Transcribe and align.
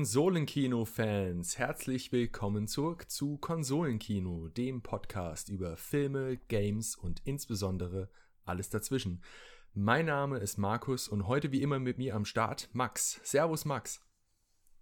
Konsolenkino-Fans, 0.00 1.58
herzlich 1.58 2.10
willkommen 2.10 2.66
zurück 2.66 3.10
zu 3.10 3.36
Konsolenkino, 3.36 4.48
dem 4.48 4.80
Podcast 4.80 5.50
über 5.50 5.76
Filme, 5.76 6.38
Games 6.48 6.96
und 6.96 7.20
insbesondere 7.26 8.08
alles 8.46 8.70
dazwischen. 8.70 9.22
Mein 9.74 10.06
Name 10.06 10.38
ist 10.38 10.56
Markus 10.56 11.06
und 11.06 11.26
heute 11.26 11.52
wie 11.52 11.60
immer 11.60 11.78
mit 11.78 11.98
mir 11.98 12.14
am 12.14 12.24
Start 12.24 12.70
Max. 12.72 13.20
Servus 13.24 13.66
Max. 13.66 14.00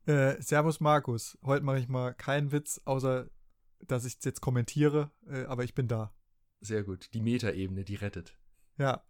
Äh, 0.06 0.40
servus 0.40 0.78
Markus. 0.78 1.36
Heute 1.42 1.64
mache 1.64 1.80
ich 1.80 1.88
mal 1.88 2.14
keinen 2.14 2.52
Witz, 2.52 2.80
außer 2.84 3.28
dass 3.80 4.04
ich 4.04 4.18
es 4.18 4.24
jetzt 4.24 4.40
kommentiere, 4.40 5.10
äh, 5.28 5.46
aber 5.46 5.64
ich 5.64 5.74
bin 5.74 5.88
da. 5.88 6.14
Sehr 6.60 6.84
gut. 6.84 7.12
Die 7.12 7.22
Metaebene, 7.22 7.82
die 7.82 7.96
rettet. 7.96 8.38
Ja, 8.76 9.02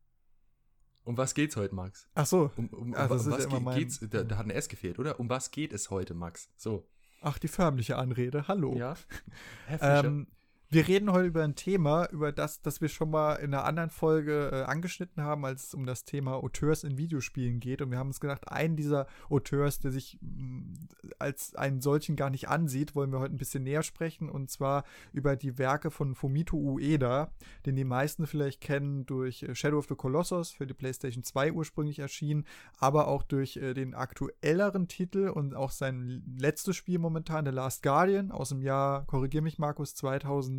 um 1.09 1.17
was 1.17 1.35
geht's 1.35 1.57
heute, 1.57 1.75
Max? 1.75 2.07
Ach 2.15 2.27
so. 2.27 2.51
Um, 2.57 2.69
um, 2.69 2.95
Ach, 2.95 3.05
um 3.05 3.17
das 3.17 3.27
ist 3.27 3.33
was 3.33 3.45
ja 3.53 3.61
mein- 3.61 3.79
geht's? 3.79 3.98
Da, 4.09 4.23
da 4.23 4.37
hat 4.37 4.47
ein 4.47 4.51
S 4.51 4.69
gefehlt, 4.69 4.98
oder? 4.98 5.19
Um 5.19 5.29
was 5.29 5.51
geht 5.51 5.73
es 5.73 5.91
heute, 5.91 6.15
Max? 6.15 6.51
So. 6.57 6.87
ach, 7.23 7.39
die 7.39 7.48
förmliche 7.48 7.97
Anrede. 7.97 8.47
Hallo. 8.47 8.77
Ja. 8.77 8.95
Herr 9.67 9.79
Fischer. 9.79 10.05
Ähm, 10.05 10.27
wir 10.71 10.87
reden 10.87 11.11
heute 11.13 11.29
über 11.29 11.45
ein 11.45 11.55
Thema, 11.55 12.07
über 12.11 12.31
das, 12.31 12.61
das 12.61 12.83
wir 12.83 12.91
schon 12.91 13.11
mal 13.11 13.37
in 13.37 13.55
einer 13.55 13.65
anderen 13.65 13.89
Folge 13.89 14.51
äh, 14.53 14.63
angeschnitten 14.65 15.23
haben, 15.23 15.47
als 15.47 15.69
es 15.69 15.75
um 15.75 15.87
das 15.87 16.05
Thema 16.05 16.35
Auteurs 16.35 16.85
in 16.85 16.99
Videospielen 16.99 17.59
geht. 17.59 17.81
Und 17.81 17.91
wir 17.91 17.97
haben 17.97 18.09
uns 18.09 18.21
gedacht, 18.21 18.53
einen 18.53 18.77
dieser 18.77 19.07
Auteurs, 19.31 19.79
der 19.81 19.93
sich 19.93 20.19
mh, 20.21 20.77
als 21.19 21.55
einen 21.55 21.81
solchen 21.81 22.17
gar 22.17 22.29
nicht 22.29 22.51
ansieht, 22.51 22.95
wollen 22.95 23.11
wir 23.12 23.19
heute 23.19 23.34
ein 23.34 23.39
bisschen 23.39 23.65
näher 23.65 23.83
sprechen. 23.83 24.29
Und 24.29 24.51
zwar 24.51 24.84
über 25.15 25.37
die 25.37 25.57
Werke 25.57 25.91
von 25.91 26.15
Fumito 26.15 26.59
Ueda, 26.59 27.31
den 27.64 27.75
die 27.75 27.85
meisten 27.85 28.27
vielleicht 28.27 28.61
kennen 28.61 29.07
durch 29.07 29.45
äh, 29.45 29.55
Shadow 29.55 29.79
of 29.79 29.87
the 29.89 29.95
Colossus, 29.95 30.51
für 30.51 30.67
die 30.67 30.75
PlayStation 30.75 31.25
2 31.25 31.53
ursprünglich 31.53 32.01
erschienen, 32.01 32.45
aber 32.79 33.09
auch 33.09 33.23
durch 33.23 33.57
äh, 33.57 33.73
den 33.73 33.95
aktuelleren 33.95 34.87
Titel 34.87 35.29
und 35.29 35.55
auch 35.55 35.70
sein 35.70 36.23
letztes 36.39 36.77
Spiel 36.77 36.98
momentan, 36.98 37.47
The 37.47 37.53
Last 37.53 37.83
Guardian, 37.83 38.31
aus 38.31 38.51
dem 38.51 38.61
Jahr, 38.61 39.07
korrigier 39.07 39.41
mich 39.41 39.59
Markus, 39.59 39.95
2000. 39.95 40.58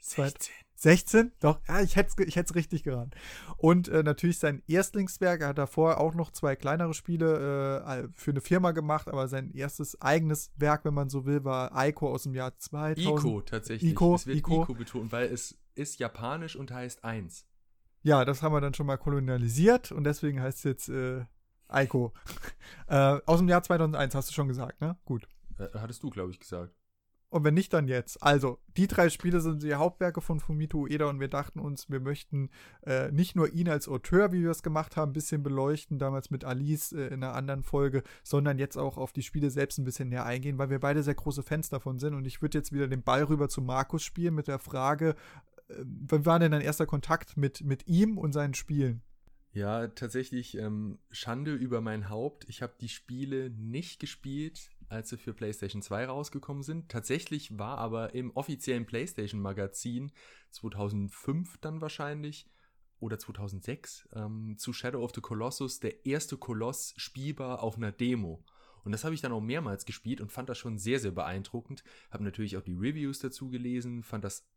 16. 0.00 0.52
16? 0.80 1.32
Doch, 1.40 1.60
ja, 1.68 1.82
ich 1.82 1.96
hätte 1.96 2.14
es 2.16 2.26
ich 2.26 2.36
hätt's 2.36 2.54
richtig 2.54 2.82
geraten. 2.84 3.10
Und 3.58 3.88
äh, 3.88 4.02
natürlich 4.02 4.38
sein 4.38 4.62
Erstlingswerk. 4.66 5.42
Er 5.42 5.48
hat 5.48 5.58
davor 5.58 5.98
auch 5.98 6.14
noch 6.14 6.30
zwei 6.32 6.56
kleinere 6.56 6.94
Spiele 6.94 7.84
äh, 7.84 8.08
für 8.14 8.30
eine 8.30 8.40
Firma 8.40 8.70
gemacht, 8.70 9.08
aber 9.08 9.28
sein 9.28 9.50
erstes 9.50 10.00
eigenes 10.00 10.52
Werk, 10.56 10.86
wenn 10.86 10.94
man 10.94 11.10
so 11.10 11.26
will, 11.26 11.44
war 11.44 11.72
Ico 11.86 12.10
aus 12.10 12.22
dem 12.22 12.34
Jahr 12.34 12.56
2000. 12.56 12.98
Ico 12.98 13.40
tatsächlich. 13.42 13.92
Ico, 13.92 14.14
es 14.14 14.26
wird 14.26 14.38
Ico. 14.38 14.62
Ico. 14.62 14.74
betont, 14.74 15.12
weil 15.12 15.26
es 15.26 15.58
ist 15.74 15.98
japanisch 15.98 16.56
und 16.56 16.70
heißt 16.70 17.04
eins. 17.04 17.44
Ja, 18.02 18.24
das 18.24 18.42
haben 18.42 18.54
wir 18.54 18.62
dann 18.62 18.72
schon 18.72 18.86
mal 18.86 18.96
kolonialisiert 18.96 19.92
und 19.92 20.04
deswegen 20.04 20.40
heißt 20.40 20.58
es 20.58 20.64
jetzt 20.64 20.88
äh, 20.88 21.26
Ico. 21.70 22.14
äh, 22.88 23.18
aus 23.26 23.40
dem 23.40 23.48
Jahr 23.48 23.62
2001 23.62 24.14
hast 24.14 24.30
du 24.30 24.32
schon 24.32 24.48
gesagt, 24.48 24.80
ne? 24.80 24.96
Gut. 25.04 25.28
Äh, 25.58 25.68
hattest 25.74 26.02
du, 26.02 26.08
glaube 26.08 26.30
ich, 26.30 26.40
gesagt. 26.40 26.74
Und 27.30 27.44
wenn 27.44 27.54
nicht, 27.54 27.72
dann 27.72 27.86
jetzt. 27.86 28.20
Also, 28.24 28.58
die 28.76 28.88
drei 28.88 29.08
Spiele 29.08 29.40
sind 29.40 29.62
die 29.62 29.74
Hauptwerke 29.74 30.20
von 30.20 30.40
Fumito 30.40 30.78
Ueda 30.78 31.08
und 31.08 31.20
wir 31.20 31.28
dachten 31.28 31.60
uns, 31.60 31.88
wir 31.88 32.00
möchten 32.00 32.50
äh, 32.84 33.12
nicht 33.12 33.36
nur 33.36 33.52
ihn 33.52 33.68
als 33.68 33.86
Auteur, 33.86 34.32
wie 34.32 34.42
wir 34.42 34.50
es 34.50 34.64
gemacht 34.64 34.96
haben, 34.96 35.10
ein 35.10 35.14
bisschen 35.14 35.44
beleuchten, 35.44 36.00
damals 36.00 36.30
mit 36.30 36.44
Alice 36.44 36.92
äh, 36.92 37.06
in 37.06 37.22
einer 37.22 37.34
anderen 37.34 37.62
Folge, 37.62 38.02
sondern 38.24 38.58
jetzt 38.58 38.76
auch 38.76 38.96
auf 38.96 39.12
die 39.12 39.22
Spiele 39.22 39.50
selbst 39.50 39.78
ein 39.78 39.84
bisschen 39.84 40.08
näher 40.08 40.26
eingehen, 40.26 40.58
weil 40.58 40.70
wir 40.70 40.80
beide 40.80 41.04
sehr 41.04 41.14
große 41.14 41.44
Fans 41.44 41.68
davon 41.68 42.00
sind. 42.00 42.14
Und 42.14 42.24
ich 42.24 42.42
würde 42.42 42.58
jetzt 42.58 42.72
wieder 42.72 42.88
den 42.88 43.04
Ball 43.04 43.22
rüber 43.22 43.48
zu 43.48 43.62
Markus 43.62 44.02
spielen 44.02 44.34
mit 44.34 44.48
der 44.48 44.58
Frage, 44.58 45.14
äh, 45.68 45.74
wann 45.84 46.26
war 46.26 46.40
denn 46.40 46.50
dein 46.50 46.62
erster 46.62 46.86
Kontakt 46.86 47.36
mit, 47.36 47.62
mit 47.62 47.86
ihm 47.86 48.18
und 48.18 48.32
seinen 48.32 48.54
Spielen? 48.54 49.02
Ja, 49.52 49.86
tatsächlich 49.88 50.56
ähm, 50.56 50.98
Schande 51.10 51.54
über 51.54 51.80
mein 51.80 52.08
Haupt. 52.08 52.44
Ich 52.48 52.62
habe 52.62 52.74
die 52.80 52.88
Spiele 52.88 53.50
nicht 53.50 54.00
gespielt, 54.00 54.70
als 54.90 55.08
sie 55.08 55.16
für 55.16 55.32
PlayStation 55.32 55.82
2 55.82 56.06
rausgekommen 56.06 56.62
sind. 56.62 56.90
Tatsächlich 56.90 57.58
war 57.58 57.78
aber 57.78 58.14
im 58.14 58.30
offiziellen 58.32 58.86
PlayStation-Magazin 58.86 60.12
2005 60.50 61.58
dann 61.58 61.80
wahrscheinlich 61.80 62.50
oder 62.98 63.18
2006 63.18 64.08
ähm, 64.14 64.56
zu 64.58 64.72
Shadow 64.72 65.02
of 65.02 65.12
the 65.14 65.20
Colossus 65.20 65.80
der 65.80 66.04
erste 66.04 66.36
Koloss 66.36 66.92
spielbar 66.96 67.62
auf 67.62 67.76
einer 67.76 67.92
Demo. 67.92 68.44
Und 68.82 68.92
das 68.92 69.04
habe 69.04 69.14
ich 69.14 69.20
dann 69.20 69.32
auch 69.32 69.40
mehrmals 69.40 69.84
gespielt 69.84 70.20
und 70.20 70.32
fand 70.32 70.48
das 70.48 70.58
schon 70.58 70.76
sehr, 70.78 70.98
sehr 70.98 71.12
beeindruckend. 71.12 71.84
Habe 72.10 72.24
natürlich 72.24 72.56
auch 72.56 72.62
die 72.62 72.74
Reviews 72.74 73.20
dazu 73.20 73.48
gelesen, 73.48 74.02
fand 74.02 74.24
das 74.24 74.48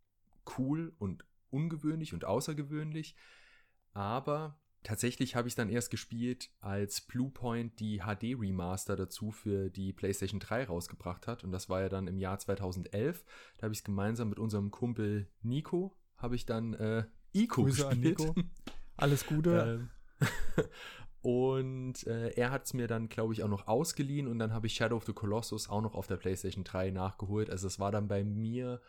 cool 0.58 0.94
und 0.98 1.26
ungewöhnlich 1.52 2.14
und 2.14 2.26
außergewöhnlich. 2.26 3.16
Aber 3.94 4.60
tatsächlich 4.84 5.36
habe 5.36 5.48
ich 5.48 5.56
dann 5.56 5.70
erst 5.70 5.90
gespielt, 5.90 6.50
als 6.60 7.02
Bluepoint 7.02 7.80
die 7.80 8.00
HD 8.00 8.40
Remaster 8.40 8.96
dazu 8.96 9.32
für 9.32 9.70
die 9.70 9.94
PlayStation 9.94 10.40
3 10.40 10.66
rausgebracht 10.66 11.28
hat. 11.28 11.44
Und 11.44 11.52
das 11.52 11.70
war 11.70 11.82
ja 11.82 11.90
dann 11.90 12.08
im 12.08 12.18
Jahr 12.18 12.40
2011. 12.40 13.24
Da 13.58 13.64
habe 13.64 13.74
ich 13.74 13.80
es 13.80 13.84
gemeinsam 13.84 14.30
mit 14.30 14.40
unserem 14.40 14.72
Kumpel 14.72 15.28
Nico, 15.42 15.96
habe 16.18 16.36
ich 16.36 16.46
dann 16.46 16.74
äh, 16.74 17.06
Ico 17.34 17.64
Grüße 17.64 17.90
gespielt. 17.90 18.20
Nico. 18.20 18.36
Alles 18.98 19.26
Gute. 19.26 19.90
Ähm, 20.22 20.30
und 21.22 22.08
äh, 22.08 22.30
er 22.30 22.52
hat 22.52 22.66
es 22.66 22.74
mir 22.74 22.88
dann, 22.88 23.10
glaube 23.10 23.34
ich, 23.34 23.44
auch 23.44 23.50
noch 23.50 23.68
ausgeliehen 23.68 24.28
und 24.28 24.40
dann 24.40 24.54
habe 24.54 24.68
ich 24.68 24.76
Shadow 24.76 24.96
of 24.96 25.06
the 25.06 25.12
Colossus 25.12 25.68
auch 25.68 25.82
noch 25.82 25.96
auf 25.96 26.08
der 26.08 26.16
PlayStation 26.18 26.64
3 26.64 26.92
nachgeholt. 26.92 27.50
Also 27.50 27.68
es 27.68 27.78
war 27.80 27.92
dann 27.92 28.08
bei 28.08 28.24
mir, 28.24 28.80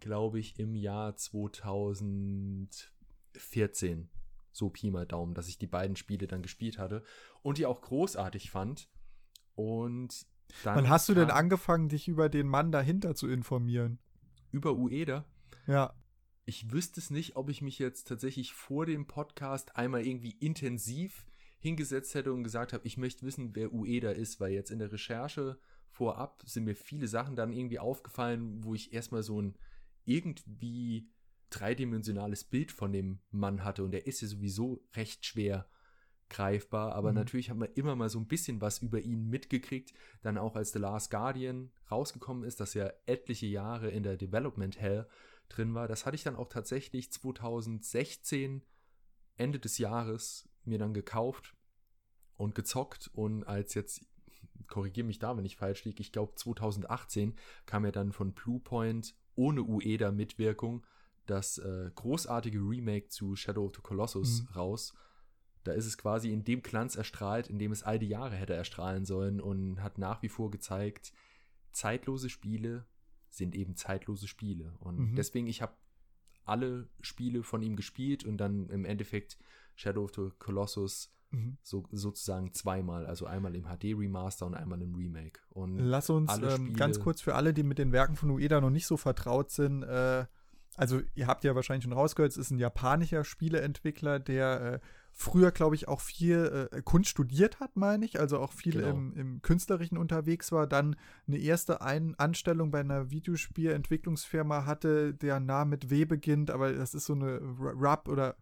glaube 0.00 0.38
ich, 0.38 0.58
im 0.58 0.74
Jahr 0.74 1.16
2014. 1.16 4.10
So 4.52 4.70
Pi 4.70 4.90
mal 4.90 5.06
Daumen, 5.06 5.34
dass 5.34 5.48
ich 5.48 5.58
die 5.58 5.66
beiden 5.66 5.96
Spiele 5.96 6.26
dann 6.26 6.42
gespielt 6.42 6.78
hatte 6.78 7.02
und 7.42 7.58
die 7.58 7.66
auch 7.66 7.80
großartig 7.80 8.50
fand. 8.50 8.88
Und 9.54 10.26
dann 10.64 10.76
Wann 10.76 10.88
hast 10.88 11.08
du 11.08 11.14
denn 11.14 11.30
angefangen, 11.30 11.88
dich 11.88 12.08
über 12.08 12.28
den 12.28 12.46
Mann 12.46 12.72
dahinter 12.72 13.14
zu 13.14 13.28
informieren? 13.28 13.98
über 14.50 14.74
Ueda? 14.74 15.24
Ja. 15.66 15.94
ich 16.44 16.70
wüsste 16.72 17.00
es 17.00 17.10
nicht, 17.10 17.36
ob 17.36 17.48
ich 17.48 17.62
mich 17.62 17.78
jetzt 17.78 18.08
tatsächlich 18.08 18.52
vor 18.52 18.84
dem 18.84 19.06
Podcast 19.06 19.76
einmal 19.76 20.06
irgendwie 20.06 20.32
intensiv 20.40 21.24
hingesetzt 21.60 22.14
hätte 22.14 22.32
und 22.32 22.42
gesagt 22.42 22.72
habe, 22.72 22.86
ich 22.86 22.96
möchte 22.98 23.24
wissen, 23.24 23.54
wer 23.54 23.72
Ueda 23.72 24.10
ist, 24.10 24.40
weil 24.40 24.52
jetzt 24.52 24.70
in 24.70 24.80
der 24.80 24.92
Recherche 24.92 25.58
vorab 25.90 26.42
sind 26.44 26.64
mir 26.64 26.74
viele 26.74 27.06
Sachen 27.06 27.36
dann 27.36 27.52
irgendwie 27.52 27.78
aufgefallen, 27.78 28.64
wo 28.64 28.74
ich 28.74 28.92
erstmal 28.92 29.22
so 29.22 29.40
ein 29.40 29.56
irgendwie 30.04 31.08
dreidimensionales 31.52 32.44
Bild 32.44 32.72
von 32.72 32.92
dem 32.92 33.20
Mann 33.30 33.62
hatte 33.64 33.84
und 33.84 33.90
der 33.92 34.06
ist 34.06 34.20
ja 34.22 34.28
sowieso 34.28 34.84
recht 34.94 35.24
schwer 35.26 35.68
greifbar, 36.28 36.94
aber 36.94 37.10
Mhm. 37.10 37.16
natürlich 37.16 37.50
hat 37.50 37.58
man 37.58 37.68
immer 37.74 37.94
mal 37.94 38.08
so 38.08 38.18
ein 38.18 38.26
bisschen 38.26 38.60
was 38.62 38.78
über 38.78 39.00
ihn 39.00 39.28
mitgekriegt, 39.28 39.92
dann 40.22 40.38
auch 40.38 40.56
als 40.56 40.72
The 40.72 40.78
Last 40.78 41.10
Guardian 41.10 41.70
rausgekommen 41.90 42.44
ist, 42.44 42.58
das 42.58 42.72
ja 42.72 42.90
etliche 43.04 43.46
Jahre 43.46 43.90
in 43.90 44.02
der 44.02 44.16
Development 44.16 44.80
Hell 44.80 45.06
drin 45.50 45.74
war. 45.74 45.88
Das 45.88 46.06
hatte 46.06 46.14
ich 46.14 46.22
dann 46.22 46.36
auch 46.36 46.48
tatsächlich 46.48 47.12
2016, 47.12 48.62
Ende 49.36 49.58
des 49.58 49.76
Jahres, 49.76 50.48
mir 50.64 50.78
dann 50.78 50.94
gekauft 50.94 51.54
und 52.36 52.54
gezockt. 52.54 53.10
Und 53.12 53.44
als 53.44 53.74
jetzt, 53.74 54.06
korrigiere 54.68 55.06
mich 55.06 55.18
da, 55.18 55.36
wenn 55.36 55.44
ich 55.44 55.56
falsch 55.56 55.84
liege, 55.84 56.00
ich 56.00 56.12
glaube 56.12 56.34
2018 56.34 57.36
kam 57.66 57.84
ja 57.84 57.92
dann 57.92 58.12
von 58.12 58.32
Bluepoint 58.32 59.14
ohne 59.34 59.62
Ueda-Mitwirkung 59.62 60.86
das 61.26 61.58
äh, 61.58 61.90
großartige 61.94 62.58
Remake 62.58 63.08
zu 63.08 63.36
Shadow 63.36 63.66
of 63.66 63.72
the 63.76 63.82
Colossus 63.82 64.42
Mhm. 64.42 64.48
raus. 64.56 64.94
Da 65.64 65.72
ist 65.72 65.86
es 65.86 65.96
quasi 65.96 66.32
in 66.32 66.42
dem 66.44 66.62
Glanz 66.62 66.96
erstrahlt, 66.96 67.48
in 67.48 67.58
dem 67.58 67.70
es 67.70 67.82
all 67.84 67.98
die 67.98 68.08
Jahre 68.08 68.34
hätte 68.34 68.54
erstrahlen 68.54 69.04
sollen 69.04 69.40
und 69.40 69.80
hat 69.82 69.98
nach 69.98 70.20
wie 70.22 70.28
vor 70.28 70.50
gezeigt, 70.50 71.12
zeitlose 71.70 72.28
Spiele 72.28 72.86
sind 73.30 73.54
eben 73.54 73.76
zeitlose 73.76 74.26
Spiele. 74.28 74.74
Und 74.80 75.12
Mhm. 75.12 75.14
deswegen, 75.14 75.46
ich 75.46 75.62
habe 75.62 75.72
alle 76.44 76.88
Spiele 77.00 77.42
von 77.44 77.62
ihm 77.62 77.76
gespielt 77.76 78.24
und 78.24 78.36
dann 78.38 78.68
im 78.70 78.84
Endeffekt 78.84 79.38
Shadow 79.76 80.04
of 80.04 80.10
the 80.14 80.30
Colossus 80.38 81.14
Mhm. 81.30 81.56
so, 81.62 81.86
sozusagen 81.92 82.52
zweimal, 82.52 83.06
also 83.06 83.24
einmal 83.26 83.54
im 83.54 83.64
HD 83.64 83.94
Remaster 83.94 84.44
und 84.46 84.54
einmal 84.54 84.82
im 84.82 84.94
Remake. 84.94 85.40
Und 85.48 85.78
Lass 85.78 86.10
uns 86.10 86.36
ähm, 86.36 86.74
ganz 86.74 86.98
kurz 87.00 87.22
für 87.22 87.36
alle, 87.36 87.54
die 87.54 87.62
mit 87.62 87.78
den 87.78 87.92
Werken 87.92 88.16
von 88.16 88.28
Ueda 88.30 88.60
noch 88.60 88.68
nicht 88.68 88.86
so 88.86 88.96
vertraut 88.98 89.50
sind, 89.50 89.82
äh, 89.84 90.26
also 90.76 91.00
ihr 91.14 91.26
habt 91.26 91.44
ja 91.44 91.54
wahrscheinlich 91.54 91.84
schon 91.84 91.92
rausgehört, 91.92 92.32
es 92.32 92.38
ist 92.38 92.50
ein 92.50 92.58
japanischer 92.58 93.24
Spieleentwickler, 93.24 94.18
der 94.18 94.60
äh, 94.74 94.78
früher, 95.12 95.50
glaube 95.50 95.74
ich, 95.74 95.88
auch 95.88 96.00
viel 96.00 96.68
äh, 96.72 96.80
Kunst 96.82 97.10
studiert 97.10 97.60
hat, 97.60 97.76
meine 97.76 98.04
ich, 98.06 98.18
also 98.18 98.38
auch 98.38 98.52
viel 98.52 98.72
Genau. 98.74 98.88
im, 98.88 99.12
im 99.14 99.42
Künstlerischen 99.42 99.98
unterwegs 99.98 100.50
war, 100.52 100.66
dann 100.66 100.96
eine 101.28 101.38
erste 101.38 101.82
Ein 101.82 102.14
Anstellung 102.18 102.70
bei 102.70 102.80
einer 102.80 103.10
Videospielentwicklungsfirma 103.10 104.64
hatte, 104.64 105.14
deren 105.14 105.46
Name 105.46 105.70
mit 105.70 105.90
W 105.90 106.04
beginnt, 106.04 106.50
aber 106.50 106.72
das 106.72 106.94
ist 106.94 107.06
so 107.06 107.14
eine 107.14 107.40
Rap 107.58 108.08
oder 108.08 108.36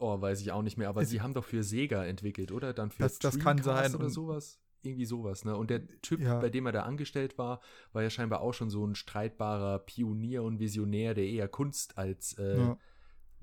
Oh, 0.00 0.20
weiß 0.20 0.40
ich 0.42 0.52
auch 0.52 0.62
nicht 0.62 0.76
mehr, 0.76 0.88
aber 0.88 1.04
sie 1.04 1.20
haben 1.20 1.34
doch 1.34 1.44
für 1.44 1.64
Sega 1.64 2.04
entwickelt, 2.04 2.52
oder? 2.52 2.72
Dann 2.72 2.90
für 2.90 3.02
Das- 3.02 3.18
das 3.18 3.38
kann 3.40 3.60
sein 3.62 3.94
oder 3.96 4.08
sowas. 4.10 4.60
Irgendwie 4.82 5.06
sowas, 5.06 5.44
ne? 5.44 5.56
Und 5.56 5.70
der 5.70 5.86
Typ, 6.02 6.20
Ja. 6.20 6.38
bei 6.38 6.50
dem 6.50 6.66
er 6.66 6.72
da 6.72 6.82
angestellt 6.82 7.36
war, 7.38 7.60
war 7.92 8.02
ja 8.02 8.10
scheinbar 8.10 8.40
auch 8.40 8.52
schon 8.54 8.70
so 8.70 8.86
ein 8.86 8.94
streitbarer 8.94 9.80
Pionier 9.80 10.42
und 10.44 10.60
Visionär, 10.60 11.14
der 11.14 11.26
eher 11.26 11.48
Kunst 11.48 11.98
als 11.98 12.38
äh, 12.38 12.58
Ja. 12.58 12.78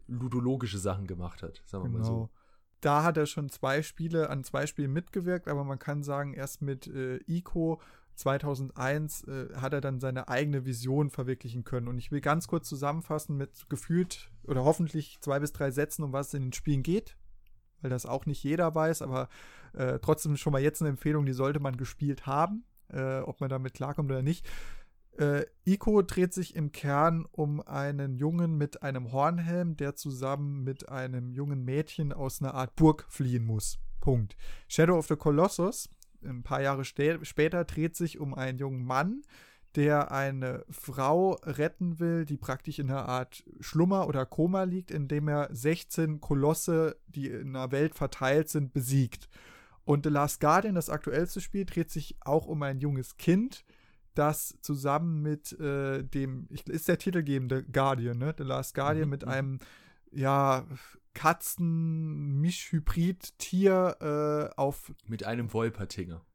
ludologische 0.07 0.77
Sachen 0.77 1.07
gemacht 1.07 1.41
hat, 1.43 1.61
sagen 1.65 1.83
wir 1.85 1.89
mal 1.89 1.97
Genau. 2.03 2.07
so. 2.07 2.29
Da 2.81 3.03
hat 3.03 3.17
er 3.17 3.25
schon 3.25 3.49
zwei 3.49 3.81
Spiele, 3.81 4.29
an 4.29 4.43
zwei 4.43 4.67
Spielen 4.67 4.93
mitgewirkt, 4.93 5.47
aber 5.47 5.63
man 5.63 5.79
kann 5.79 6.03
sagen, 6.03 6.33
erst 6.33 6.61
mit 6.61 6.87
äh, 6.87 7.17
Ico 7.27 7.81
2001 8.15 9.23
äh, 9.27 9.55
hat 9.55 9.73
er 9.73 9.81
dann 9.81 9.99
seine 9.99 10.27
eigene 10.29 10.65
Vision 10.65 11.09
verwirklichen 11.09 11.63
können. 11.63 11.87
Und 11.87 11.97
ich 11.97 12.11
will 12.11 12.21
ganz 12.21 12.47
kurz 12.47 12.67
zusammenfassen 12.69 13.35
mit 13.37 13.67
gefühlt 13.69 14.29
oder 14.43 14.63
hoffentlich 14.63 15.17
zwei 15.21 15.39
bis 15.39 15.51
drei 15.51 15.71
Sätzen, 15.71 16.03
um 16.03 16.13
was 16.13 16.27
es 16.27 16.33
in 16.35 16.43
den 16.43 16.53
Spielen 16.53 16.83
geht, 16.83 17.17
weil 17.81 17.89
das 17.89 18.05
auch 18.05 18.25
nicht 18.25 18.43
jeder 18.43 18.73
weiß, 18.73 19.01
aber 19.01 19.29
äh, 19.73 19.99
trotzdem 19.99 20.37
schon 20.37 20.53
mal 20.53 20.61
jetzt 20.61 20.81
eine 20.81 20.89
Empfehlung, 20.89 21.25
die 21.25 21.33
sollte 21.33 21.59
man 21.59 21.77
gespielt 21.77 22.25
haben, 22.25 22.63
äh, 22.89 23.19
ob 23.19 23.41
man 23.41 23.49
damit 23.49 23.73
klarkommt 23.73 24.11
oder 24.11 24.21
nicht. 24.21 24.45
Äh, 25.17 25.45
Ico 25.63 26.01
dreht 26.01 26.33
sich 26.33 26.55
im 26.55 26.71
Kern 26.71 27.25
um 27.31 27.61
einen 27.61 28.15
Jungen 28.15 28.57
mit 28.57 28.83
einem 28.83 29.11
Hornhelm, 29.11 29.77
der 29.77 29.95
zusammen 29.95 30.63
mit 30.63 30.89
einem 30.89 31.31
jungen 31.31 31.63
Mädchen 31.63 32.11
aus 32.11 32.41
einer 32.41 32.53
Art 32.53 32.75
Burg 32.75 33.05
fliehen 33.09 33.45
muss. 33.45 33.79
Punkt. 34.01 34.35
Shadow 34.67 34.97
of 34.97 35.07
the 35.07 35.15
Colossus, 35.15 35.89
ein 36.23 36.43
paar 36.43 36.61
Jahre 36.61 36.83
später, 36.83 37.63
dreht 37.63 37.95
sich 37.95 38.19
um 38.19 38.33
einen 38.33 38.57
jungen 38.57 38.83
Mann, 38.83 39.21
der 39.75 40.11
eine 40.11 40.65
Frau 40.69 41.33
retten 41.43 41.99
will, 41.99 42.25
die 42.25 42.37
praktisch 42.37 42.79
in 42.79 42.89
einer 42.89 43.07
Art 43.07 43.43
Schlummer 43.59 44.07
oder 44.07 44.25
Koma 44.25 44.63
liegt, 44.63 44.89
indem 44.91 45.27
er 45.27 45.49
16 45.51 46.21
Kolosse, 46.21 46.95
die 47.07 47.27
in 47.27 47.53
der 47.53 47.71
Welt 47.71 47.93
verteilt 47.95 48.49
sind, 48.49 48.73
besiegt. 48.73 49.27
Und 49.83 50.05
The 50.05 50.09
Last 50.09 50.39
Guardian, 50.39 50.75
das 50.75 50.89
aktuellste 50.89 51.41
Spiel, 51.41 51.65
dreht 51.65 51.91
sich 51.91 52.15
auch 52.21 52.47
um 52.47 52.63
ein 52.63 52.79
junges 52.79 53.17
Kind, 53.17 53.65
das 54.15 54.57
zusammen 54.61 55.21
mit 55.21 55.51
äh, 55.59 56.03
dem, 56.03 56.47
ist 56.49 56.87
der 56.87 56.97
titelgebende 56.97 57.63
Guardian, 57.63 58.17
ne? 58.17 58.33
The 58.37 58.43
Last 58.43 58.73
Guardian, 58.73 59.07
mhm. 59.07 59.11
mit 59.11 59.25
mhm. 59.25 59.31
einem, 59.31 59.59
ja, 60.11 60.65
Katzen-Mischhybrid-Tier 61.13 63.97
äh, 64.01 64.49
auf. 64.55 64.93
Mit 65.07 65.25
einem 65.25 65.53
Wolpertinger. 65.53 66.25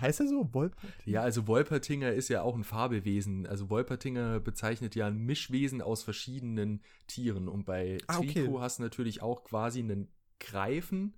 Heißt 0.00 0.20
er 0.20 0.28
so? 0.28 0.52
Wolpertinger? 0.52 0.94
Ja, 1.04 1.22
also 1.22 1.46
Wolpertinger 1.46 2.12
ist 2.12 2.28
ja 2.28 2.42
auch 2.42 2.54
ein 2.54 2.64
Fabelwesen. 2.64 3.46
Also 3.46 3.70
Wolpertinger 3.70 4.40
bezeichnet 4.40 4.94
ja 4.94 5.06
ein 5.06 5.18
Mischwesen 5.18 5.82
aus 5.82 6.02
verschiedenen 6.02 6.82
Tieren. 7.06 7.48
Und 7.48 7.64
bei 7.64 7.98
ah, 8.06 8.18
okay. 8.18 8.44
Trico 8.44 8.60
hast 8.60 8.78
du 8.78 8.82
natürlich 8.82 9.22
auch 9.22 9.44
quasi 9.44 9.80
einen 9.80 10.08
Greifen, 10.40 11.16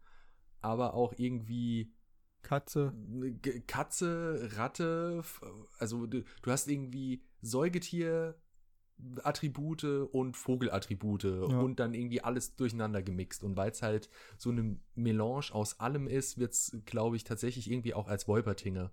aber 0.61 0.95
auch 0.95 1.15
irgendwie 1.17 1.93
Katze. 2.43 2.95
Katze, 3.67 4.51
Ratte, 4.57 5.23
also 5.79 6.07
du, 6.07 6.25
du 6.43 6.51
hast 6.51 6.69
irgendwie 6.69 7.23
Säugetier, 7.43 8.35
Attribute 9.23 9.85
und 9.85 10.37
Vogelattribute 10.37 11.25
ja. 11.25 11.61
und 11.61 11.81
dann 11.81 11.95
irgendwie 11.95 12.23
alles 12.23 12.57
durcheinander 12.57 13.03
gemixt. 13.03 13.45
Und 13.45 13.57
weil 13.57 13.71
es 13.71 13.83
halt 13.83 14.09
so 14.39 14.51
eine 14.51 14.77
Melange 14.95 15.47
aus 15.53 15.81
allem 15.81 16.07
ist, 16.07 16.39
wird 16.39 16.53
es, 16.53 16.77
glaube 16.85 17.17
ich, 17.17 17.25
tatsächlich 17.25 17.71
irgendwie 17.71 17.95
auch 17.95 18.09
als 18.09 18.29
Wolpertinger 18.29 18.93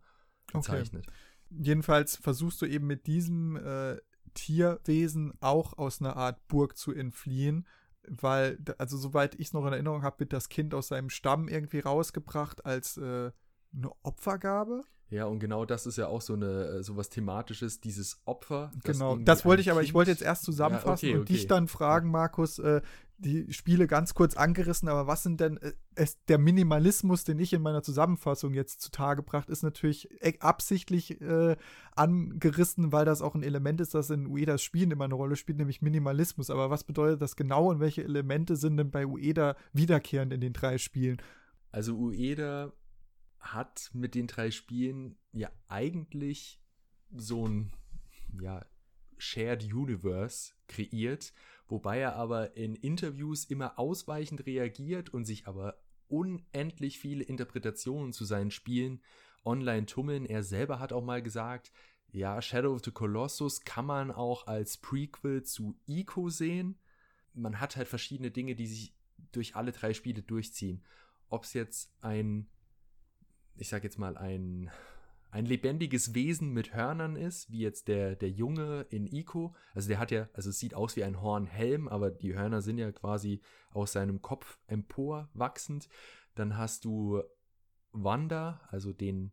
bezeichnet. 0.51 1.06
Okay. 1.07 1.63
Jedenfalls 1.63 2.15
versuchst 2.18 2.62
du 2.62 2.65
eben 2.65 2.88
mit 2.88 3.07
diesem 3.07 3.56
äh, 3.56 3.98
Tierwesen 4.33 5.33
auch 5.39 5.77
aus 5.77 6.01
einer 6.01 6.18
Art 6.18 6.48
Burg 6.48 6.77
zu 6.77 6.94
entfliehen 6.94 7.65
weil, 8.07 8.57
also 8.77 8.98
soweit 8.98 9.36
ich 9.36 9.48
es 9.48 9.54
noch 9.54 9.65
in 9.65 9.74
Erinnerung 9.74 10.04
habe, 10.04 10.21
wird 10.21 10.33
das 10.33 10.50
Kind 10.50 10.74
aus 10.74 10.88
seinem 10.88 11.09
Stamm 11.09 11.48
irgendwie 11.48 11.80
rausgebracht 11.80 12.65
als 12.65 12.98
äh, 12.98 13.31
eine 13.75 13.92
Opfergabe. 14.04 14.83
Ja, 15.09 15.25
und 15.25 15.39
genau 15.39 15.65
das 15.65 15.86
ist 15.86 15.98
ja 15.98 16.07
auch 16.07 16.21
so 16.21 16.33
eine 16.33 16.65
äh, 16.65 16.83
sowas 16.83 17.09
thematisches, 17.09 17.80
dieses 17.80 18.19
Opfer. 18.25 18.71
Genau, 18.83 19.15
das 19.15 19.45
wollte 19.45 19.62
ich 19.62 19.71
aber, 19.71 19.81
ich 19.81 19.94
wollte 19.94 20.12
jetzt 20.12 20.21
erst 20.21 20.44
zusammenfassen 20.44 21.06
ja, 21.06 21.12
okay, 21.12 21.19
und 21.19 21.21
okay. 21.24 21.33
dich 21.33 21.48
dann 21.48 21.68
fragen, 21.69 22.12
Markus, 22.12 22.59
äh, 22.59 22.81
die 23.19 23.51
Spiele 23.51 23.88
ganz 23.88 24.13
kurz 24.13 24.36
angerissen, 24.36 24.89
aber 24.89 25.07
was 25.07 25.24
sind 25.24 25.39
denn 25.39 25.57
äh, 25.57 25.74
es, 25.95 26.24
der 26.25 26.38
Minimalismus, 26.38 27.24
den 27.24 27.39
ich 27.39 27.54
in 27.54 27.62
meiner 27.62 27.81
Zusammenfassung 27.81 28.54
jetzt 28.54 28.81
zutage 28.81 29.24
gebracht, 29.24 29.50
ist 29.50 29.63
natürlich 29.63 30.09
e, 30.21 30.33
absichtlich 30.39 31.19
äh, 31.21 31.56
angerissen, 31.95 32.92
weil 32.92 33.06
das 33.06 33.21
auch 33.21 33.33
ein 33.33 33.44
Element 33.44 33.81
ist, 33.81 33.95
das 33.95 34.09
in 34.09 34.27
Uedas 34.27 34.62
Spielen 34.62 34.92
immer 34.92 35.06
eine 35.06 35.15
Rolle 35.15 35.36
spielt, 35.36 35.57
nämlich 35.57 35.81
Minimalismus. 35.81 36.50
Aber 36.50 36.69
was 36.69 36.83
bedeutet 36.83 37.21
das 37.21 37.36
genau 37.36 37.69
und 37.71 37.80
welche 37.80 38.04
Elemente 38.04 38.56
sind 38.56 38.77
denn 38.77 38.92
bei 38.92 39.07
Ueda 39.07 39.56
wiederkehrend 39.74 40.33
in 40.33 40.42
den 40.42 40.54
drei 40.54 40.77
Spielen? 40.77 41.18
Also 41.71 41.95
Ueda 41.95 42.71
hat 43.53 43.89
mit 43.94 44.15
den 44.15 44.27
drei 44.27 44.51
Spielen 44.51 45.17
ja 45.31 45.51
eigentlich 45.67 46.61
so 47.15 47.47
ein 47.47 47.71
ja, 48.41 48.65
Shared 49.17 49.63
Universe 49.73 50.53
kreiert, 50.67 51.33
wobei 51.67 51.99
er 51.99 52.15
aber 52.15 52.55
in 52.55 52.75
Interviews 52.75 53.45
immer 53.45 53.79
ausweichend 53.79 54.45
reagiert 54.45 55.09
und 55.09 55.25
sich 55.25 55.47
aber 55.47 55.81
unendlich 56.07 56.99
viele 56.99 57.23
Interpretationen 57.23 58.13
zu 58.13 58.25
seinen 58.25 58.51
Spielen 58.51 59.01
online 59.44 59.85
tummeln. 59.85 60.25
Er 60.25 60.44
selber 60.44 60.79
hat 60.79 60.94
auch 60.94 61.03
mal 61.03 61.21
gesagt, 61.21 61.71
ja, 62.11 62.41
Shadow 62.41 62.73
of 62.73 62.83
the 62.83 62.91
Colossus 62.91 63.61
kann 63.61 63.85
man 63.85 64.11
auch 64.11 64.47
als 64.47 64.77
Prequel 64.77 65.44
zu 65.44 65.77
Ico 65.88 66.29
sehen. 66.29 66.79
Man 67.33 67.59
hat 67.59 67.75
halt 67.75 67.88
verschiedene 67.88 68.31
Dinge, 68.31 68.55
die 68.55 68.67
sich 68.67 68.95
durch 69.31 69.55
alle 69.55 69.71
drei 69.71 69.94
Spiele 69.94 70.23
durchziehen. 70.23 70.83
Ob 71.29 71.44
es 71.44 71.53
jetzt 71.53 71.94
ein 72.01 72.47
ich 73.57 73.69
sag 73.69 73.83
jetzt 73.83 73.98
mal, 73.98 74.18
ein, 74.18 74.69
ein 75.31 75.45
lebendiges 75.45 76.13
Wesen 76.13 76.51
mit 76.51 76.74
Hörnern 76.74 77.15
ist, 77.15 77.51
wie 77.51 77.59
jetzt 77.59 77.88
der, 77.88 78.15
der 78.15 78.30
Junge 78.30 78.86
in 78.89 79.07
Ico. 79.07 79.56
Also 79.74 79.89
der 79.89 80.00
hat 80.00 80.12
ja, 80.12 80.30
also 80.33 80.50
es 80.50 80.59
sieht 80.59 80.74
aus 80.74 80.95
wie 80.95 81.04
ein 81.04 81.21
Hornhelm, 81.21 81.88
aber 81.88 82.12
die 82.12 82.36
Hörner 82.36 82.62
sind 82.62 82.77
ja 82.77 82.92
quasi 82.92 83.42
aus 83.71 83.94
seinem 83.94 84.21
Kopf 84.21 84.59
emporwachsend. 84.68 85.89
Dann 86.36 86.57
hast 86.57 86.86
du 86.86 87.21
Wanda, 87.92 88.62
also 88.69 88.94
den 88.94 89.31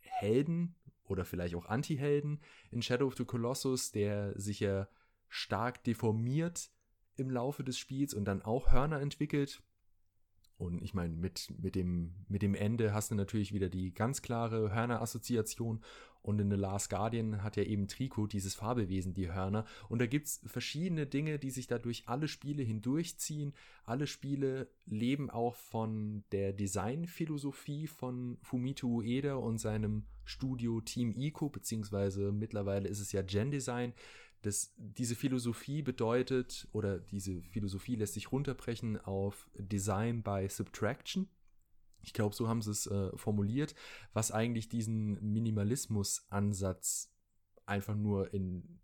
Helden 0.00 0.74
oder 1.04 1.24
vielleicht 1.24 1.54
auch 1.54 1.66
Anti-Helden 1.66 2.40
in 2.70 2.82
Shadow 2.82 3.06
of 3.06 3.16
the 3.16 3.24
Colossus, 3.24 3.92
der 3.92 4.38
sich 4.38 4.60
ja 4.60 4.88
stark 5.28 5.84
deformiert 5.84 6.70
im 7.16 7.30
Laufe 7.30 7.62
des 7.62 7.78
Spiels 7.78 8.14
und 8.14 8.24
dann 8.24 8.42
auch 8.42 8.72
Hörner 8.72 9.00
entwickelt. 9.00 9.62
Und 10.60 10.82
ich 10.82 10.92
meine, 10.92 11.14
mit, 11.14 11.54
mit, 11.58 11.74
dem, 11.74 12.12
mit 12.28 12.42
dem 12.42 12.54
Ende 12.54 12.92
hast 12.92 13.10
du 13.10 13.14
natürlich 13.14 13.54
wieder 13.54 13.70
die 13.70 13.94
ganz 13.94 14.20
klare 14.20 14.74
Hörner-Assoziation. 14.74 15.80
Und 16.20 16.38
in 16.38 16.50
The 16.50 16.56
Last 16.56 16.90
Guardian 16.90 17.42
hat 17.42 17.56
ja 17.56 17.62
eben 17.62 17.88
Trico 17.88 18.26
dieses 18.26 18.54
Fabelwesen, 18.54 19.14
die 19.14 19.32
Hörner. 19.32 19.64
Und 19.88 20.02
da 20.02 20.06
gibt 20.06 20.26
es 20.26 20.42
verschiedene 20.44 21.06
Dinge, 21.06 21.38
die 21.38 21.48
sich 21.48 21.66
da 21.66 21.78
durch 21.78 22.02
alle 22.08 22.28
Spiele 22.28 22.62
hindurchziehen. 22.62 23.54
Alle 23.86 24.06
Spiele 24.06 24.68
leben 24.84 25.30
auch 25.30 25.54
von 25.54 26.24
der 26.30 26.52
Designphilosophie 26.52 27.86
von 27.86 28.36
Fumito 28.42 28.86
Ueda 28.86 29.36
und 29.36 29.56
seinem 29.56 30.04
Studio 30.26 30.82
Team 30.82 31.14
Ico, 31.16 31.48
beziehungsweise 31.48 32.32
mittlerweile 32.32 32.86
ist 32.86 33.00
es 33.00 33.12
ja 33.12 33.22
Gen 33.22 33.50
Design, 33.50 33.94
das, 34.42 34.72
diese 34.76 35.14
Philosophie 35.14 35.82
bedeutet, 35.82 36.68
oder 36.72 36.98
diese 36.98 37.42
Philosophie 37.42 37.96
lässt 37.96 38.14
sich 38.14 38.32
runterbrechen 38.32 38.98
auf 38.98 39.50
Design 39.58 40.22
by 40.22 40.46
Subtraction. 40.48 41.28
Ich 42.02 42.14
glaube, 42.14 42.34
so 42.34 42.48
haben 42.48 42.62
sie 42.62 42.70
es 42.70 42.86
äh, 42.86 43.14
formuliert, 43.16 43.74
was 44.14 44.32
eigentlich 44.32 44.70
diesen 44.70 45.20
Minimalismus-Ansatz 45.32 47.12
einfach 47.66 47.94
nur 47.94 48.32
in, 48.32 48.80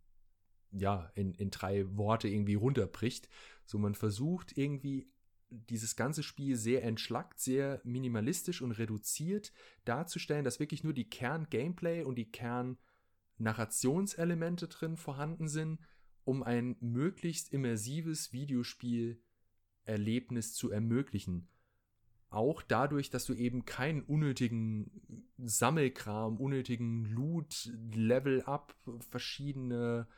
ja, 0.72 1.10
in, 1.14 1.32
in 1.34 1.50
drei 1.50 1.86
Worte 1.96 2.28
irgendwie 2.28 2.54
runterbricht. 2.54 3.28
So, 3.64 3.78
man 3.78 3.94
versucht 3.94 4.58
irgendwie 4.58 5.10
dieses 5.48 5.96
ganze 5.96 6.22
Spiel 6.22 6.56
sehr 6.56 6.84
entschlackt, 6.84 7.40
sehr 7.40 7.80
minimalistisch 7.84 8.60
und 8.60 8.72
reduziert 8.72 9.52
darzustellen, 9.84 10.44
dass 10.44 10.60
wirklich 10.60 10.84
nur 10.84 10.92
die 10.92 11.08
Kern-Gameplay 11.08 12.02
und 12.02 12.16
die 12.16 12.30
Kern- 12.30 12.76
Narrationselemente 13.38 14.68
drin 14.68 14.96
vorhanden 14.96 15.48
sind, 15.48 15.80
um 16.24 16.42
ein 16.42 16.76
möglichst 16.80 17.52
immersives 17.52 18.32
Videospielerlebnis 18.32 20.54
zu 20.54 20.70
ermöglichen. 20.70 21.48
Auch 22.28 22.62
dadurch, 22.62 23.10
dass 23.10 23.24
du 23.24 23.34
eben 23.34 23.64
keinen 23.64 24.02
unnötigen 24.02 24.90
Sammelkram, 25.38 26.38
unnötigen 26.38 27.04
Loot, 27.04 27.70
Level-Up, 27.92 28.74
verschiedene 29.10 30.08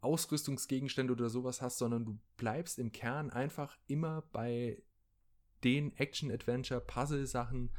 Ausrüstungsgegenstände 0.00 1.12
oder 1.12 1.28
sowas 1.28 1.62
hast, 1.62 1.78
sondern 1.78 2.04
du 2.04 2.20
bleibst 2.36 2.78
im 2.78 2.92
Kern 2.92 3.30
einfach 3.30 3.76
immer 3.88 4.22
bei 4.32 4.80
den 5.64 5.96
Action-Adventure-Puzzle-Sachen, 5.96 7.70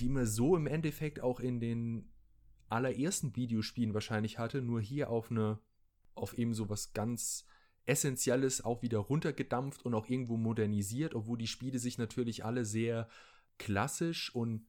die 0.00 0.08
man 0.08 0.26
so 0.26 0.56
im 0.56 0.66
Endeffekt 0.66 1.20
auch 1.20 1.38
in 1.38 1.60
den 1.60 2.10
allerersten 2.72 3.36
Videospielen 3.36 3.94
wahrscheinlich 3.94 4.38
hatte, 4.38 4.62
nur 4.62 4.80
hier 4.80 5.10
auf 5.10 5.30
eine, 5.30 5.58
auf 6.14 6.36
eben 6.36 6.54
so 6.54 6.68
was 6.68 6.92
ganz 6.92 7.46
Essentielles 7.84 8.64
auch 8.64 8.82
wieder 8.82 8.98
runtergedampft 8.98 9.84
und 9.84 9.94
auch 9.94 10.08
irgendwo 10.08 10.36
modernisiert, 10.36 11.14
obwohl 11.14 11.38
die 11.38 11.48
Spiele 11.48 11.78
sich 11.78 11.98
natürlich 11.98 12.44
alle 12.44 12.64
sehr 12.64 13.08
klassisch 13.58 14.34
und 14.34 14.66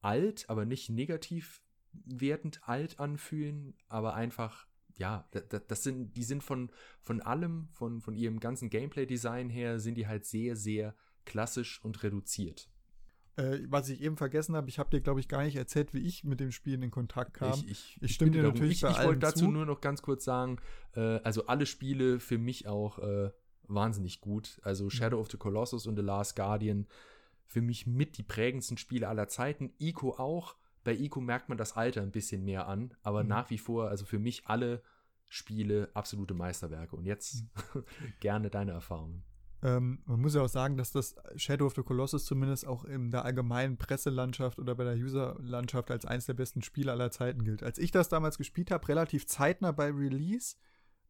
alt, 0.00 0.48
aber 0.48 0.64
nicht 0.64 0.90
negativ 0.90 1.62
wertend 1.92 2.68
alt 2.68 3.00
anfühlen, 3.00 3.74
aber 3.88 4.14
einfach, 4.14 4.66
ja, 4.96 5.28
das, 5.68 5.82
sind, 5.82 6.16
die 6.16 6.22
sind 6.22 6.42
von, 6.42 6.70
von 7.00 7.20
allem, 7.20 7.68
von, 7.72 8.00
von 8.00 8.14
ihrem 8.14 8.40
ganzen 8.40 8.70
Gameplay-Design 8.70 9.50
her, 9.50 9.80
sind 9.80 9.96
die 9.96 10.06
halt 10.06 10.24
sehr, 10.24 10.56
sehr 10.56 10.94
klassisch 11.24 11.82
und 11.84 12.02
reduziert. 12.02 12.68
Äh, 13.36 13.60
was 13.68 13.88
ich 13.88 14.00
eben 14.00 14.16
vergessen 14.16 14.54
habe, 14.54 14.68
ich 14.68 14.78
habe 14.78 14.90
dir, 14.90 15.00
glaube 15.00 15.18
ich, 15.18 15.26
gar 15.26 15.42
nicht 15.42 15.56
erzählt, 15.56 15.92
wie 15.92 16.06
ich 16.06 16.22
mit 16.22 16.38
dem 16.38 16.52
Spiel 16.52 16.80
in 16.82 16.90
Kontakt 16.90 17.34
kam. 17.34 17.54
Ich, 17.54 17.70
ich, 17.70 17.98
ich 18.00 18.14
stimme 18.14 18.30
dir 18.30 18.42
darum. 18.42 18.54
natürlich 18.54 18.82
Ich, 18.82 18.88
ich 18.88 19.02
wollte 19.02 19.20
dazu 19.20 19.46
zu. 19.46 19.50
nur 19.50 19.66
noch 19.66 19.80
ganz 19.80 20.02
kurz 20.02 20.24
sagen, 20.24 20.58
äh, 20.94 21.18
also 21.24 21.46
alle 21.46 21.66
Spiele 21.66 22.20
für 22.20 22.38
mich 22.38 22.68
auch 22.68 22.98
äh, 23.00 23.30
wahnsinnig 23.64 24.20
gut. 24.20 24.60
Also 24.62 24.84
mhm. 24.84 24.90
Shadow 24.90 25.20
of 25.20 25.30
the 25.30 25.36
Colossus 25.36 25.86
und 25.86 25.96
The 25.96 26.02
Last 26.02 26.36
Guardian 26.36 26.86
für 27.46 27.60
mich 27.60 27.86
mit 27.86 28.18
die 28.18 28.22
prägendsten 28.22 28.76
Spiele 28.76 29.08
aller 29.08 29.28
Zeiten. 29.28 29.72
Ico 29.78 30.12
auch. 30.12 30.56
Bei 30.84 30.94
Ico 30.94 31.20
merkt 31.20 31.48
man 31.48 31.58
das 31.58 31.76
Alter 31.76 32.02
ein 32.02 32.12
bisschen 32.12 32.44
mehr 32.44 32.68
an, 32.68 32.94
aber 33.02 33.22
mhm. 33.22 33.30
nach 33.30 33.50
wie 33.50 33.58
vor, 33.58 33.88
also 33.88 34.04
für 34.04 34.18
mich 34.18 34.46
alle 34.46 34.82
Spiele 35.28 35.90
absolute 35.94 36.34
Meisterwerke. 36.34 36.94
Und 36.94 37.06
jetzt 37.06 37.44
mhm. 37.74 37.84
gerne 38.20 38.50
deine 38.50 38.72
Erfahrungen. 38.72 39.24
Ähm, 39.64 40.00
man 40.04 40.20
muss 40.20 40.34
ja 40.34 40.42
auch 40.42 40.48
sagen, 40.48 40.76
dass 40.76 40.92
das 40.92 41.16
Shadow 41.36 41.66
of 41.66 41.74
the 41.74 41.82
Colossus 41.82 42.26
zumindest 42.26 42.66
auch 42.66 42.84
in 42.84 43.10
der 43.10 43.24
allgemeinen 43.24 43.78
Presselandschaft 43.78 44.58
oder 44.58 44.74
bei 44.74 44.84
der 44.84 44.94
Userlandschaft 44.94 45.90
als 45.90 46.04
eines 46.04 46.26
der 46.26 46.34
besten 46.34 46.62
Spiele 46.62 46.92
aller 46.92 47.10
Zeiten 47.10 47.44
gilt. 47.44 47.62
Als 47.62 47.78
ich 47.78 47.90
das 47.90 48.10
damals 48.10 48.36
gespielt 48.36 48.70
habe, 48.70 48.86
relativ 48.86 49.26
zeitnah 49.26 49.72
bei 49.72 49.90
Release, 49.90 50.56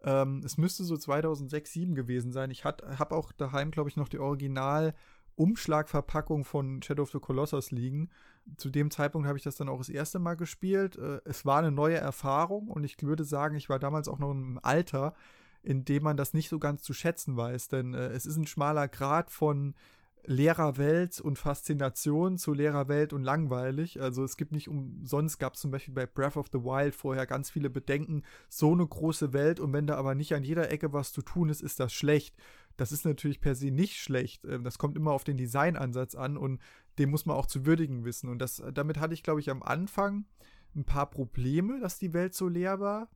ähm, 0.05 0.41
es 0.45 0.57
müsste 0.57 0.85
so 0.85 0.97
2006, 0.97 1.73
2007 1.73 1.95
gewesen 1.97 2.31
sein. 2.31 2.53
Ich 2.53 2.65
habe 2.65 3.11
auch 3.11 3.33
daheim, 3.33 3.73
glaube 3.73 3.91
ich, 3.91 3.97
noch 3.97 4.09
die 4.09 4.21
Original- 4.21 4.95
Umschlagverpackung 5.37 6.45
von 6.45 6.83
Shadow 6.83 7.03
of 7.03 7.11
the 7.11 7.19
Colossus 7.19 7.71
liegen. 7.71 8.11
Zu 8.57 8.71
dem 8.71 8.91
Zeitpunkt 8.91 9.27
habe 9.27 9.39
ich 9.39 9.45
das 9.45 9.57
dann 9.57 9.69
auch 9.69 9.79
das 9.79 9.89
erste 9.89 10.19
Mal 10.19 10.35
gespielt. 10.35 10.97
Äh, 10.97 11.21
es 11.25 11.45
war 11.45 11.59
eine 11.59 11.73
neue 11.73 11.97
Erfahrung 11.97 12.69
und 12.69 12.85
ich 12.85 13.03
würde 13.03 13.25
sagen, 13.25 13.57
ich 13.57 13.69
war 13.69 13.79
damals 13.79 14.09
auch 14.09 14.19
noch 14.19 14.31
im 14.31 14.61
Alter, 14.63 15.15
in 15.65 15.85
dem 15.85 16.03
man 16.03 16.17
das 16.17 16.35
nicht 16.35 16.49
so 16.49 16.59
ganz 16.59 16.83
zu 16.83 16.93
schätzen 16.93 17.37
weiß, 17.37 17.69
denn 17.69 17.95
äh, 17.95 18.09
es 18.09 18.27
ist 18.27 18.37
ein 18.37 18.47
schmaler 18.47 18.89
Grad 18.89 19.31
von 19.31 19.75
leerer 20.27 20.79
Welt 20.79 21.21
und 21.21 21.39
Faszination 21.39 22.39
zu 22.39 22.55
leerer 22.55 22.89
Welt 22.89 23.13
und 23.13 23.23
langweilig. 23.23 24.01
Also 24.01 24.25
es 24.25 24.37
gibt 24.37 24.53
nicht 24.53 24.69
umsonst, 24.69 25.39
gab 25.39 25.55
es 25.55 25.61
zum 25.61 25.71
Beispiel 25.71 25.95
bei 25.95 26.07
Breath 26.07 26.37
of 26.37 26.49
the 26.53 26.61
Wild 26.61 26.95
vorher 26.95 27.27
ganz 27.27 27.51
viele 27.51 27.69
Bedenken, 27.69 28.23
so 28.49 28.73
eine 28.73 28.87
große 28.87 29.33
Welt 29.33 29.61
und 29.61 29.73
wenn 29.73 29.87
da 29.87 29.97
aber 29.97 30.15
nicht 30.15 30.35
an 30.35 30.43
jeder 30.43 30.71
Ecke 30.71 30.93
was 30.93 31.13
zu 31.13 31.23
tun 31.23 31.49
ist, 31.51 31.63
ist 31.63 31.79
das 31.81 31.93
schlecht. 31.93 32.35
Das 32.77 32.91
ist 32.91 33.05
natürlich 33.05 33.41
per 33.41 33.55
se 33.55 33.71
nicht 33.71 33.97
schlecht. 33.97 34.45
Ähm, 34.45 34.65
das 34.65 34.79
kommt 34.79 34.97
immer 34.97 35.13
auf 35.13 35.25
den 35.25 35.37
Designansatz 35.37 36.15
an 36.15 36.37
und 36.37 36.61
den 36.99 37.11
muss 37.11 37.27
man 37.27 37.37
auch 37.37 37.47
zu 37.47 37.67
würdigen 37.67 38.05
wissen. 38.05 38.29
Und 38.29 38.39
das, 38.39 38.63
damit 38.73 38.99
hatte 38.99 39.15
ich, 39.15 39.23
glaube 39.23 39.41
ich, 39.41 39.51
am 39.51 39.63
Anfang 39.63 40.25
ein 40.75 40.85
paar 40.85 41.11
Probleme, 41.11 41.81
dass 41.81 41.99
die 41.99 42.13
Welt 42.13 42.35
so 42.35 42.49
leer 42.49 42.81
war. 42.81 43.09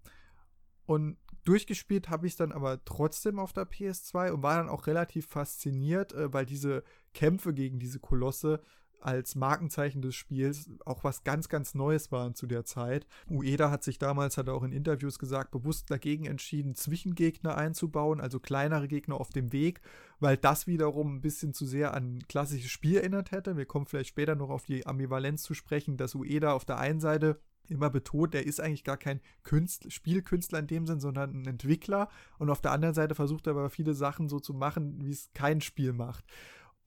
Und 0.88 1.18
Durchgespielt 1.45 2.11
habe 2.11 2.26
ich 2.26 2.35
es 2.35 2.37
dann 2.37 2.52
aber 2.52 2.85
trotzdem 2.85 3.38
auf 3.38 3.54
der 3.54 3.66
PS2 3.66 4.33
und 4.33 4.42
war 4.42 4.57
dann 4.57 4.68
auch 4.68 4.87
relativ 4.87 5.26
fasziniert, 5.26 6.12
äh, 6.12 6.30
weil 6.30 6.45
diese 6.45 6.85
Kämpfe 7.14 7.54
gegen 7.54 7.78
diese 7.78 8.00
Kolosse 8.00 8.61
als 9.00 9.35
Markenzeichen 9.35 10.02
des 10.02 10.14
Spiels 10.14 10.68
auch 10.85 11.04
was 11.04 11.25
ganz, 11.25 11.49
ganz 11.49 11.75
Neues 11.75 12.12
waren 12.12 12.35
zu 12.35 12.47
der 12.47 12.66
Zeit. 12.66 13.07
Ueda 13.30 13.71
hat 13.71 13.83
sich 13.83 13.99
damals, 13.99 14.37
hat 14.37 14.49
er 14.49 14.54
auch 14.54 14.62
in 14.62 14.73
Interviews 14.73 15.18
gesagt, 15.18 15.52
bewusst 15.52 15.90
dagegen 15.90 16.26
entschieden, 16.26 16.75
Zwischengegner 16.75 17.57
einzubauen, 17.57 18.21
also 18.21 18.40
kleinere 18.40 18.87
Gegner 18.87 19.18
auf 19.18 19.30
dem 19.30 19.50
Weg, 19.52 19.80
weil 20.21 20.37
das 20.37 20.66
wiederum 20.66 21.16
ein 21.16 21.21
bisschen 21.23 21.54
zu 21.54 21.64
sehr 21.64 21.95
an 21.95 22.18
klassisches 22.28 22.71
Spiel 22.71 22.97
erinnert 22.97 23.30
hätte. 23.30 23.57
Wir 23.57 23.66
kommen 23.66 23.87
vielleicht 23.87 24.11
später 24.11 24.35
noch 24.35 24.50
auf 24.50 24.66
die 24.66 24.87
Ambivalenz 24.87 25.45
zu 25.45 25.54
sprechen, 25.54 25.97
dass 25.97 26.14
Ueda 26.14 26.52
auf 26.52 26.66
der 26.66 26.78
einen 26.78 27.00
Seite 27.00 27.40
immer 27.70 27.90
betont, 27.90 28.34
er 28.34 28.46
ist 28.46 28.60
eigentlich 28.60 28.84
gar 28.84 28.96
kein 28.96 29.20
Künstler, 29.42 29.90
Spielkünstler 29.90 30.58
in 30.58 30.66
dem 30.66 30.87
Sinn, 30.87 31.00
sondern 31.00 31.30
ein 31.30 31.46
Entwickler. 31.46 32.08
Und 32.38 32.50
auf 32.50 32.60
der 32.60 32.72
anderen 32.72 32.94
Seite 32.94 33.14
versucht 33.14 33.46
er 33.46 33.52
aber 33.52 33.70
viele 33.70 33.94
Sachen 33.94 34.28
so 34.28 34.40
zu 34.40 34.54
machen, 34.54 35.04
wie 35.04 35.10
es 35.10 35.30
kein 35.34 35.60
Spiel 35.60 35.92
macht. 35.92 36.25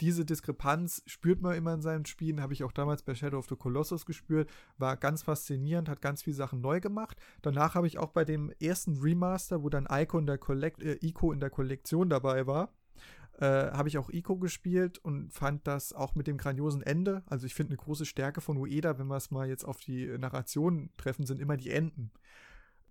Diese 0.01 0.25
Diskrepanz 0.25 1.03
spürt 1.05 1.43
man 1.43 1.55
immer 1.55 1.75
in 1.75 1.81
seinen 1.83 2.05
Spielen, 2.05 2.41
habe 2.41 2.53
ich 2.53 2.63
auch 2.63 2.71
damals 2.71 3.03
bei 3.03 3.13
Shadow 3.13 3.37
of 3.37 3.47
the 3.47 3.55
Colossus 3.55 4.07
gespürt, 4.07 4.49
war 4.79 4.97
ganz 4.97 5.21
faszinierend, 5.21 5.87
hat 5.87 6.01
ganz 6.01 6.23
viele 6.23 6.35
Sachen 6.35 6.59
neu 6.59 6.79
gemacht. 6.79 7.17
Danach 7.43 7.75
habe 7.75 7.85
ich 7.85 7.99
auch 7.99 8.09
bei 8.09 8.25
dem 8.25 8.51
ersten 8.59 8.97
Remaster, 8.97 9.61
wo 9.61 9.69
dann 9.69 9.87
Ico 9.87 10.17
in 10.17 10.25
der, 10.25 10.39
Collect 10.39 10.81
äh, 10.81 10.97
Ico 11.01 11.31
in 11.31 11.39
der 11.39 11.51
Kollektion 11.51 12.09
dabei 12.09 12.47
war, 12.47 12.73
äh, 13.41 13.71
habe 13.71 13.89
ich 13.89 13.97
auch 13.97 14.09
Ico 14.11 14.37
gespielt 14.37 14.99
und 14.99 15.33
fand 15.33 15.65
das 15.65 15.93
auch 15.93 16.13
mit 16.13 16.27
dem 16.27 16.37
grandiosen 16.37 16.83
Ende. 16.83 17.23
Also 17.25 17.47
ich 17.47 17.55
finde 17.55 17.71
eine 17.71 17.77
große 17.77 18.05
Stärke 18.05 18.39
von 18.39 18.55
Ueda, 18.57 18.99
wenn 18.99 19.07
wir 19.07 19.17
es 19.17 19.31
mal 19.31 19.49
jetzt 19.49 19.65
auf 19.65 19.79
die 19.79 20.05
Narration 20.19 20.91
treffen, 20.95 21.25
sind 21.25 21.41
immer 21.41 21.57
die 21.57 21.71
Enden. 21.71 22.11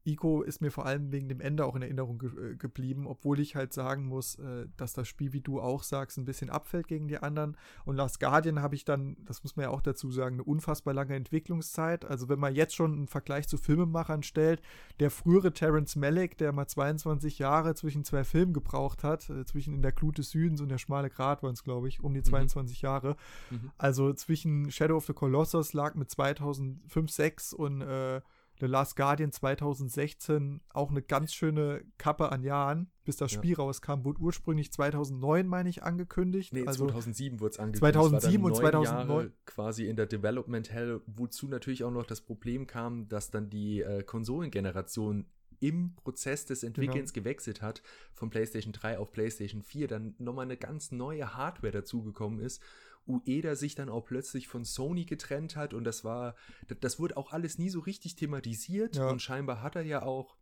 Ico 0.04 0.42
ist 0.42 0.60
mir 0.60 0.70
vor 0.70 0.86
allem 0.86 1.12
wegen 1.12 1.28
dem 1.28 1.40
Ende 1.40 1.66
auch 1.66 1.76
in 1.76 1.82
Erinnerung 1.82 2.18
ge 2.18 2.30
äh, 2.30 2.56
geblieben, 2.56 3.06
obwohl 3.06 3.38
ich 3.38 3.54
halt 3.54 3.72
sagen 3.72 4.06
muss, 4.06 4.36
äh, 4.36 4.66
dass 4.76 4.94
das 4.94 5.08
Spiel, 5.08 5.32
wie 5.32 5.40
du 5.40 5.60
auch 5.60 5.82
sagst, 5.82 6.16
ein 6.16 6.24
bisschen 6.24 6.48
abfällt 6.48 6.88
gegen 6.88 7.08
die 7.08 7.18
anderen. 7.18 7.56
Und 7.84 7.96
Last 7.96 8.18
Guardian 8.18 8.62
habe 8.62 8.74
ich 8.74 8.84
dann, 8.84 9.16
das 9.26 9.42
muss 9.42 9.56
man 9.56 9.64
ja 9.64 9.70
auch 9.70 9.82
dazu 9.82 10.10
sagen, 10.10 10.36
eine 10.36 10.44
unfassbar 10.44 10.94
lange 10.94 11.14
Entwicklungszeit. 11.14 12.04
Also 12.04 12.28
wenn 12.28 12.38
man 12.38 12.54
jetzt 12.54 12.74
schon 12.74 12.92
einen 12.92 13.08
Vergleich 13.08 13.46
zu 13.46 13.58
Filmemachern 13.58 14.22
stellt, 14.22 14.62
der 15.00 15.10
frühere 15.10 15.52
Terence 15.52 15.96
Malick, 15.96 16.38
der 16.38 16.52
mal 16.52 16.66
22 16.66 17.38
Jahre 17.38 17.74
zwischen 17.74 18.04
zwei 18.04 18.24
Filmen 18.24 18.54
gebraucht 18.54 19.04
hat, 19.04 19.28
äh, 19.28 19.44
zwischen 19.44 19.74
In 19.74 19.82
der 19.82 19.92
Glut 19.92 20.18
des 20.18 20.30
Südens 20.30 20.60
und 20.60 20.70
Der 20.70 20.78
schmale 20.78 21.10
Grat 21.10 21.42
waren 21.42 21.54
es, 21.54 21.62
glaube 21.62 21.88
ich, 21.88 22.02
um 22.02 22.14
die 22.14 22.22
22 22.22 22.82
mhm. 22.82 22.86
Jahre. 22.86 23.16
Mhm. 23.50 23.70
Also 23.76 24.12
zwischen 24.14 24.70
Shadow 24.70 24.96
of 24.96 25.06
the 25.06 25.12
Colossus 25.12 25.74
lag 25.74 25.94
mit 25.94 26.10
2005, 26.10 27.10
6 27.10 27.52
und 27.52 27.82
äh, 27.82 28.20
The 28.60 28.66
Last 28.66 28.94
Guardian 28.96 29.32
2016 29.32 30.60
auch 30.68 30.90
eine 30.90 31.02
ganz 31.02 31.32
schöne 31.32 31.82
Kappe 31.98 32.30
an 32.30 32.42
Jahren, 32.42 32.90
bis 33.04 33.16
das 33.16 33.32
Spiel 33.32 33.52
ja. 33.52 33.56
rauskam. 33.56 34.04
Wurde 34.04 34.20
ursprünglich 34.20 34.72
2009, 34.72 35.46
meine 35.46 35.68
ich, 35.68 35.82
angekündigt. 35.82 36.52
Nee, 36.52 36.66
also 36.66 36.84
2007 36.84 37.40
wurde 37.40 37.52
es 37.52 37.58
angekündigt. 37.58 37.94
2007 37.94 38.44
und 38.44 38.56
2009. 38.56 39.08
Jahre 39.08 39.32
quasi 39.46 39.86
in 39.86 39.96
der 39.96 40.06
Development 40.06 40.70
Hell, 40.70 41.00
wozu 41.06 41.48
natürlich 41.48 41.84
auch 41.84 41.90
noch 41.90 42.06
das 42.06 42.20
Problem 42.20 42.66
kam, 42.66 43.08
dass 43.08 43.30
dann 43.30 43.48
die 43.48 43.80
äh, 43.80 44.02
Konsolengeneration 44.02 45.26
im 45.60 45.94
Prozess 45.94 46.46
des 46.46 46.62
Entwickelns 46.62 47.12
genau. 47.12 47.24
gewechselt 47.24 47.62
hat, 47.62 47.82
von 48.12 48.30
PlayStation 48.30 48.72
3 48.72 48.98
auf 48.98 49.12
PlayStation 49.12 49.62
4, 49.62 49.88
dann 49.88 50.14
nochmal 50.18 50.46
eine 50.46 50.56
ganz 50.56 50.90
neue 50.90 51.34
Hardware 51.34 51.72
dazugekommen 51.72 52.40
ist 52.40 52.62
Ueda 53.06 53.56
sich 53.56 53.74
dann 53.74 53.88
auch 53.88 54.04
plötzlich 54.04 54.48
von 54.48 54.64
Sony 54.64 55.04
getrennt 55.04 55.56
hat 55.56 55.74
und 55.74 55.84
das 55.84 56.04
war, 56.04 56.36
das 56.80 56.98
wurde 56.98 57.16
auch 57.16 57.32
alles 57.32 57.58
nie 57.58 57.70
so 57.70 57.80
richtig 57.80 58.14
thematisiert 58.14 58.96
ja. 58.96 59.08
und 59.08 59.20
scheinbar 59.20 59.62
hat 59.62 59.76
er 59.76 59.82
ja 59.82 60.02
auch 60.02 60.36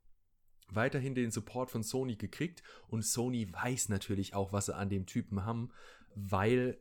weiterhin 0.71 1.15
den 1.15 1.31
Support 1.31 1.71
von 1.71 1.83
Sony 1.83 2.17
gekriegt 2.17 2.63
und 2.89 3.05
Sony 3.05 3.53
weiß 3.53 3.89
natürlich 3.89 4.35
auch, 4.35 4.53
was 4.53 4.67
sie 4.67 4.75
an 4.75 4.91
dem 4.91 5.07
Typen 5.07 5.45
haben, 5.45 5.71
weil 6.15 6.79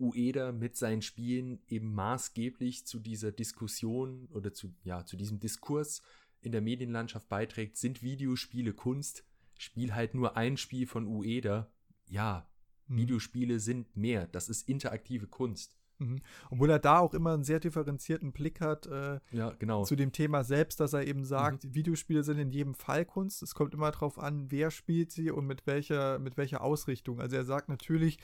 Ueda 0.00 0.52
mit 0.52 0.76
seinen 0.76 1.02
Spielen 1.02 1.60
eben 1.68 1.92
maßgeblich 1.92 2.86
zu 2.86 3.00
dieser 3.00 3.32
Diskussion 3.32 4.28
oder 4.32 4.52
zu, 4.52 4.74
ja, 4.84 5.04
zu 5.04 5.16
diesem 5.16 5.40
Diskurs 5.40 6.02
in 6.40 6.52
der 6.52 6.60
Medienlandschaft 6.60 7.28
beiträgt, 7.28 7.76
sind 7.76 8.02
Videospiele 8.02 8.72
Kunst, 8.72 9.24
spiel 9.56 9.94
halt 9.94 10.14
nur 10.14 10.36
ein 10.36 10.56
Spiel 10.56 10.86
von 10.86 11.06
Ueda. 11.06 11.70
Ja, 12.06 12.48
Mhm. 12.88 12.96
Videospiele 12.96 13.60
sind 13.60 13.96
mehr. 13.96 14.26
Das 14.26 14.48
ist 14.48 14.68
interaktive 14.68 15.26
Kunst. 15.26 15.78
Mhm. 15.98 16.20
Obwohl 16.50 16.70
er 16.70 16.78
da 16.78 16.98
auch 16.98 17.14
immer 17.14 17.34
einen 17.34 17.44
sehr 17.44 17.60
differenzierten 17.60 18.32
Blick 18.32 18.60
hat 18.60 18.86
äh, 18.86 19.18
ja, 19.32 19.50
genau. 19.58 19.84
zu 19.84 19.96
dem 19.96 20.12
Thema 20.12 20.44
selbst, 20.44 20.80
dass 20.80 20.92
er 20.92 21.06
eben 21.06 21.24
sagt, 21.24 21.64
mhm. 21.64 21.74
Videospiele 21.74 22.22
sind 22.22 22.38
in 22.38 22.50
jedem 22.50 22.74
Fall 22.74 23.04
Kunst. 23.04 23.42
Es 23.42 23.54
kommt 23.54 23.74
immer 23.74 23.90
darauf 23.90 24.18
an, 24.18 24.50
wer 24.50 24.70
spielt 24.70 25.10
sie 25.10 25.30
und 25.30 25.46
mit 25.46 25.66
welcher, 25.66 26.18
mit 26.18 26.36
welcher 26.36 26.62
Ausrichtung. 26.62 27.20
Also 27.20 27.36
er 27.36 27.44
sagt 27.44 27.68
natürlich, 27.68 28.18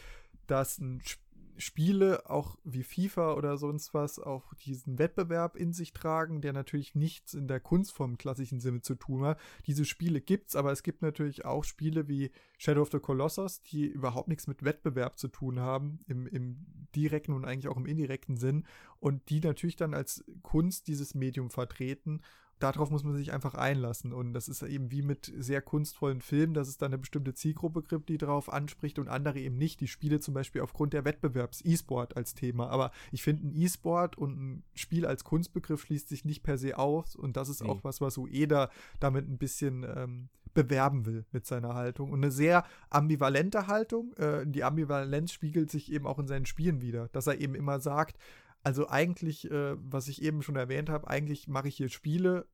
dass 0.47 0.78
ein 0.78 1.00
Spiel 1.04 1.24
Spiele, 1.56 2.28
auch 2.28 2.56
wie 2.64 2.82
FIFA 2.82 3.34
oder 3.34 3.56
sonst 3.56 3.94
was, 3.94 4.18
auch 4.18 4.54
diesen 4.54 4.99
Wettbewerb 4.99 5.56
in 5.56 5.73
sich 5.73 5.92
tragen, 5.92 6.40
der 6.40 6.52
natürlich 6.52 6.94
nichts 6.94 7.34
in 7.34 7.49
der 7.49 7.61
Kunstform 7.61 8.12
im 8.12 8.18
klassischen 8.18 8.61
Sinne 8.61 8.80
zu 8.80 8.94
tun 8.94 9.25
hat. 9.25 9.40
Diese 9.66 9.84
Spiele 9.84 10.20
gibt's, 10.20 10.56
aber 10.56 10.73
es 10.73 10.82
gibt 10.82 11.02
natürlich 11.02 11.44
auch 11.44 11.64
Spiele 11.64 12.08
wie 12.08 12.30
Shadow 12.58 12.82
of 12.82 12.90
the 12.90 12.99
Colossus, 12.99 13.62
die 13.62 13.87
überhaupt 13.87 14.28
nichts 14.28 14.46
mit 14.46 14.64
Wettbewerb 14.64 15.18
zu 15.18 15.28
tun 15.28 15.61
haben, 15.61 16.00
im, 16.06 16.26
im 16.26 16.66
direkten 16.94 17.32
und 17.32 17.44
eigentlich 17.44 17.68
auch 17.68 17.76
im 17.76 17.87
indirekten 17.87 18.37
Sinn, 18.37 18.64
und 19.00 19.28
die 19.28 19.40
natürlich 19.40 19.76
dann 19.76 19.94
als 19.94 20.25
Kunst 20.42 20.88
dieses 20.88 21.14
Medium 21.14 21.50
vertreten 21.50 22.20
darauf 22.58 22.90
muss 22.90 23.04
man 23.04 23.16
sich 23.16 23.32
einfach 23.32 23.54
einlassen. 23.54 24.12
Und 24.12 24.32
das 24.32 24.49
ist 24.49 24.62
eben 24.62 24.90
wie 24.90 25.02
mit 25.02 25.32
sehr 25.37 25.62
kunstvollen 25.62 26.20
Filmen, 26.20 26.54
dass 26.54 26.68
es 26.68 26.78
da 26.78 26.87
eine 26.87 26.99
bestimmte 26.99 27.34
Zielgruppe 27.34 27.82
gibt, 27.82 28.08
die 28.08 28.18
darauf 28.18 28.52
anspricht 28.52 28.99
und 28.99 29.08
andere 29.08 29.38
eben 29.38 29.56
nicht. 29.56 29.80
Die 29.80 29.88
Spiele 29.88 30.20
zum 30.20 30.34
Beispiel 30.34 30.61
aufgrund 30.61 30.92
der 30.92 31.04
Wettbewerbs 31.04 31.62
E-Sport 31.64 32.16
als 32.16 32.34
Thema. 32.34 32.68
Aber 32.68 32.90
ich 33.12 33.23
finde, 33.23 33.49
ein 33.49 33.54
E-Sport 33.54 34.16
und 34.16 34.38
ein 34.38 34.62
Spiel 34.75 35.06
als 35.06 35.25
Kunstbegriff 35.25 35.82
schließt 35.82 36.08
sich 36.08 36.25
nicht 36.25 36.42
per 36.42 36.58
se 36.58 36.78
aus. 36.78 37.16
Und 37.16 37.37
das 37.37 37.49
ist 37.49 37.62
nee. 37.62 37.68
auch 37.68 37.84
was, 37.84 38.00
was 38.00 38.18
Ueda 38.18 38.70
damit 39.00 39.28
ein 39.28 39.38
bisschen 39.38 39.84
ähm, 39.84 40.28
bewerben 40.54 41.04
will 41.04 41.25
mit 41.32 41.46
seiner 41.46 41.75
Haltung. 41.75 42.11
Und 42.11 42.23
eine 42.23 42.30
sehr 42.30 42.64
ambivalente 42.88 43.66
Haltung. 43.66 44.14
Äh, 44.16 44.46
die 44.46 44.64
Ambivalenz 44.64 45.32
spiegelt 45.32 45.70
sich 45.70 45.92
eben 45.92 46.06
auch 46.06 46.18
in 46.18 46.28
seinen 46.28 46.46
Spielen 46.46 46.80
wieder, 46.80 47.08
dass 47.08 47.26
er 47.26 47.40
eben 47.40 47.54
immer 47.54 47.80
sagt, 47.80 48.16
also 48.64 48.88
eigentlich, 48.88 49.50
äh, 49.50 49.76
was 49.76 50.09
ich 50.09 50.23
eben 50.23 50.42
schon 50.42 50.56
erwähnt 50.56 50.88
habe, 50.88 51.06
eigentlich 51.09 51.49
mache 51.49 51.68
ich 51.68 51.76
hier 51.76 51.90
Spiele 51.90 52.49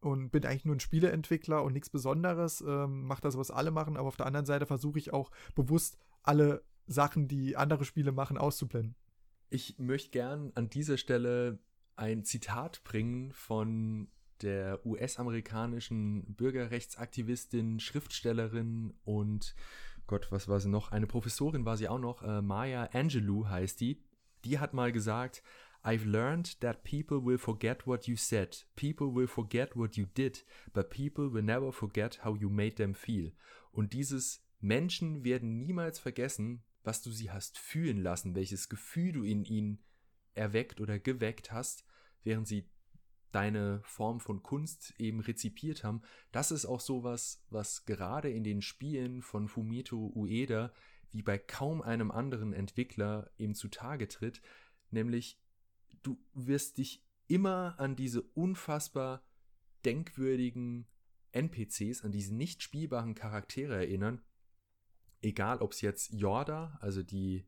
und 0.00 0.30
bin 0.30 0.44
eigentlich 0.44 0.66
nur 0.66 0.76
ein 0.76 0.80
Spieleentwickler 0.80 1.62
und 1.64 1.72
nichts 1.72 1.88
Besonderes, 1.88 2.60
ähm, 2.60 3.04
mache 3.04 3.22
das, 3.22 3.38
was 3.38 3.50
alle 3.50 3.70
machen, 3.70 3.96
aber 3.96 4.06
auf 4.08 4.16
der 4.16 4.26
anderen 4.26 4.46
Seite 4.46 4.66
versuche 4.66 4.98
ich 4.98 5.12
auch 5.12 5.30
bewusst 5.54 5.98
alle 6.22 6.62
Sachen, 6.86 7.26
die 7.26 7.56
andere 7.56 7.86
Spiele 7.86 8.12
machen, 8.12 8.36
auszublenden. 8.36 8.94
Ich 9.48 9.78
möchte 9.78 10.10
gern 10.10 10.52
an 10.54 10.68
dieser 10.68 10.98
Stelle 10.98 11.58
ein 11.96 12.24
Zitat 12.24 12.84
bringen 12.84 13.32
von 13.32 14.08
der 14.42 14.84
US-amerikanischen 14.84 16.34
Bürgerrechtsaktivistin, 16.34 17.80
Schriftstellerin 17.80 18.92
und 19.04 19.54
Gott, 20.06 20.30
was 20.30 20.46
war 20.46 20.60
sie 20.60 20.68
noch? 20.68 20.92
Eine 20.92 21.06
Professorin 21.06 21.64
war 21.64 21.76
sie 21.76 21.88
auch 21.88 21.98
noch, 21.98 22.22
äh, 22.22 22.42
Maya 22.42 22.90
Angelou 22.92 23.46
heißt 23.48 23.80
die. 23.80 24.04
Die 24.46 24.60
hat 24.60 24.74
mal 24.74 24.92
gesagt, 24.92 25.42
I've 25.82 26.04
learned 26.04 26.60
that 26.60 26.84
people 26.84 27.24
will 27.24 27.36
forget 27.36 27.84
what 27.86 28.06
you 28.06 28.16
said, 28.16 28.64
people 28.76 29.12
will 29.12 29.26
forget 29.26 29.76
what 29.76 29.96
you 29.96 30.06
did, 30.06 30.44
but 30.72 30.88
people 30.88 31.32
will 31.32 31.42
never 31.42 31.72
forget 31.72 32.24
how 32.24 32.36
you 32.36 32.48
made 32.48 32.76
them 32.76 32.94
feel. 32.94 33.32
Und 33.72 33.92
dieses 33.92 34.44
Menschen 34.60 35.24
werden 35.24 35.58
niemals 35.58 35.98
vergessen, 35.98 36.62
was 36.84 37.02
du 37.02 37.10
sie 37.10 37.32
hast 37.32 37.58
fühlen 37.58 38.00
lassen, 38.00 38.36
welches 38.36 38.68
Gefühl 38.68 39.12
du 39.12 39.24
in 39.24 39.44
ihnen 39.44 39.82
erweckt 40.34 40.80
oder 40.80 41.00
geweckt 41.00 41.50
hast, 41.50 41.84
während 42.22 42.46
sie 42.46 42.68
deine 43.32 43.80
Form 43.82 44.20
von 44.20 44.44
Kunst 44.44 44.94
eben 44.98 45.18
rezipiert 45.18 45.82
haben. 45.82 46.02
Das 46.30 46.52
ist 46.52 46.66
auch 46.66 46.80
sowas, 46.80 47.44
was 47.50 47.84
gerade 47.84 48.30
in 48.30 48.44
den 48.44 48.62
Spielen 48.62 49.22
von 49.22 49.48
Fumito 49.48 50.12
Ueda 50.14 50.72
wie 51.12 51.22
bei 51.22 51.38
kaum 51.38 51.82
einem 51.82 52.10
anderen 52.10 52.52
Entwickler 52.52 53.30
eben 53.38 53.54
zutage 53.54 54.08
tritt, 54.08 54.42
nämlich 54.90 55.40
du 56.02 56.18
wirst 56.34 56.78
dich 56.78 57.04
immer 57.26 57.78
an 57.78 57.96
diese 57.96 58.22
unfassbar 58.22 59.24
denkwürdigen 59.84 60.86
NPCs, 61.32 62.02
an 62.02 62.12
diese 62.12 62.34
nicht 62.34 62.62
spielbaren 62.62 63.14
Charaktere 63.14 63.76
erinnern, 63.76 64.22
egal 65.22 65.58
ob 65.58 65.72
es 65.72 65.80
jetzt 65.80 66.12
Yorda, 66.12 66.78
also 66.80 67.02
die, 67.02 67.46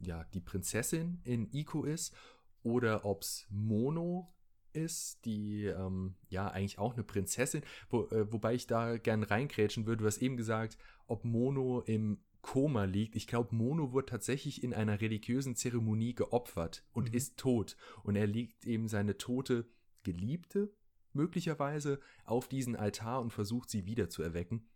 ja, 0.00 0.24
die 0.24 0.40
Prinzessin 0.40 1.20
in 1.24 1.50
Ico 1.52 1.84
ist, 1.84 2.14
oder 2.62 3.04
ob 3.04 3.22
es 3.22 3.46
Mono 3.50 4.34
ist, 4.72 5.24
die 5.24 5.64
ähm, 5.64 6.14
ja 6.28 6.48
eigentlich 6.48 6.78
auch 6.78 6.94
eine 6.94 7.04
Prinzessin, 7.04 7.62
wo, 7.88 8.06
äh, 8.08 8.30
wobei 8.32 8.54
ich 8.54 8.66
da 8.66 8.98
gern 8.98 9.22
reingrätschen 9.22 9.86
würde. 9.86 10.02
Du 10.02 10.06
hast 10.06 10.18
eben 10.18 10.36
gesagt, 10.36 10.76
ob 11.06 11.24
Mono 11.24 11.80
im 11.80 12.20
Koma 12.48 12.84
liegt. 12.84 13.14
Ich 13.14 13.26
glaube, 13.26 13.54
Mono 13.54 13.92
wurde 13.92 14.06
tatsächlich 14.06 14.64
in 14.64 14.72
einer 14.72 15.02
religiösen 15.02 15.54
Zeremonie 15.54 16.14
geopfert 16.14 16.82
und 16.94 17.10
mhm. 17.10 17.14
ist 17.14 17.36
tot. 17.36 17.76
Und 18.04 18.16
er 18.16 18.26
liegt 18.26 18.66
eben 18.66 18.88
seine 18.88 19.18
tote 19.18 19.68
Geliebte 20.02 20.72
möglicherweise 21.12 22.00
auf 22.24 22.48
diesen 22.48 22.74
Altar 22.74 23.20
und 23.20 23.34
versucht 23.34 23.68
sie 23.68 23.84
wieder 23.84 24.08
zu 24.08 24.22
erwecken. 24.22 24.66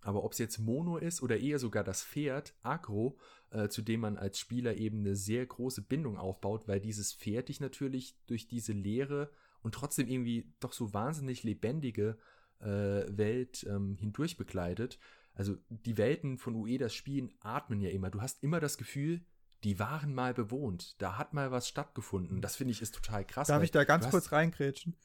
Aber 0.00 0.22
ob 0.22 0.30
es 0.30 0.38
jetzt 0.38 0.60
Mono 0.60 0.96
ist 0.96 1.24
oder 1.24 1.40
eher 1.40 1.58
sogar 1.58 1.82
das 1.82 2.04
Pferd, 2.04 2.54
Agro, 2.62 3.18
äh, 3.50 3.68
zu 3.68 3.82
dem 3.82 3.98
man 3.98 4.16
als 4.16 4.38
Spieler 4.38 4.76
eben 4.76 5.00
eine 5.00 5.16
sehr 5.16 5.44
große 5.44 5.82
Bindung 5.82 6.18
aufbaut, 6.18 6.68
weil 6.68 6.78
dieses 6.78 7.12
Pferd 7.12 7.48
dich 7.48 7.58
natürlich 7.58 8.16
durch 8.28 8.46
diese 8.46 8.74
leere 8.74 9.28
und 9.60 9.74
trotzdem 9.74 10.06
irgendwie 10.06 10.52
doch 10.60 10.72
so 10.72 10.94
wahnsinnig 10.94 11.42
lebendige 11.42 12.16
äh, 12.60 13.04
Welt 13.08 13.66
ähm, 13.68 13.96
hindurch 13.98 14.36
begleitet. 14.36 15.00
Also 15.34 15.56
die 15.68 15.96
Welten 15.96 16.38
von 16.38 16.54
Uedas 16.54 16.94
Spielen 16.94 17.32
atmen 17.40 17.80
ja 17.80 17.90
immer. 17.90 18.10
Du 18.10 18.20
hast 18.20 18.42
immer 18.42 18.60
das 18.60 18.76
Gefühl, 18.76 19.24
die 19.64 19.78
waren 19.78 20.14
mal 20.14 20.34
bewohnt. 20.34 21.00
Da 21.00 21.18
hat 21.18 21.34
mal 21.34 21.50
was 21.50 21.68
stattgefunden. 21.68 22.40
Das 22.40 22.56
finde 22.56 22.72
ich 22.72 22.82
ist 22.82 22.94
total 22.94 23.24
krass. 23.24 23.48
Darf 23.48 23.62
ich 23.62 23.70
da 23.70 23.84
ganz 23.84 24.10
kurz 24.10 24.32
reingrätschen? 24.32 24.96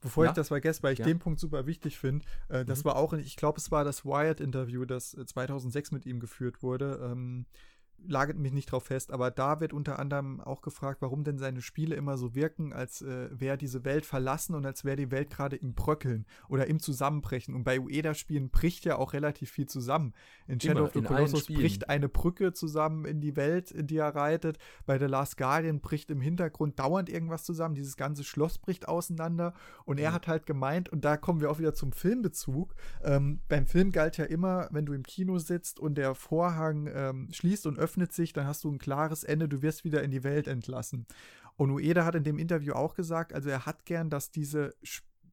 Bevor 0.00 0.24
ja? 0.24 0.30
ich 0.30 0.36
das 0.36 0.48
vergesse, 0.48 0.82
weil 0.82 0.92
ich 0.92 0.98
ja. 0.98 1.06
den 1.06 1.18
Punkt 1.18 1.40
super 1.40 1.64
wichtig 1.64 1.98
finde, 1.98 2.26
äh, 2.50 2.66
das 2.66 2.80
mhm. 2.80 2.88
war 2.88 2.96
auch, 2.96 3.14
ich 3.14 3.36
glaube, 3.36 3.58
es 3.58 3.70
war 3.70 3.84
das 3.84 4.04
Wired-Interview, 4.04 4.84
das 4.84 5.12
2006 5.12 5.88
äh, 5.90 5.94
mit 5.94 6.04
ihm 6.04 6.20
geführt 6.20 6.62
wurde. 6.62 7.00
Ähm, 7.10 7.46
lagert 8.06 8.38
mich 8.38 8.52
nicht 8.52 8.70
drauf 8.70 8.84
fest, 8.84 9.12
aber 9.12 9.30
da 9.30 9.60
wird 9.60 9.72
unter 9.72 9.98
anderem 9.98 10.40
auch 10.40 10.62
gefragt, 10.62 11.02
warum 11.02 11.24
denn 11.24 11.38
seine 11.38 11.62
Spiele 11.62 11.94
immer 11.94 12.16
so 12.16 12.34
wirken, 12.34 12.72
als 12.72 13.02
äh, 13.02 13.28
wäre 13.32 13.58
diese 13.58 13.84
Welt 13.84 14.06
verlassen 14.06 14.54
und 14.54 14.66
als 14.66 14.84
wäre 14.84 14.96
die 14.96 15.10
Welt 15.10 15.30
gerade 15.30 15.56
im 15.56 15.74
Bröckeln 15.74 16.26
oder 16.48 16.66
im 16.66 16.80
Zusammenbrechen. 16.80 17.54
Und 17.54 17.64
bei 17.64 17.80
Ueda-Spielen 17.80 18.50
bricht 18.50 18.84
ja 18.84 18.96
auch 18.96 19.12
relativ 19.12 19.50
viel 19.50 19.66
zusammen. 19.66 20.14
In 20.46 20.60
Shadow 20.60 20.80
immer, 20.80 20.86
of 20.88 20.92
the 20.94 21.02
Colossus 21.02 21.46
bricht 21.46 21.88
eine 21.88 22.08
Brücke 22.08 22.52
zusammen 22.52 23.04
in 23.04 23.20
die 23.20 23.36
Welt, 23.36 23.70
in 23.70 23.86
die 23.86 23.96
er 23.96 24.14
reitet. 24.14 24.58
Bei 24.86 24.98
The 24.98 25.06
Last 25.06 25.36
Guardian 25.36 25.80
bricht 25.80 26.10
im 26.10 26.20
Hintergrund 26.20 26.78
dauernd 26.78 27.08
irgendwas 27.08 27.44
zusammen. 27.44 27.74
Dieses 27.74 27.96
ganze 27.96 28.24
Schloss 28.24 28.58
bricht 28.58 28.88
auseinander. 28.88 29.54
Und 29.84 29.98
er 29.98 30.10
mhm. 30.10 30.14
hat 30.14 30.28
halt 30.28 30.46
gemeint, 30.46 30.88
und 30.88 31.04
da 31.04 31.16
kommen 31.16 31.40
wir 31.40 31.50
auch 31.50 31.58
wieder 31.58 31.74
zum 31.74 31.92
Filmbezug. 31.92 32.74
Ähm, 33.02 33.40
beim 33.48 33.66
Film 33.66 33.92
galt 33.92 34.16
ja 34.16 34.24
immer, 34.24 34.68
wenn 34.70 34.86
du 34.86 34.92
im 34.92 35.02
Kino 35.02 35.38
sitzt 35.38 35.80
und 35.80 35.96
der 35.96 36.14
Vorhang 36.14 36.88
ähm, 36.92 37.28
schließt 37.32 37.66
und 37.66 37.78
öffnet, 37.78 37.93
öffnet 37.94 38.12
sich, 38.12 38.32
dann 38.32 38.46
hast 38.46 38.64
du 38.64 38.70
ein 38.70 38.78
klares 38.78 39.22
Ende, 39.22 39.48
du 39.48 39.62
wirst 39.62 39.84
wieder 39.84 40.02
in 40.02 40.10
die 40.10 40.24
Welt 40.24 40.48
entlassen. 40.48 41.06
Und 41.56 41.70
Ueda 41.70 42.04
hat 42.04 42.16
in 42.16 42.24
dem 42.24 42.40
Interview 42.40 42.72
auch 42.72 42.96
gesagt, 42.96 43.32
also 43.32 43.50
er 43.50 43.66
hat 43.66 43.84
gern, 43.84 44.10
dass 44.10 44.32
diese 44.32 44.74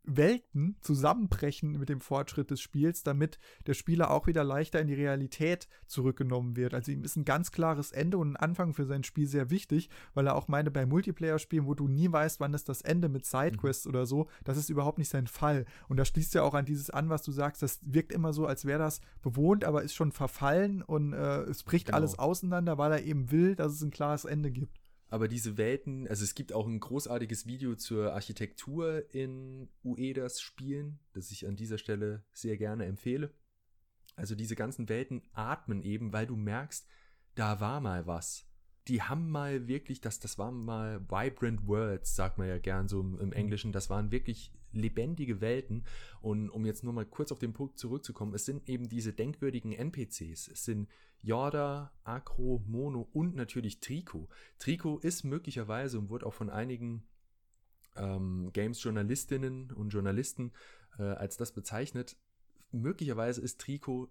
Welten 0.04 0.78
zusammenbrechen 0.82 1.78
mit 1.78 1.90
dem 1.90 2.02
Fortschritt 2.02 2.50
des 2.50 2.60
Spiels, 2.60 3.04
damit 3.04 3.40
der 3.68 3.74
Spieler 3.74 4.12
auch 4.12 4.28
wieder 4.28 4.44
leichter 4.44 4.80
in 4.80 4.88
die 4.88 4.96
Realität 4.96 5.68
zurückgenommen 5.86 6.56
wird. 6.56 6.74
Also 6.74 6.92
ihm 6.92 7.04
ist 7.04 7.16
ein 7.16 7.26
ganz 7.26 7.52
klares 7.52 7.92
Ende 7.92 8.18
und 8.18 8.34
ein 8.34 8.38
Anfang 8.38 8.74
für 8.74 8.86
sein 8.86 9.04
Spiel 9.04 9.28
sehr 9.28 9.50
wichtig, 9.50 9.90
weil 10.14 10.28
er 10.28 10.36
auch 10.36 10.48
meine, 10.48 10.72
bei 10.72 10.86
Multiplayer-Spielen, 10.86 11.68
wo 11.68 11.76
du 11.76 11.88
nie 11.88 12.12
weißt, 12.12 12.40
wann 12.40 12.54
ist 12.54 12.68
das 12.68 12.82
Ende 12.82 13.10
mit 13.10 13.26
Sidequests 13.26 13.86
mhm. 13.86 13.90
oder 13.90 14.06
so, 14.06 14.28
das 14.44 14.58
ist 14.58 14.70
überhaupt 14.70 14.98
nicht 14.98 15.10
sein 15.10 15.28
Fall. 15.28 15.66
Und 15.88 15.98
da 15.98 16.06
schließt 16.06 16.34
ja 16.34 16.44
auch 16.44 16.56
an 16.56 16.66
dieses 16.66 16.90
an, 16.90 17.10
was 17.10 17.22
du 17.22 17.32
sagst, 17.32 17.62
das 17.62 17.80
wirkt 17.84 18.12
immer 18.12 18.34
so, 18.34 18.48
als 18.48 18.66
wäre 18.66 18.80
das 18.80 19.02
bewohnt, 19.22 19.64
aber 19.64 19.84
ist 19.84 19.96
schon 19.96 20.12
verfallen 20.12 20.82
und 20.82 21.14
äh, 21.14 21.42
es 21.44 21.64
bricht 21.64 21.88
genau. 21.88 21.98
alles 21.98 22.18
auseinander, 22.18 22.78
weil 22.78 22.92
er 22.92 23.04
eben 23.04 23.32
will, 23.32 23.56
dass 23.56 23.74
es 23.74 23.82
ein 23.82 23.92
klares 23.92 24.26
Ende 24.26 24.52
gibt. 24.52 24.81
Aber 25.12 25.28
diese 25.28 25.58
Welten, 25.58 26.08
also 26.08 26.24
es 26.24 26.36
gibt 26.36 26.54
auch 26.54 26.66
ein 26.66 26.80
großartiges 26.80 27.46
Video 27.46 27.76
zur 27.76 28.14
Architektur 28.14 29.14
in 29.14 29.68
Uedas 29.84 30.40
Spielen, 30.40 31.00
das 31.12 31.32
ich 31.32 31.46
an 31.46 31.58
dieser 31.58 31.78
Stelle 31.78 32.24
sehr 32.32 32.56
gerne 32.56 32.86
empfehle. 32.86 33.34
Also 34.16 34.36
diese 34.36 34.56
ganzen 34.56 34.88
Welten 34.88 35.22
atmen 35.34 35.84
eben, 35.84 36.14
weil 36.14 36.28
du 36.28 36.38
merkst, 36.38 36.88
da 37.36 37.60
war 37.60 37.82
mal 37.82 38.08
was. 38.08 38.48
Die 38.88 39.02
haben 39.02 39.30
mal 39.30 39.68
wirklich, 39.68 40.00
das, 40.00 40.22
das 40.22 40.38
waren 40.38 40.64
mal 40.64 41.02
vibrant 41.02 41.68
words, 41.68 42.16
sagt 42.16 42.38
man 42.38 42.48
ja 42.48 42.58
gern 42.58 42.88
so 42.88 43.02
im, 43.02 43.20
im. 43.20 43.34
Englischen. 43.34 43.74
Das 43.74 43.90
waren 43.90 44.12
wirklich 44.12 44.54
lebendige 44.72 45.42
Welten. 45.42 45.86
Und 46.22 46.50
um 46.50 46.66
jetzt 46.66 46.84
nur 46.84 46.94
mal 46.94 47.06
kurz 47.06 47.32
auf 47.32 47.40
den 47.40 47.54
Punkt 47.54 47.78
zurückzukommen, 47.78 48.34
es 48.34 48.46
sind 48.46 48.68
eben 48.70 48.90
diese 48.90 49.14
denkwürdigen 49.14 49.74
NPCs. 49.74 50.48
Es 50.48 50.66
sind 50.66 50.90
Yorda, 51.22 51.92
Akro, 52.04 52.64
Mono 52.68 53.08
und 53.14 53.36
natürlich 53.36 53.80
Trico. 53.80 54.30
Trico 54.58 54.98
ist 55.00 55.24
möglicherweise 55.24 56.00
und 56.00 56.10
wurde 56.10 56.26
auch 56.26 56.34
von 56.34 56.50
einigen 56.50 57.04
ähm, 57.96 58.52
Games-Journalistinnen 58.54 59.72
und 59.72 59.90
Journalisten 59.90 60.52
äh, 60.98 61.04
als 61.04 61.38
das 61.38 61.54
bezeichnet. 61.54 62.18
Möglicherweise 62.72 63.42
ist 63.42 63.60
Trico 63.62 64.10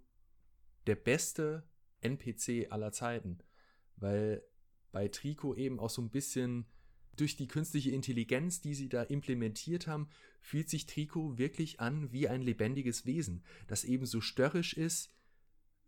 der 0.86 0.96
beste 0.96 1.64
NPC 2.00 2.70
aller 2.70 2.92
Zeiten, 2.92 3.38
weil 3.96 4.42
bei 4.92 5.08
Trico 5.08 5.54
eben 5.54 5.78
auch 5.78 5.90
so 5.90 6.02
ein 6.02 6.10
bisschen 6.10 6.66
durch 7.20 7.36
die 7.36 7.48
künstliche 7.48 7.90
Intelligenz, 7.90 8.60
die 8.60 8.74
sie 8.74 8.88
da 8.88 9.02
implementiert 9.02 9.86
haben, 9.86 10.08
fühlt 10.40 10.70
sich 10.70 10.86
Trico 10.86 11.38
wirklich 11.38 11.80
an 11.80 12.12
wie 12.12 12.28
ein 12.28 12.42
lebendiges 12.42 13.06
Wesen, 13.06 13.44
das 13.66 13.84
eben 13.84 14.06
so 14.06 14.20
störrisch 14.20 14.72
ist 14.72 15.12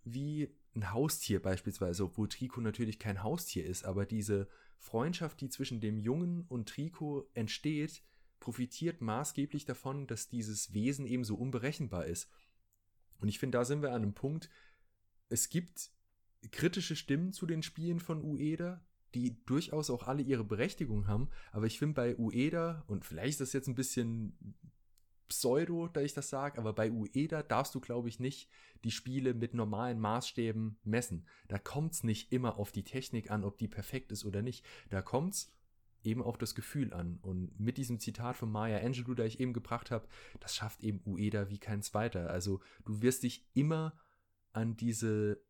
wie 0.04 0.50
ein 0.74 0.90
Haustier 0.90 1.40
beispielsweise, 1.40 2.04
obwohl 2.04 2.28
Trico 2.28 2.60
natürlich 2.60 2.98
kein 2.98 3.22
Haustier 3.22 3.64
ist, 3.64 3.84
aber 3.84 4.04
diese 4.04 4.48
Freundschaft, 4.78 5.40
die 5.40 5.48
zwischen 5.48 5.80
dem 5.80 5.98
Jungen 5.98 6.44
und 6.48 6.68
Trico 6.68 7.28
entsteht, 7.34 8.02
profitiert 8.40 9.00
maßgeblich 9.00 9.64
davon, 9.64 10.06
dass 10.06 10.28
dieses 10.28 10.74
Wesen 10.74 11.06
eben 11.06 11.24
so 11.24 11.36
unberechenbar 11.36 12.06
ist. 12.06 12.28
Und 13.20 13.28
ich 13.28 13.38
finde, 13.38 13.58
da 13.58 13.64
sind 13.64 13.82
wir 13.82 13.90
an 13.90 14.02
einem 14.02 14.14
Punkt, 14.14 14.50
es 15.28 15.48
gibt 15.48 15.90
kritische 16.50 16.96
Stimmen 16.96 17.32
zu 17.32 17.46
den 17.46 17.62
Spielen 17.62 18.00
von 18.00 18.24
Ueda, 18.24 18.84
die 19.14 19.44
durchaus 19.44 19.90
auch 19.90 20.06
alle 20.06 20.22
ihre 20.22 20.44
Berechtigung 20.44 21.06
haben, 21.06 21.28
aber 21.50 21.66
ich 21.66 21.78
finde 21.78 21.94
bei 21.94 22.16
Ueda, 22.16 22.84
und 22.86 23.04
vielleicht 23.04 23.30
ist 23.30 23.40
das 23.40 23.52
jetzt 23.52 23.68
ein 23.68 23.74
bisschen 23.74 24.36
Pseudo, 25.28 25.88
da 25.88 26.02
ich 26.02 26.12
das 26.12 26.28
sage, 26.28 26.58
aber 26.58 26.74
bei 26.74 26.92
Ueda 26.92 27.42
darfst 27.42 27.74
du, 27.74 27.80
glaube 27.80 28.08
ich, 28.08 28.20
nicht 28.20 28.50
die 28.84 28.90
Spiele 28.90 29.32
mit 29.32 29.54
normalen 29.54 29.98
Maßstäben 29.98 30.78
messen. 30.84 31.26
Da 31.48 31.58
kommt 31.58 31.94
es 31.94 32.04
nicht 32.04 32.32
immer 32.32 32.58
auf 32.58 32.70
die 32.70 32.84
Technik 32.84 33.30
an, 33.30 33.44
ob 33.44 33.58
die 33.58 33.68
perfekt 33.68 34.12
ist 34.12 34.26
oder 34.26 34.42
nicht. 34.42 34.64
Da 34.90 35.00
kommt 35.00 35.34
es 35.34 35.52
eben 36.02 36.22
auf 36.22 36.36
das 36.36 36.54
Gefühl 36.54 36.92
an. 36.92 37.18
Und 37.22 37.58
mit 37.58 37.78
diesem 37.78 37.98
Zitat 37.98 38.36
von 38.36 38.50
Maya 38.50 38.84
Angelou, 38.84 39.14
da 39.14 39.24
ich 39.24 39.40
eben 39.40 39.52
gebracht 39.52 39.90
habe, 39.90 40.06
das 40.40 40.54
schafft 40.54 40.82
eben 40.82 41.00
Ueda 41.06 41.48
wie 41.48 41.58
kein 41.58 41.82
zweiter. 41.82 42.28
Also 42.28 42.60
du 42.84 43.00
wirst 43.00 43.22
dich 43.22 43.48
immer 43.54 43.98
an 44.52 44.76
diese 44.76 45.42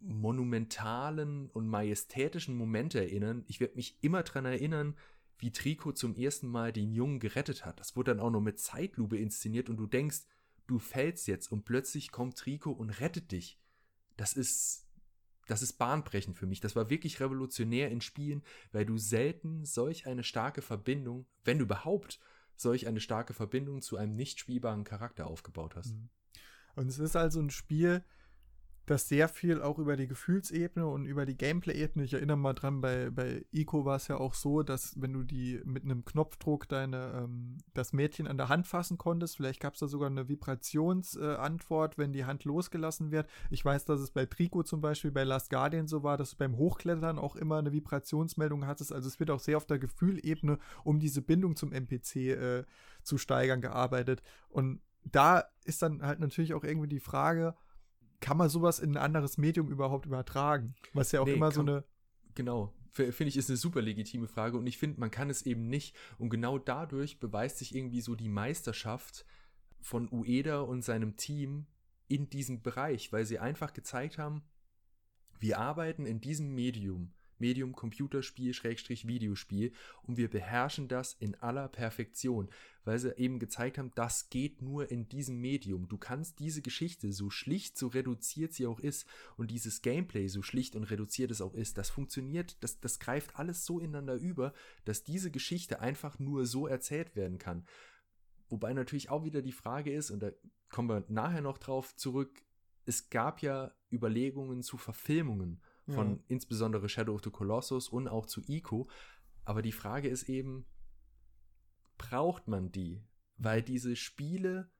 monumentalen 0.00 1.50
und 1.50 1.68
majestätischen 1.68 2.56
Momente 2.56 3.00
erinnern. 3.00 3.44
Ich 3.46 3.60
werde 3.60 3.76
mich 3.76 3.96
immer 4.00 4.22
daran 4.22 4.46
erinnern, 4.46 4.96
wie 5.38 5.52
Trico 5.52 5.92
zum 5.92 6.14
ersten 6.14 6.48
Mal 6.48 6.72
den 6.72 6.92
Jungen 6.92 7.20
gerettet 7.20 7.64
hat. 7.64 7.80
Das 7.80 7.96
wurde 7.96 8.12
dann 8.12 8.20
auch 8.20 8.30
noch 8.30 8.40
mit 8.40 8.58
Zeitlupe 8.58 9.16
inszeniert 9.16 9.68
und 9.68 9.76
du 9.76 9.86
denkst, 9.86 10.22
du 10.66 10.78
fällst 10.78 11.26
jetzt 11.26 11.50
und 11.50 11.64
plötzlich 11.64 12.12
kommt 12.12 12.36
Trico 12.36 12.70
und 12.70 12.90
rettet 13.00 13.32
dich. 13.32 13.58
Das 14.16 14.34
ist, 14.34 14.86
das 15.46 15.62
ist 15.62 15.74
bahnbrechend 15.74 16.36
für 16.36 16.46
mich. 16.46 16.60
Das 16.60 16.76
war 16.76 16.90
wirklich 16.90 17.20
revolutionär 17.20 17.90
in 17.90 18.00
Spielen, 18.00 18.42
weil 18.72 18.86
du 18.86 18.98
selten 18.98 19.64
solch 19.64 20.06
eine 20.06 20.24
starke 20.24 20.62
Verbindung, 20.62 21.26
wenn 21.44 21.60
überhaupt 21.60 22.20
solch 22.54 22.86
eine 22.86 23.00
starke 23.00 23.32
Verbindung 23.32 23.80
zu 23.80 23.96
einem 23.96 24.14
nicht 24.14 24.38
spielbaren 24.38 24.84
Charakter 24.84 25.26
aufgebaut 25.26 25.74
hast. 25.76 25.94
Mhm. 25.94 26.10
Und 26.76 26.88
es 26.88 26.98
ist 26.98 27.16
also 27.16 27.40
ein 27.40 27.50
Spiel, 27.50 28.04
das 28.90 29.08
sehr 29.08 29.28
viel 29.28 29.62
auch 29.62 29.78
über 29.78 29.96
die 29.96 30.08
Gefühlsebene 30.08 30.84
und 30.84 31.06
über 31.06 31.24
die 31.24 31.36
Gameplay-Ebene, 31.36 32.04
ich 32.04 32.14
erinnere 32.14 32.36
mal 32.36 32.54
dran, 32.54 32.80
bei, 32.80 33.10
bei 33.10 33.44
Ico 33.52 33.84
war 33.84 33.94
es 33.94 34.08
ja 34.08 34.16
auch 34.16 34.34
so, 34.34 34.64
dass 34.64 35.00
wenn 35.00 35.12
du 35.12 35.22
die 35.22 35.60
mit 35.64 35.84
einem 35.84 36.04
Knopfdruck 36.04 36.68
deine, 36.68 37.22
ähm, 37.22 37.58
das 37.72 37.92
Mädchen 37.92 38.26
an 38.26 38.36
der 38.36 38.48
Hand 38.48 38.66
fassen 38.66 38.98
konntest, 38.98 39.36
vielleicht 39.36 39.60
gab 39.60 39.74
es 39.74 39.80
da 39.80 39.86
sogar 39.86 40.10
eine 40.10 40.28
Vibrationsantwort, 40.28 41.94
äh, 41.94 41.98
wenn 41.98 42.12
die 42.12 42.24
Hand 42.24 42.44
losgelassen 42.44 43.12
wird. 43.12 43.30
Ich 43.48 43.64
weiß, 43.64 43.84
dass 43.84 44.00
es 44.00 44.10
bei 44.10 44.26
Trico 44.26 44.64
zum 44.64 44.80
Beispiel, 44.80 45.12
bei 45.12 45.22
Last 45.22 45.50
Guardian 45.50 45.86
so 45.86 46.02
war, 46.02 46.16
dass 46.16 46.32
du 46.32 46.36
beim 46.38 46.56
Hochklettern 46.56 47.20
auch 47.20 47.36
immer 47.36 47.58
eine 47.58 47.70
Vibrationsmeldung 47.70 48.66
hattest. 48.66 48.92
Also 48.92 49.06
es 49.06 49.20
wird 49.20 49.30
auch 49.30 49.38
sehr 49.38 49.56
auf 49.56 49.66
der 49.66 49.78
Gefühlebene, 49.78 50.58
um 50.82 50.98
diese 50.98 51.22
Bindung 51.22 51.54
zum 51.54 51.72
NPC 51.72 52.16
äh, 52.16 52.64
zu 53.04 53.18
steigern, 53.18 53.60
gearbeitet. 53.60 54.20
Und 54.48 54.80
da 55.04 55.44
ist 55.64 55.80
dann 55.80 56.02
halt 56.02 56.18
natürlich 56.18 56.54
auch 56.54 56.64
irgendwie 56.64 56.88
die 56.88 56.98
Frage, 56.98 57.54
kann 58.20 58.36
man 58.36 58.48
sowas 58.48 58.78
in 58.78 58.92
ein 58.92 59.02
anderes 59.02 59.38
Medium 59.38 59.68
überhaupt 59.68 60.06
übertragen? 60.06 60.74
Was 60.92 61.12
ja 61.12 61.20
auch 61.20 61.26
nee, 61.26 61.34
immer 61.34 61.50
so 61.50 61.60
eine. 61.60 61.84
Genau. 62.34 62.72
Finde 62.92 63.26
ich, 63.26 63.36
ist 63.36 63.48
eine 63.48 63.56
super 63.56 63.80
legitime 63.80 64.26
Frage 64.26 64.58
und 64.58 64.66
ich 64.66 64.76
finde, 64.76 64.98
man 64.98 65.10
kann 65.10 65.30
es 65.30 65.42
eben 65.42 65.68
nicht. 65.68 65.96
Und 66.18 66.28
genau 66.28 66.58
dadurch 66.58 67.20
beweist 67.20 67.58
sich 67.58 67.74
irgendwie 67.74 68.00
so 68.00 68.16
die 68.16 68.28
Meisterschaft 68.28 69.24
von 69.80 70.08
Ueda 70.12 70.60
und 70.60 70.82
seinem 70.82 71.16
Team 71.16 71.66
in 72.08 72.28
diesem 72.28 72.62
Bereich, 72.62 73.12
weil 73.12 73.24
sie 73.24 73.38
einfach 73.38 73.72
gezeigt 73.72 74.18
haben, 74.18 74.42
wir 75.38 75.58
arbeiten 75.58 76.04
in 76.04 76.20
diesem 76.20 76.54
Medium 76.54 77.12
Medium 77.40 77.74
Computerspiel, 77.74 78.54
Schrägstrich 78.54 79.06
Videospiel 79.06 79.72
und 80.02 80.16
wir 80.16 80.30
beherrschen 80.30 80.88
das 80.88 81.14
in 81.14 81.34
aller 81.36 81.68
Perfektion, 81.68 82.48
weil 82.84 82.98
sie 82.98 83.16
eben 83.16 83.38
gezeigt 83.38 83.78
haben, 83.78 83.92
das 83.94 84.30
geht 84.30 84.62
nur 84.62 84.90
in 84.90 85.08
diesem 85.08 85.40
Medium. 85.40 85.88
Du 85.88 85.98
kannst 85.98 86.38
diese 86.38 86.62
Geschichte, 86.62 87.12
so 87.12 87.30
schlicht, 87.30 87.76
so 87.76 87.88
reduziert 87.88 88.52
sie 88.52 88.66
auch 88.66 88.80
ist 88.80 89.06
und 89.36 89.50
dieses 89.50 89.82
Gameplay, 89.82 90.28
so 90.28 90.42
schlicht 90.42 90.76
und 90.76 90.84
reduziert 90.84 91.30
es 91.30 91.40
auch 91.40 91.54
ist, 91.54 91.78
das 91.78 91.90
funktioniert, 91.90 92.56
das, 92.62 92.80
das 92.80 92.98
greift 92.98 93.36
alles 93.36 93.64
so 93.64 93.80
ineinander 93.80 94.14
über, 94.14 94.52
dass 94.84 95.02
diese 95.02 95.30
Geschichte 95.30 95.80
einfach 95.80 96.18
nur 96.18 96.46
so 96.46 96.66
erzählt 96.66 97.16
werden 97.16 97.38
kann. 97.38 97.66
Wobei 98.48 98.72
natürlich 98.74 99.10
auch 99.10 99.24
wieder 99.24 99.42
die 99.42 99.52
Frage 99.52 99.92
ist, 99.92 100.10
und 100.10 100.20
da 100.20 100.32
kommen 100.68 100.88
wir 100.88 101.04
nachher 101.08 101.40
noch 101.40 101.58
drauf 101.58 101.94
zurück, 101.96 102.42
es 102.84 103.08
gab 103.10 103.42
ja 103.42 103.72
Überlegungen 103.92 104.62
zu 104.62 104.76
Verfilmungen 104.76 105.60
von 105.90 106.16
ja. 106.16 106.22
insbesondere 106.28 106.88
Shadow 106.88 107.14
of 107.14 107.22
the 107.24 107.30
Colossus 107.30 107.88
und 107.88 108.08
auch 108.08 108.26
zu 108.26 108.42
Ico. 108.46 108.88
Aber 109.44 109.62
die 109.62 109.72
Frage 109.72 110.08
ist 110.08 110.28
eben, 110.28 110.66
braucht 111.98 112.48
man 112.48 112.72
die? 112.72 113.02
Weil 113.36 113.62
diese 113.62 113.96
Spiele 113.96 114.70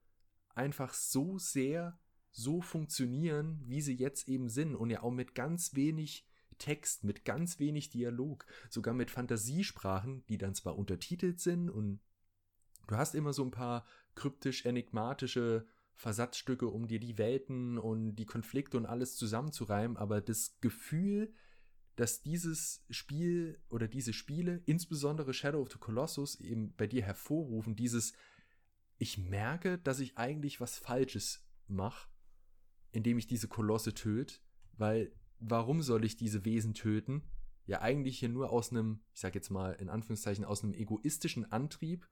einfach 0.54 0.94
so 0.94 1.38
sehr 1.38 1.98
so 2.30 2.60
funktionieren, 2.60 3.60
wie 3.66 3.80
sie 3.80 3.94
jetzt 3.94 4.28
eben 4.28 4.48
sind 4.48 4.74
und 4.74 4.90
ja 4.90 5.02
auch 5.02 5.10
mit 5.10 5.34
ganz 5.34 5.74
wenig 5.74 6.26
Text, 6.58 7.04
mit 7.04 7.24
ganz 7.24 7.58
wenig 7.58 7.90
Dialog, 7.90 8.46
sogar 8.68 8.94
mit 8.94 9.10
Fantasiesprachen, 9.10 10.24
die 10.26 10.38
dann 10.38 10.54
zwar 10.54 10.76
untertitelt 10.76 11.40
sind 11.40 11.70
und 11.70 12.00
du 12.86 12.96
hast 12.96 13.14
immer 13.14 13.32
so 13.32 13.44
ein 13.44 13.50
paar 13.50 13.86
kryptisch-enigmatische 14.14 15.66
Versatzstücke, 16.00 16.66
um 16.66 16.88
dir 16.88 16.98
die 16.98 17.18
Welten 17.18 17.76
und 17.76 18.16
die 18.16 18.24
Konflikte 18.24 18.78
und 18.78 18.86
alles 18.86 19.16
zusammenzureimen, 19.16 19.98
aber 19.98 20.22
das 20.22 20.58
Gefühl, 20.62 21.30
dass 21.94 22.22
dieses 22.22 22.86
Spiel 22.88 23.60
oder 23.68 23.86
diese 23.86 24.14
Spiele, 24.14 24.62
insbesondere 24.64 25.34
Shadow 25.34 25.60
of 25.60 25.70
the 25.70 25.78
Colossus, 25.78 26.40
eben 26.40 26.74
bei 26.74 26.86
dir 26.86 27.02
hervorrufen, 27.02 27.76
dieses, 27.76 28.14
ich 28.96 29.18
merke, 29.18 29.76
dass 29.76 30.00
ich 30.00 30.16
eigentlich 30.16 30.58
was 30.58 30.78
Falsches 30.78 31.46
mache, 31.66 32.08
indem 32.92 33.18
ich 33.18 33.26
diese 33.26 33.48
Kolosse 33.48 33.92
töte, 33.92 34.36
weil 34.78 35.12
warum 35.38 35.82
soll 35.82 36.06
ich 36.06 36.16
diese 36.16 36.46
Wesen 36.46 36.72
töten? 36.72 37.24
Ja, 37.66 37.82
eigentlich 37.82 38.18
hier 38.18 38.30
nur 38.30 38.50
aus 38.52 38.70
einem, 38.70 39.02
ich 39.12 39.20
sag 39.20 39.34
jetzt 39.34 39.50
mal 39.50 39.72
in 39.72 39.90
Anführungszeichen, 39.90 40.46
aus 40.46 40.64
einem 40.64 40.72
egoistischen 40.72 41.52
Antrieb, 41.52 42.08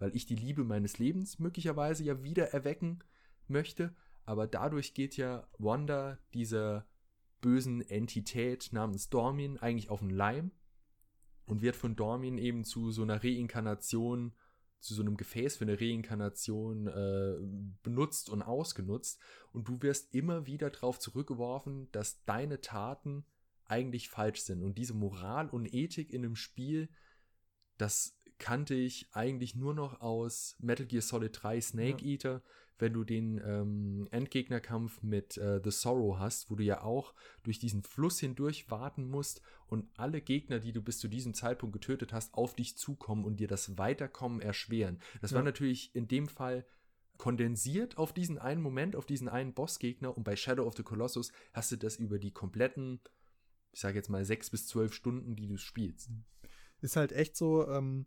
weil 0.00 0.14
ich 0.16 0.26
die 0.26 0.34
Liebe 0.34 0.64
meines 0.64 0.98
Lebens 0.98 1.38
möglicherweise 1.38 2.02
ja 2.02 2.24
wieder 2.24 2.52
erwecken 2.52 3.04
möchte, 3.50 3.94
aber 4.24 4.46
dadurch 4.46 4.94
geht 4.94 5.16
ja 5.16 5.48
Wanda 5.58 6.18
dieser 6.34 6.86
bösen 7.40 7.80
Entität 7.82 8.70
namens 8.72 9.08
Dormin 9.10 9.58
eigentlich 9.58 9.90
auf 9.90 10.00
den 10.00 10.10
Leim 10.10 10.50
und 11.46 11.62
wird 11.62 11.76
von 11.76 11.96
Dormin 11.96 12.38
eben 12.38 12.64
zu 12.64 12.90
so 12.90 13.02
einer 13.02 13.22
Reinkarnation, 13.22 14.34
zu 14.80 14.94
so 14.94 15.02
einem 15.02 15.16
Gefäß 15.16 15.56
für 15.56 15.64
eine 15.64 15.80
Reinkarnation 15.80 16.86
äh, 16.86 17.36
benutzt 17.82 18.30
und 18.30 18.42
ausgenutzt. 18.42 19.20
Und 19.52 19.68
du 19.68 19.82
wirst 19.82 20.14
immer 20.14 20.46
wieder 20.46 20.70
darauf 20.70 20.98
zurückgeworfen, 20.98 21.90
dass 21.90 22.24
deine 22.24 22.60
Taten 22.60 23.24
eigentlich 23.64 24.08
falsch 24.08 24.40
sind. 24.42 24.62
Und 24.62 24.78
diese 24.78 24.94
Moral 24.94 25.48
und 25.48 25.72
Ethik 25.72 26.12
in 26.12 26.24
einem 26.24 26.36
Spiel, 26.36 26.88
das 27.78 28.18
kannte 28.38 28.74
ich 28.74 29.08
eigentlich 29.12 29.56
nur 29.56 29.74
noch 29.74 30.00
aus 30.00 30.56
Metal 30.60 30.86
Gear 30.86 31.02
Solid 31.02 31.36
3 31.42 31.60
Snake 31.60 32.04
ja. 32.04 32.12
Eater, 32.12 32.42
wenn 32.78 32.92
du 32.92 33.04
den 33.04 33.40
ähm, 33.44 34.08
Endgegnerkampf 34.10 35.02
mit 35.02 35.36
äh, 35.36 35.60
The 35.62 35.70
Sorrow 35.70 36.18
hast, 36.18 36.50
wo 36.50 36.54
du 36.54 36.62
ja 36.62 36.82
auch 36.82 37.14
durch 37.42 37.58
diesen 37.58 37.82
Fluss 37.82 38.20
hindurch 38.20 38.70
warten 38.70 39.08
musst 39.08 39.42
und 39.66 39.88
alle 39.96 40.20
Gegner, 40.20 40.60
die 40.60 40.72
du 40.72 40.80
bis 40.80 40.98
zu 40.98 41.08
diesem 41.08 41.34
Zeitpunkt 41.34 41.72
getötet 41.72 42.12
hast, 42.12 42.34
auf 42.34 42.54
dich 42.54 42.76
zukommen 42.76 43.24
und 43.24 43.40
dir 43.40 43.48
das 43.48 43.78
Weiterkommen 43.78 44.40
erschweren. 44.40 45.00
Das 45.20 45.32
ja. 45.32 45.36
war 45.36 45.42
natürlich 45.42 45.94
in 45.94 46.06
dem 46.06 46.28
Fall 46.28 46.64
kondensiert 47.16 47.98
auf 47.98 48.12
diesen 48.12 48.38
einen 48.38 48.62
Moment, 48.62 48.94
auf 48.94 49.06
diesen 49.06 49.28
einen 49.28 49.52
Bossgegner 49.52 50.16
und 50.16 50.22
bei 50.22 50.36
Shadow 50.36 50.64
of 50.64 50.76
the 50.76 50.84
Colossus 50.84 51.32
hast 51.52 51.72
du 51.72 51.76
das 51.76 51.96
über 51.96 52.20
die 52.20 52.30
kompletten, 52.30 53.00
ich 53.72 53.80
sage 53.80 53.96
jetzt 53.96 54.08
mal 54.08 54.24
sechs 54.24 54.50
bis 54.50 54.68
zwölf 54.68 54.94
Stunden, 54.94 55.34
die 55.34 55.48
du 55.48 55.56
spielst. 55.56 56.10
Ist 56.80 56.96
halt 56.96 57.12
echt 57.12 57.36
so, 57.36 57.68
ähm, 57.68 58.06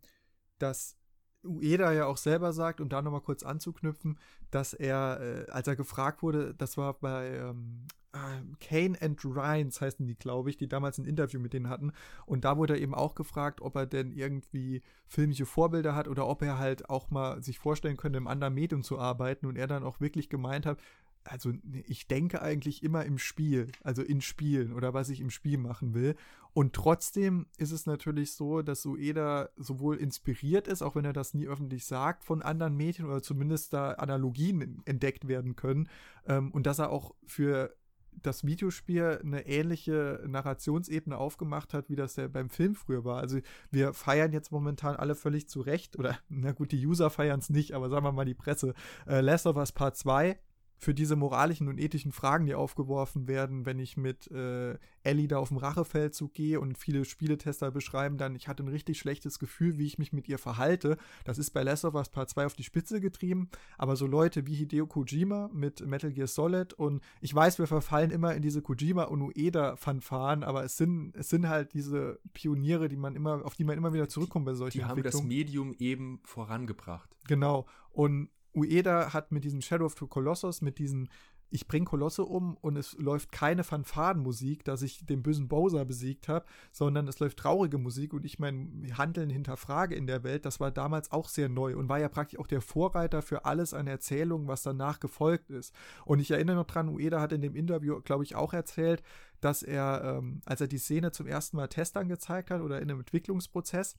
dass 0.59 0.97
Ueda 1.43 1.91
ja 1.91 2.05
auch 2.05 2.17
selber 2.17 2.53
sagt, 2.53 2.81
um 2.81 2.89
da 2.89 3.01
nochmal 3.01 3.21
kurz 3.21 3.43
anzuknüpfen, 3.43 4.19
dass 4.51 4.73
er, 4.73 5.19
äh, 5.21 5.51
als 5.51 5.67
er 5.67 5.75
gefragt 5.75 6.21
wurde, 6.21 6.53
das 6.55 6.77
war 6.77 6.93
bei 6.93 7.29
ähm, 7.29 7.87
äh, 8.13 8.41
Kane 8.59 9.01
and 9.01 9.23
Ryans 9.23 9.81
heißen 9.81 10.05
die, 10.05 10.15
glaube 10.15 10.49
ich, 10.49 10.57
die 10.57 10.67
damals 10.67 10.97
ein 10.97 11.05
Interview 11.05 11.39
mit 11.39 11.53
denen 11.53 11.69
hatten. 11.69 11.93
Und 12.25 12.45
da 12.45 12.57
wurde 12.57 12.75
er 12.75 12.81
eben 12.81 12.93
auch 12.93 13.15
gefragt, 13.15 13.61
ob 13.61 13.75
er 13.75 13.85
denn 13.85 14.11
irgendwie 14.11 14.81
filmische 15.07 15.45
Vorbilder 15.45 15.95
hat 15.95 16.07
oder 16.07 16.27
ob 16.27 16.41
er 16.41 16.57
halt 16.57 16.89
auch 16.89 17.09
mal 17.09 17.41
sich 17.41 17.59
vorstellen 17.59 17.97
könnte, 17.97 18.17
im 18.17 18.27
anderen 18.27 18.53
Medium 18.53 18.83
zu 18.83 18.99
arbeiten. 18.99 19.45
Und 19.45 19.57
er 19.57 19.67
dann 19.67 19.83
auch 19.83 19.99
wirklich 19.99 20.29
gemeint 20.29 20.65
hat, 20.65 20.79
also 21.23 21.53
ich 21.87 22.07
denke 22.07 22.41
eigentlich 22.41 22.83
immer 22.83 23.05
im 23.05 23.17
Spiel, 23.17 23.71
also 23.83 24.01
in 24.01 24.21
Spielen 24.21 24.73
oder 24.73 24.93
was 24.93 25.09
ich 25.09 25.21
im 25.21 25.29
Spiel 25.29 25.57
machen 25.57 25.93
will. 25.93 26.15
Und 26.53 26.73
trotzdem 26.73 27.45
ist 27.57 27.71
es 27.71 27.85
natürlich 27.85 28.33
so, 28.33 28.61
dass 28.61 28.85
Ueda 28.85 29.49
sowohl 29.55 29.97
inspiriert 29.97 30.67
ist, 30.67 30.81
auch 30.81 30.95
wenn 30.95 31.05
er 31.05 31.13
das 31.13 31.33
nie 31.33 31.47
öffentlich 31.47 31.85
sagt, 31.85 32.25
von 32.25 32.41
anderen 32.41 32.75
Medien 32.75 33.07
oder 33.07 33.21
zumindest 33.21 33.73
da 33.73 33.93
Analogien 33.93 34.81
entdeckt 34.85 35.27
werden 35.27 35.55
können. 35.55 35.87
Ähm, 36.27 36.51
und 36.51 36.65
dass 36.65 36.79
er 36.79 36.89
auch 36.89 37.15
für 37.25 37.73
das 38.21 38.45
Videospiel 38.45 39.19
eine 39.23 39.47
ähnliche 39.47 40.21
Narrationsebene 40.27 41.17
aufgemacht 41.17 41.73
hat, 41.73 41.89
wie 41.89 41.95
das 41.95 42.17
ja 42.17 42.27
beim 42.27 42.49
Film 42.49 42.75
früher 42.75 43.05
war. 43.05 43.19
Also 43.19 43.39
wir 43.71 43.93
feiern 43.93 44.33
jetzt 44.33 44.51
momentan 44.51 44.95
alle 44.95 45.15
völlig 45.15 45.47
zu 45.47 45.61
Recht, 45.61 45.97
oder 45.97 46.17
na 46.29 46.51
gut, 46.51 46.71
die 46.71 46.85
User 46.85 47.09
feiern 47.09 47.39
es 47.39 47.49
nicht, 47.49 47.73
aber 47.73 47.89
sagen 47.89 48.05
wir 48.05 48.11
mal 48.11 48.25
die 48.25 48.33
Presse. 48.33 48.73
Äh, 49.07 49.21
Last 49.21 49.47
of 49.47 49.55
Us 49.55 49.71
Part 49.71 49.95
2 49.95 50.37
für 50.81 50.95
diese 50.95 51.15
moralischen 51.15 51.67
und 51.67 51.79
ethischen 51.79 52.11
Fragen, 52.11 52.47
die 52.47 52.55
aufgeworfen 52.55 53.27
werden, 53.27 53.67
wenn 53.67 53.77
ich 53.77 53.97
mit 53.97 54.31
äh, 54.31 54.79
Ellie 55.03 55.27
da 55.27 55.37
auf 55.37 55.49
dem 55.49 55.57
Rachefeldzug 55.57 56.33
gehe 56.33 56.59
und 56.59 56.75
viele 56.75 57.05
Spieletester 57.05 57.69
beschreiben 57.69 58.17
dann, 58.17 58.35
ich 58.35 58.47
hatte 58.47 58.63
ein 58.63 58.67
richtig 58.67 58.97
schlechtes 58.97 59.37
Gefühl, 59.37 59.77
wie 59.77 59.85
ich 59.85 59.99
mich 59.99 60.11
mit 60.11 60.27
ihr 60.27 60.39
verhalte. 60.39 60.97
Das 61.23 61.37
ist 61.37 61.51
bei 61.51 61.61
Last 61.61 61.85
of 61.85 61.93
Us 61.93 62.09
Part 62.09 62.31
2 62.31 62.47
auf 62.47 62.55
die 62.55 62.63
Spitze 62.63 62.99
getrieben, 62.99 63.47
aber 63.77 63.95
so 63.95 64.07
Leute 64.07 64.47
wie 64.47 64.55
Hideo 64.55 64.87
Kojima 64.87 65.51
mit 65.53 65.85
Metal 65.85 66.11
Gear 66.11 66.25
Solid 66.25 66.73
und 66.73 67.03
ich 67.21 67.35
weiß, 67.35 67.59
wir 67.59 67.67
verfallen 67.67 68.09
immer 68.09 68.33
in 68.33 68.41
diese 68.41 68.63
Kojima 68.63 69.03
und 69.03 69.21
Ueda-Fanfaren, 69.21 70.43
aber 70.43 70.63
es 70.63 70.77
sind, 70.77 71.15
es 71.15 71.29
sind 71.29 71.47
halt 71.47 71.73
diese 71.73 72.19
Pioniere, 72.33 72.89
die 72.89 72.97
man 72.97 73.15
immer, 73.15 73.45
auf 73.45 73.53
die 73.53 73.65
man 73.65 73.77
immer 73.77 73.93
wieder 73.93 74.09
zurückkommt 74.09 74.47
bei 74.47 74.55
solchen 74.55 74.79
Die 74.79 74.85
haben 74.85 75.03
das 75.03 75.21
Medium 75.21 75.75
eben 75.77 76.21
vorangebracht. 76.23 77.15
Genau. 77.27 77.67
Und 77.91 78.29
Ueda 78.53 79.13
hat 79.13 79.31
mit 79.31 79.43
diesem 79.43 79.61
Shadow 79.61 79.85
of 79.85 79.95
the 79.99 80.07
Colossus, 80.07 80.61
mit 80.61 80.77
diesem 80.79 81.07
ich 81.53 81.67
bringe 81.67 81.85
Kolosse 81.85 82.23
um 82.23 82.55
und 82.61 82.77
es 82.77 82.93
läuft 82.97 83.31
keine 83.33 83.65
Fanfarenmusik, 83.65 84.63
dass 84.63 84.81
ich 84.81 85.05
den 85.05 85.21
bösen 85.21 85.49
Bowser 85.49 85.83
besiegt 85.83 86.29
habe, 86.29 86.45
sondern 86.71 87.09
es 87.09 87.19
läuft 87.19 87.37
traurige 87.37 87.77
Musik 87.77 88.13
und 88.13 88.25
ich 88.25 88.39
mein 88.39 88.87
Handeln 88.97 89.29
hinterfrage 89.29 89.93
in 89.93 90.07
der 90.07 90.23
Welt. 90.23 90.45
Das 90.45 90.61
war 90.61 90.71
damals 90.71 91.11
auch 91.11 91.27
sehr 91.27 91.49
neu 91.49 91.75
und 91.75 91.89
war 91.89 91.99
ja 91.99 92.07
praktisch 92.07 92.39
auch 92.39 92.47
der 92.47 92.61
Vorreiter 92.61 93.21
für 93.21 93.43
alles 93.43 93.73
an 93.73 93.85
Erzählungen, 93.85 94.47
was 94.47 94.63
danach 94.63 95.01
gefolgt 95.01 95.49
ist. 95.49 95.75
Und 96.05 96.19
ich 96.19 96.31
erinnere 96.31 96.55
noch 96.55 96.67
dran, 96.67 96.87
Ueda 96.87 97.19
hat 97.19 97.33
in 97.33 97.41
dem 97.41 97.55
Interview, 97.55 97.99
glaube 98.01 98.23
ich, 98.23 98.35
auch 98.35 98.53
erzählt, 98.53 99.03
dass 99.41 99.61
er, 99.61 100.03
ähm, 100.05 100.39
als 100.45 100.61
er 100.61 100.67
die 100.67 100.77
Szene 100.77 101.11
zum 101.11 101.27
ersten 101.27 101.57
Mal 101.57 101.67
Testern 101.67 102.07
gezeigt 102.07 102.49
hat 102.49 102.61
oder 102.61 102.81
in 102.81 102.89
einem 102.89 103.01
Entwicklungsprozess, 103.01 103.97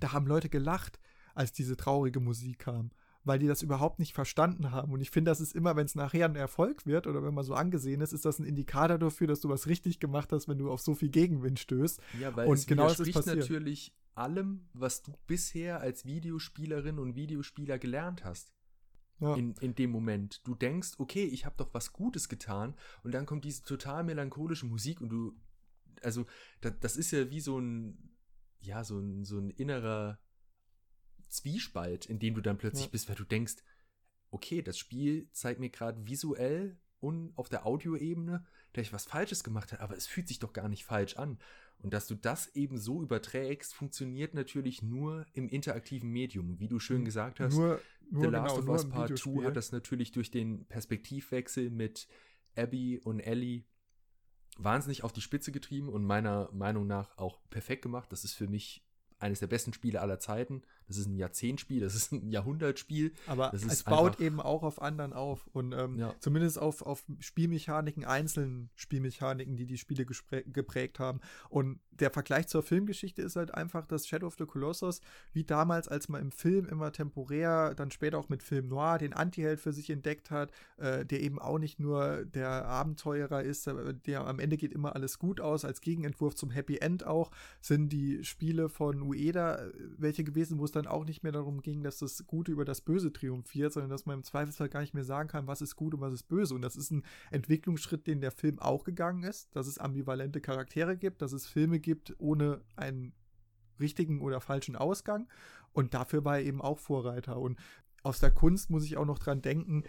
da 0.00 0.12
haben 0.12 0.26
Leute 0.26 0.50
gelacht, 0.50 1.00
als 1.34 1.52
diese 1.52 1.76
traurige 1.76 2.20
Musik 2.20 2.58
kam 2.58 2.90
weil 3.24 3.38
die 3.38 3.46
das 3.46 3.62
überhaupt 3.62 3.98
nicht 3.98 4.12
verstanden 4.12 4.70
haben. 4.70 4.92
Und 4.92 5.00
ich 5.00 5.10
finde, 5.10 5.30
das 5.30 5.40
ist 5.40 5.54
immer, 5.54 5.76
wenn 5.76 5.86
es 5.86 5.94
nachher 5.94 6.26
ein 6.26 6.36
Erfolg 6.36 6.86
wird 6.86 7.06
oder 7.06 7.22
wenn 7.22 7.34
man 7.34 7.44
so 7.44 7.54
angesehen 7.54 8.00
ist, 8.00 8.12
ist 8.12 8.24
das 8.24 8.38
ein 8.38 8.44
Indikator 8.44 8.98
dafür, 8.98 9.26
dass 9.26 9.40
du 9.40 9.48
was 9.48 9.66
richtig 9.66 9.98
gemacht 9.98 10.32
hast, 10.32 10.46
wenn 10.46 10.58
du 10.58 10.70
auf 10.70 10.80
so 10.80 10.94
viel 10.94 11.08
Gegenwind 11.08 11.58
stößt. 11.58 12.00
Ja, 12.20 12.36
weil 12.36 12.46
und 12.48 12.58
es 12.58 12.66
genau 12.66 12.88
das 12.88 13.00
ist 13.00 13.12
passiert. 13.12 13.38
natürlich 13.38 13.94
allem, 14.14 14.68
was 14.74 15.02
du 15.02 15.12
bisher 15.26 15.80
als 15.80 16.04
Videospielerin 16.04 16.98
und 16.98 17.16
Videospieler 17.16 17.78
gelernt 17.78 18.24
hast. 18.24 18.52
Ja. 19.20 19.36
In, 19.36 19.54
in 19.60 19.74
dem 19.74 19.90
Moment. 19.90 20.40
Du 20.44 20.54
denkst, 20.54 20.94
okay, 20.98 21.24
ich 21.24 21.46
habe 21.46 21.54
doch 21.56 21.72
was 21.72 21.92
Gutes 21.92 22.28
getan 22.28 22.74
und 23.04 23.14
dann 23.14 23.26
kommt 23.26 23.44
diese 23.44 23.62
total 23.62 24.02
melancholische 24.04 24.66
Musik 24.66 25.00
und 25.00 25.08
du, 25.08 25.36
also 26.02 26.26
das, 26.60 26.74
das 26.80 26.96
ist 26.96 27.12
ja 27.12 27.30
wie 27.30 27.40
so 27.40 27.58
ein, 27.58 28.10
ja, 28.60 28.82
so 28.82 28.98
ein, 28.98 29.24
so 29.24 29.38
ein 29.38 29.50
innerer 29.50 30.18
Zwiespalt, 31.34 32.06
in 32.06 32.18
dem 32.18 32.34
du 32.34 32.40
dann 32.40 32.58
plötzlich 32.58 32.86
ja. 32.86 32.90
bist, 32.90 33.08
weil 33.08 33.16
du 33.16 33.24
denkst, 33.24 33.56
okay, 34.30 34.62
das 34.62 34.78
Spiel 34.78 35.28
zeigt 35.32 35.60
mir 35.60 35.70
gerade 35.70 36.06
visuell 36.06 36.78
und 37.00 37.36
auf 37.36 37.48
der 37.48 37.66
Audioebene, 37.66 38.44
dass 38.72 38.86
ich 38.86 38.92
was 38.92 39.04
Falsches 39.04 39.44
gemacht 39.44 39.72
habe, 39.72 39.82
aber 39.82 39.96
es 39.96 40.06
fühlt 40.06 40.28
sich 40.28 40.38
doch 40.38 40.52
gar 40.52 40.68
nicht 40.68 40.84
falsch 40.84 41.16
an. 41.16 41.38
Und 41.78 41.92
dass 41.92 42.06
du 42.06 42.14
das 42.14 42.54
eben 42.54 42.78
so 42.78 43.02
überträgst, 43.02 43.74
funktioniert 43.74 44.32
natürlich 44.32 44.82
nur 44.82 45.26
im 45.34 45.48
interaktiven 45.48 46.10
Medium. 46.10 46.58
Wie 46.58 46.68
du 46.68 46.78
schön 46.78 47.04
gesagt 47.04 47.40
hast, 47.40 47.56
nur, 47.56 47.80
nur 48.10 48.24
The 48.24 48.30
Last 48.30 48.56
genau, 48.56 48.72
of 48.72 48.84
Us 48.84 48.88
Part 48.88 49.18
2 49.18 49.44
hat 49.44 49.56
das 49.56 49.70
natürlich 49.70 50.12
durch 50.12 50.30
den 50.30 50.64
Perspektivwechsel 50.66 51.70
mit 51.70 52.08
Abby 52.56 52.98
und 52.98 53.20
Ellie 53.20 53.64
wahnsinnig 54.56 55.04
auf 55.04 55.12
die 55.12 55.20
Spitze 55.20 55.52
getrieben 55.52 55.88
und 55.88 56.04
meiner 56.04 56.50
Meinung 56.52 56.86
nach 56.86 57.18
auch 57.18 57.38
perfekt 57.50 57.82
gemacht. 57.82 58.10
Das 58.12 58.24
ist 58.24 58.34
für 58.34 58.48
mich 58.48 58.84
eines 59.18 59.40
der 59.40 59.46
besten 59.46 59.72
Spiele 59.72 60.00
aller 60.00 60.20
Zeiten. 60.20 60.62
Das 60.88 60.98
ist 60.98 61.06
ein 61.06 61.16
Jahrzehntspiel, 61.16 61.80
das 61.80 61.94
ist 61.94 62.12
ein 62.12 62.30
Jahrhundertspiel. 62.30 63.12
Aber 63.26 63.52
es 63.54 63.82
baut 63.82 64.20
eben 64.20 64.40
auch 64.40 64.62
auf 64.62 64.80
anderen 64.82 65.12
auf 65.12 65.46
und 65.52 65.72
ähm, 65.72 65.98
ja. 65.98 66.14
zumindest 66.20 66.58
auf, 66.58 66.82
auf 66.82 67.04
Spielmechaniken, 67.20 68.04
einzelnen 68.04 68.70
Spielmechaniken, 68.74 69.56
die 69.56 69.66
die 69.66 69.78
Spiele 69.78 70.04
geprägt 70.06 70.98
haben. 70.98 71.20
Und 71.48 71.80
der 71.90 72.10
Vergleich 72.10 72.48
zur 72.48 72.62
Filmgeschichte 72.62 73.22
ist 73.22 73.36
halt 73.36 73.54
einfach, 73.54 73.86
dass 73.86 74.06
Shadow 74.06 74.26
of 74.26 74.36
the 74.38 74.46
Colossus, 74.46 75.00
wie 75.32 75.44
damals, 75.44 75.88
als 75.88 76.08
man 76.08 76.20
im 76.20 76.32
Film 76.32 76.66
immer 76.66 76.92
temporär, 76.92 77.74
dann 77.74 77.90
später 77.90 78.18
auch 78.18 78.28
mit 78.28 78.42
Film 78.42 78.68
Noir, 78.68 78.98
den 78.98 79.12
Antiheld 79.12 79.60
für 79.60 79.72
sich 79.72 79.90
entdeckt 79.90 80.30
hat, 80.30 80.50
äh, 80.76 81.04
der 81.04 81.20
eben 81.20 81.38
auch 81.38 81.58
nicht 81.58 81.80
nur 81.80 82.24
der 82.24 82.66
Abenteurer 82.66 83.42
ist, 83.42 83.66
äh, 83.66 83.94
der 83.94 84.26
am 84.26 84.38
Ende 84.38 84.56
geht 84.56 84.72
immer 84.72 84.94
alles 84.94 85.18
gut 85.18 85.40
aus, 85.40 85.64
als 85.64 85.80
Gegenentwurf 85.80 86.34
zum 86.34 86.50
Happy 86.50 86.78
End 86.78 87.06
auch, 87.06 87.30
sind 87.60 87.90
die 87.90 88.24
Spiele 88.24 88.68
von 88.68 89.02
Ueda 89.02 89.56
äh, 89.56 89.72
welche 89.98 90.24
gewesen, 90.24 90.58
wo 90.58 90.64
es 90.64 90.72
dann 90.74 90.86
auch 90.86 91.04
nicht 91.04 91.22
mehr 91.22 91.32
darum 91.32 91.60
ging, 91.60 91.82
dass 91.82 91.98
das 91.98 92.26
Gute 92.26 92.52
über 92.52 92.64
das 92.64 92.80
Böse 92.80 93.12
triumphiert, 93.12 93.72
sondern 93.72 93.90
dass 93.90 94.06
man 94.06 94.18
im 94.18 94.24
Zweifelsfall 94.24 94.68
gar 94.68 94.80
nicht 94.80 94.94
mehr 94.94 95.04
sagen 95.04 95.28
kann, 95.28 95.46
was 95.46 95.62
ist 95.62 95.76
gut 95.76 95.94
und 95.94 96.00
was 96.00 96.12
ist 96.12 96.24
böse. 96.24 96.54
Und 96.54 96.62
das 96.62 96.76
ist 96.76 96.90
ein 96.90 97.04
Entwicklungsschritt, 97.30 98.06
den 98.06 98.20
der 98.20 98.30
Film 98.30 98.58
auch 98.58 98.84
gegangen 98.84 99.22
ist, 99.22 99.54
dass 99.54 99.66
es 99.66 99.78
ambivalente 99.78 100.40
Charaktere 100.40 100.96
gibt, 100.96 101.22
dass 101.22 101.32
es 101.32 101.46
Filme 101.46 101.80
gibt 101.80 102.14
ohne 102.18 102.62
einen 102.76 103.12
richtigen 103.80 104.20
oder 104.20 104.40
falschen 104.40 104.76
Ausgang. 104.76 105.28
Und 105.72 105.94
dafür 105.94 106.24
war 106.24 106.38
er 106.38 106.44
eben 106.44 106.62
auch 106.62 106.78
Vorreiter. 106.78 107.38
Und 107.38 107.58
aus 108.02 108.20
der 108.20 108.30
Kunst 108.30 108.70
muss 108.70 108.84
ich 108.84 108.96
auch 108.96 109.06
noch 109.06 109.18
dran 109.18 109.42
denken, 109.42 109.84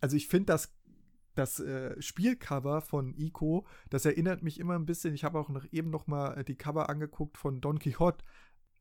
also 0.00 0.16
ich 0.16 0.28
finde 0.28 0.46
das 0.46 0.74
das 1.34 1.60
äh, 1.60 2.00
Spielcover 2.00 2.80
von 2.80 3.14
Ico, 3.16 3.66
das 3.90 4.04
erinnert 4.04 4.42
mich 4.42 4.60
immer 4.60 4.74
ein 4.74 4.86
bisschen, 4.86 5.14
ich 5.14 5.24
habe 5.24 5.38
auch 5.38 5.48
noch 5.48 5.66
eben 5.72 5.90
noch 5.90 6.06
mal 6.06 6.38
äh, 6.38 6.44
die 6.44 6.56
Cover 6.56 6.88
angeguckt 6.88 7.36
von 7.36 7.60
Don 7.60 7.78
Quixote, 7.78 8.24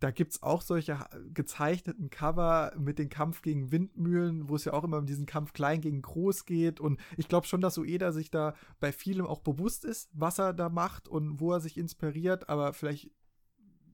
da 0.04 0.12
gibt 0.12 0.34
es 0.34 0.44
auch 0.44 0.62
solche 0.62 1.00
gezeichneten 1.34 2.10
Cover 2.10 2.74
mit 2.78 3.00
dem 3.00 3.08
Kampf 3.08 3.42
gegen 3.42 3.72
Windmühlen, 3.72 4.50
wo 4.50 4.58
es 4.58 4.66
ja 4.66 4.74
auch 4.74 4.84
immer 4.84 4.98
um 4.98 5.06
diesen 5.06 5.26
Kampf 5.26 5.54
klein 5.54 5.80
gegen 5.80 6.02
groß 6.02 6.44
geht. 6.44 6.82
Und 6.82 7.00
ich 7.16 7.30
glaube 7.30 7.48
schon, 7.48 7.62
dass 7.62 7.78
Ueda 7.78 8.12
sich 8.12 8.30
da 8.30 8.54
bei 8.82 8.92
vielem 8.92 9.26
auch 9.26 9.40
bewusst 9.40 9.86
ist, 9.86 10.10
was 10.12 10.40
er 10.40 10.52
da 10.52 10.68
macht 10.68 11.08
und 11.08 11.40
wo 11.40 11.54
er 11.54 11.62
sich 11.62 11.78
inspiriert. 11.78 12.50
Aber 12.50 12.74
vielleicht 12.74 13.12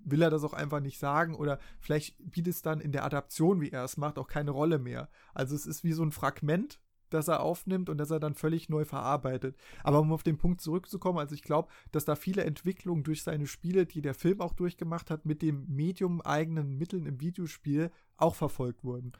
will 0.04 0.24
er 0.24 0.32
das 0.32 0.44
auch 0.44 0.54
einfach 0.54 0.80
nicht 0.80 0.98
sagen 0.98 1.36
oder 1.36 1.60
vielleicht 1.80 2.18
bietet 2.18 2.56
es 2.56 2.64
dann 2.64 2.82
in 2.82 2.92
der 2.92 3.06
Adaption, 3.06 3.62
wie 3.62 3.70
er 3.70 3.84
es 3.84 3.96
macht, 3.96 4.18
auch 4.18 4.28
keine 4.28 4.50
Rolle 4.50 4.80
mehr. 4.80 5.10
Also 5.36 5.56
es 5.56 5.68
ist 5.68 5.84
wie 5.84 5.94
so 5.94 6.02
ein 6.02 6.12
Fragment 6.12 6.80
das 7.14 7.28
er 7.28 7.42
aufnimmt 7.42 7.90
und 7.90 7.98
das 7.98 8.12
er 8.12 8.20
dann 8.20 8.34
völlig 8.34 8.70
neu 8.70 8.86
verarbeitet. 8.86 9.58
Aber 9.84 10.00
um 10.00 10.12
auf 10.12 10.24
den 10.24 10.38
Punkt 10.38 10.62
zurückzukommen, 10.62 11.20
also 11.20 11.36
ich 11.36 11.44
glaube, 11.44 11.70
dass 11.92 12.06
da 12.06 12.16
viele 12.16 12.44
Entwicklungen 12.44 13.04
durch 13.04 13.24
seine 13.24 13.48
Spiele, 13.48 13.86
die 13.86 14.02
der 14.02 14.14
Film 14.14 14.42
auch 14.42 14.54
durchgemacht 14.54 15.10
hat, 15.10 15.26
mit 15.26 15.42
dem 15.42 15.66
Medium 15.68 16.22
eigenen 16.22 16.78
Mitteln 16.78 17.06
im 17.06 17.20
Videospiel 17.20 17.92
auch 18.18 18.36
verfolgt 18.36 18.84
wurden. 18.84 19.14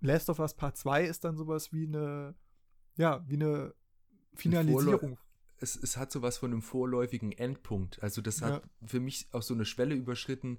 Last 0.00 0.28
of 0.28 0.38
Us 0.38 0.54
Part 0.54 0.76
2 0.76 1.04
ist 1.04 1.24
dann 1.24 1.36
sowas 1.36 1.72
wie 1.72 1.86
eine, 1.86 2.34
ja, 2.96 3.24
wie 3.26 3.34
eine 3.34 3.74
Finalisierung. 4.34 5.18
Es, 5.58 5.76
es 5.76 5.96
hat 5.96 6.12
sowas 6.12 6.38
von 6.38 6.52
einem 6.52 6.62
vorläufigen 6.62 7.32
Endpunkt. 7.32 8.02
Also 8.02 8.20
das 8.20 8.42
hat 8.42 8.62
ja. 8.64 8.88
für 8.88 9.00
mich 9.00 9.28
auch 9.32 9.42
so 9.42 9.54
eine 9.54 9.64
Schwelle 9.64 9.94
überschritten. 9.94 10.58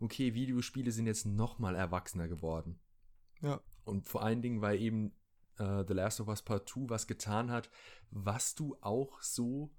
Okay, 0.00 0.34
Videospiele 0.34 0.90
sind 0.90 1.06
jetzt 1.06 1.26
noch 1.26 1.58
mal 1.58 1.76
erwachsener 1.76 2.26
geworden. 2.26 2.80
Ja. 3.40 3.60
Und 3.84 4.06
vor 4.06 4.22
allen 4.22 4.42
Dingen, 4.42 4.60
weil 4.60 4.80
eben 4.80 5.12
uh, 5.60 5.84
The 5.86 5.94
Last 5.94 6.20
of 6.20 6.28
Us 6.28 6.42
Part 6.42 6.68
2 6.68 6.88
was 6.88 7.06
getan 7.06 7.50
hat, 7.50 7.70
was 8.10 8.54
du 8.54 8.76
auch 8.80 9.20
so 9.20 9.70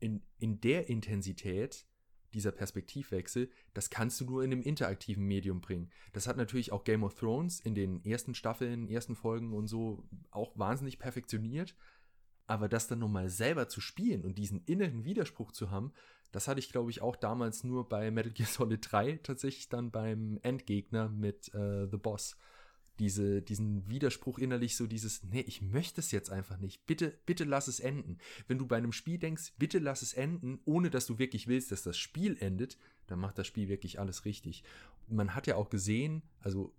in, 0.00 0.22
in 0.38 0.60
der 0.60 0.88
Intensität 0.88 1.86
dieser 2.34 2.52
Perspektivwechsel, 2.52 3.48
das 3.72 3.90
kannst 3.90 4.20
du 4.20 4.24
nur 4.24 4.42
in 4.42 4.52
einem 4.52 4.62
interaktiven 4.62 5.24
Medium 5.24 5.60
bringen. 5.60 5.90
Das 6.12 6.26
hat 6.26 6.36
natürlich 6.36 6.72
auch 6.72 6.84
Game 6.84 7.04
of 7.04 7.14
Thrones 7.14 7.60
in 7.60 7.74
den 7.74 8.04
ersten 8.04 8.34
Staffeln, 8.34 8.88
ersten 8.88 9.14
Folgen 9.14 9.54
und 9.54 9.68
so 9.68 10.04
auch 10.30 10.58
wahnsinnig 10.58 10.98
perfektioniert. 10.98 11.76
Aber 12.46 12.68
das 12.68 12.88
dann 12.88 12.98
nochmal 12.98 13.30
selber 13.30 13.68
zu 13.68 13.80
spielen 13.80 14.24
und 14.24 14.36
diesen 14.36 14.62
inneren 14.66 15.04
Widerspruch 15.04 15.52
zu 15.52 15.70
haben, 15.70 15.92
das 16.30 16.48
hatte 16.48 16.58
ich, 16.58 16.70
glaube 16.70 16.90
ich, 16.90 17.00
auch 17.00 17.16
damals 17.16 17.64
nur 17.64 17.88
bei 17.88 18.10
Metal 18.10 18.32
Gear 18.32 18.48
Solid 18.48 18.80
3 18.90 19.20
tatsächlich 19.22 19.68
dann 19.68 19.90
beim 19.92 20.38
Endgegner 20.42 21.08
mit 21.08 21.54
äh, 21.54 21.86
The 21.88 21.96
Boss 21.96 22.36
diese, 22.98 23.42
diesen 23.42 23.88
Widerspruch 23.88 24.38
innerlich, 24.38 24.76
so 24.76 24.86
dieses, 24.86 25.24
nee, 25.24 25.40
ich 25.40 25.62
möchte 25.62 26.00
es 26.00 26.12
jetzt 26.12 26.30
einfach 26.30 26.58
nicht. 26.58 26.86
Bitte, 26.86 27.18
bitte 27.26 27.44
lass 27.44 27.66
es 27.66 27.80
enden. 27.80 28.18
Wenn 28.46 28.58
du 28.58 28.66
bei 28.66 28.76
einem 28.76 28.92
Spiel 28.92 29.18
denkst, 29.18 29.52
bitte 29.58 29.78
lass 29.78 30.02
es 30.02 30.12
enden, 30.12 30.60
ohne 30.64 30.90
dass 30.90 31.06
du 31.06 31.18
wirklich 31.18 31.48
willst, 31.48 31.72
dass 31.72 31.82
das 31.82 31.98
Spiel 31.98 32.36
endet, 32.40 32.78
dann 33.06 33.18
macht 33.18 33.38
das 33.38 33.46
Spiel 33.46 33.68
wirklich 33.68 33.98
alles 33.98 34.24
richtig. 34.24 34.62
man 35.08 35.34
hat 35.34 35.46
ja 35.46 35.56
auch 35.56 35.70
gesehen, 35.70 36.22
also, 36.40 36.72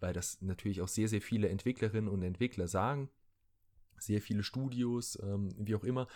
weil 0.00 0.12
das 0.12 0.40
natürlich 0.40 0.80
auch 0.80 0.88
sehr, 0.88 1.08
sehr 1.08 1.22
viele 1.22 1.48
Entwicklerinnen 1.48 2.08
und 2.08 2.22
Entwickler 2.22 2.68
sagen, 2.68 3.10
sehr 3.98 4.20
viele 4.20 4.42
Studios, 4.42 5.18
ähm, 5.22 5.54
wie 5.58 5.74
auch 5.74 5.84
immer, 5.84 6.06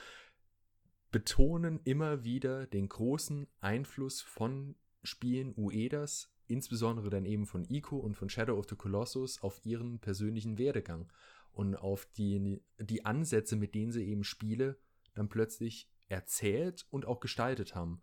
betonen 1.11 1.81
immer 1.85 2.25
wieder 2.25 2.67
den 2.67 2.89
großen 2.89 3.49
Einfluss 3.61 4.21
von 4.21 4.77
Spielen 5.03 5.55
Uedas 5.57 6.30
insbesondere 6.51 7.11
dann 7.11 7.25
eben 7.25 7.47
von 7.47 7.65
Ico 7.69 7.97
und 7.97 8.15
von 8.15 8.29
Shadow 8.29 8.59
of 8.59 8.69
the 8.69 8.77
Colossus 8.77 9.43
auf 9.43 9.65
ihren 9.65 9.99
persönlichen 9.99 10.59
Werdegang 10.59 11.11
und 11.53 11.77
auf 11.77 12.07
die, 12.17 12.63
die 12.79 13.05
Ansätze, 13.05 13.57
mit 13.57 13.75
denen 13.75 13.93
sie 13.93 14.05
eben 14.05 14.25
Spiele 14.25 14.79
dann 15.15 15.29
plötzlich 15.29 15.89
erzählt 16.09 16.87
und 16.91 17.07
auch 17.07 17.21
gestaltet 17.21 17.75
haben. 17.75 18.03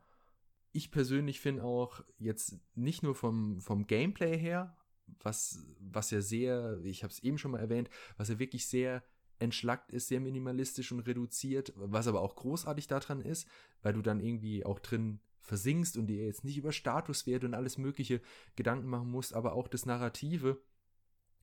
Ich 0.72 0.92
persönlich 0.92 1.40
finde 1.40 1.64
auch 1.64 2.04
jetzt 2.18 2.60
nicht 2.76 3.04
nur 3.04 3.16
vom, 3.16 3.62
vom 3.62 3.88
Gameplay 3.88 4.38
her, 4.38 4.76
was, 5.22 5.66
was 5.80 6.12
ja 6.12 6.22
sehr, 6.22 6.80
ich 6.84 7.04
habe 7.04 7.12
es 7.12 7.20
eben 7.20 7.38
schon 7.38 7.52
mal 7.52 7.60
erwähnt, 7.60 7.90
was 8.18 8.30
ja 8.30 8.40
wirklich 8.40 8.68
sehr 8.68 9.04
entschlackt 9.40 9.92
ist, 9.92 10.08
sehr 10.08 10.20
minimalistisch 10.20 10.92
und 10.92 11.02
reduziert, 11.02 11.74
was 11.76 12.08
aber 12.08 12.22
auch 12.22 12.36
großartig 12.36 12.88
daran 12.88 13.22
ist, 13.22 13.48
weil 13.82 13.94
du 13.94 14.02
dann 14.02 14.20
irgendwie 14.20 14.66
auch 14.66 14.80
drin 14.80 15.20
versinkst 15.48 15.98
und 15.98 16.08
dir 16.08 16.26
jetzt 16.26 16.44
nicht 16.44 16.58
über 16.58 16.72
Statuswerte 16.72 17.46
und 17.46 17.54
alles 17.54 17.78
Mögliche 17.78 18.22
Gedanken 18.56 18.88
machen 18.88 19.10
musst, 19.10 19.34
aber 19.34 19.54
auch 19.54 19.68
das 19.68 19.86
Narrative, 19.86 20.62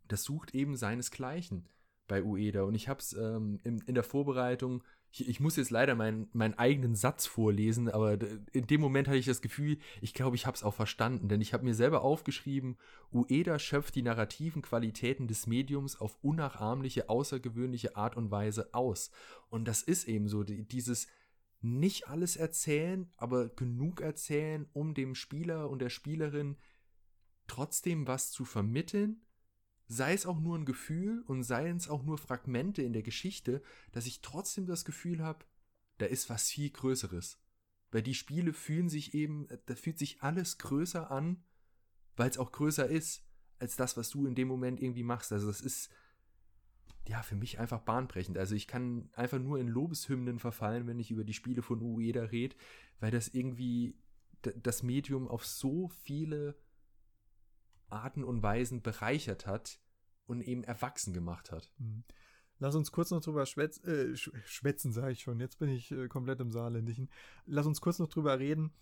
das 0.06 0.22
sucht 0.24 0.54
eben 0.54 0.76
seinesgleichen 0.76 1.68
bei 2.06 2.22
Ueda. 2.22 2.62
Und 2.62 2.74
ich 2.74 2.88
habe 2.88 3.00
es 3.00 3.14
ähm, 3.14 3.58
in, 3.64 3.80
in, 3.80 3.94
der 3.94 4.04
Vorbereitung 4.04 4.84
ich, 5.14 5.28
ich, 5.28 5.40
muss 5.40 5.54
jetzt 5.56 5.70
leider 5.70 5.94
meinen, 5.94 6.28
meinen 6.32 6.54
eigenen 6.54 6.96
Satz 6.96 7.24
vorlesen, 7.26 7.88
aber 7.88 8.18
in 8.52 8.66
dem 8.66 8.80
Moment 8.80 9.06
hatte 9.06 9.16
ich 9.16 9.26
das 9.26 9.42
Gefühl, 9.42 9.78
ich 10.00 10.12
glaube, 10.12 10.34
ich 10.34 10.44
habe 10.44 10.56
es 10.56 10.64
auch 10.64 10.74
verstanden, 10.74 11.28
denn 11.28 11.40
ich 11.40 11.52
habe 11.52 11.64
mir 11.64 11.74
selber 11.74 12.02
aufgeschrieben, 12.02 12.76
Ueda 13.12 13.60
schöpft 13.60 13.94
die 13.94 14.02
narrativen 14.02 14.60
Qualitäten 14.60 15.28
des 15.28 15.46
Mediums 15.46 16.00
auf 16.00 16.18
unnachahmliche, 16.22 17.08
außergewöhnliche 17.08 17.94
Art 17.94 18.16
und 18.16 18.32
Weise 18.32 18.74
aus. 18.74 19.12
Und 19.50 19.68
das 19.68 19.82
ist 19.82 20.08
eben 20.08 20.26
so, 20.26 20.42
dieses 20.42 21.06
nicht 21.64 22.08
alles 22.08 22.36
erzählen, 22.36 23.10
aber 23.16 23.48
genug 23.48 24.00
erzählen, 24.00 24.68
um 24.72 24.94
dem 24.94 25.14
Spieler 25.14 25.70
und 25.70 25.80
der 25.80 25.90
Spielerin 25.90 26.56
trotzdem 27.46 28.06
was 28.06 28.30
zu 28.30 28.44
vermitteln, 28.44 29.22
sei 29.86 30.12
es 30.12 30.26
auch 30.26 30.40
nur 30.40 30.58
ein 30.58 30.66
Gefühl 30.66 31.22
und 31.26 31.42
seien 31.42 31.76
es 31.76 31.88
auch 31.88 32.02
nur 32.02 32.18
Fragmente 32.18 32.82
in 32.82 32.92
der 32.92 33.02
Geschichte, 33.02 33.62
dass 33.92 34.06
ich 34.06 34.20
trotzdem 34.20 34.66
das 34.66 34.84
Gefühl 34.84 35.22
habe, 35.22 35.44
da 35.98 36.06
ist 36.06 36.28
was 36.30 36.48
viel 36.48 36.70
Größeres. 36.70 37.40
Weil 37.90 38.02
die 38.02 38.14
Spiele 38.14 38.52
fühlen 38.52 38.88
sich 38.88 39.14
eben, 39.14 39.46
da 39.66 39.74
fühlt 39.74 39.98
sich 39.98 40.22
alles 40.22 40.58
größer 40.58 41.10
an, 41.10 41.44
weil 42.16 42.28
es 42.28 42.38
auch 42.38 42.52
größer 42.52 42.88
ist, 42.88 43.24
als 43.58 43.76
das, 43.76 43.96
was 43.96 44.10
du 44.10 44.26
in 44.26 44.34
dem 44.34 44.48
Moment 44.48 44.82
irgendwie 44.82 45.02
machst. 45.02 45.32
Also 45.32 45.46
das 45.46 45.60
ist, 45.60 45.90
ja, 47.06 47.22
für 47.22 47.36
mich 47.36 47.58
einfach 47.58 47.80
bahnbrechend. 47.80 48.38
Also 48.38 48.54
ich 48.54 48.66
kann 48.66 49.10
einfach 49.14 49.38
nur 49.38 49.58
in 49.58 49.68
Lobeshymnen 49.68 50.38
verfallen, 50.38 50.86
wenn 50.86 50.98
ich 50.98 51.10
über 51.10 51.24
die 51.24 51.34
Spiele 51.34 51.62
von 51.62 51.82
Ueda 51.82 52.24
rede, 52.24 52.56
weil 53.00 53.10
das 53.10 53.28
irgendwie 53.28 53.96
das 54.42 54.82
Medium 54.82 55.28
auf 55.28 55.44
so 55.44 55.88
viele 55.88 56.56
Arten 57.88 58.24
und 58.24 58.42
Weisen 58.42 58.82
bereichert 58.82 59.46
hat 59.46 59.78
und 60.26 60.40
eben 60.40 60.64
erwachsen 60.64 61.12
gemacht 61.12 61.52
hat. 61.52 61.72
Hm. 61.78 62.04
Lass 62.58 62.74
uns 62.74 62.92
kurz 62.92 63.10
noch 63.10 63.20
drüber 63.20 63.46
schwätz, 63.46 63.82
äh, 63.84 64.16
schwätzen, 64.16 64.92
sage 64.92 65.12
ich 65.12 65.20
schon. 65.20 65.40
Jetzt 65.40 65.58
bin 65.58 65.68
ich 65.68 65.90
äh, 65.90 66.08
komplett 66.08 66.40
im 66.40 66.50
Saarländischen. 66.50 67.10
Lass 67.46 67.66
uns 67.66 67.80
kurz 67.80 67.98
noch 67.98 68.08
drüber 68.08 68.38
reden. 68.38 68.72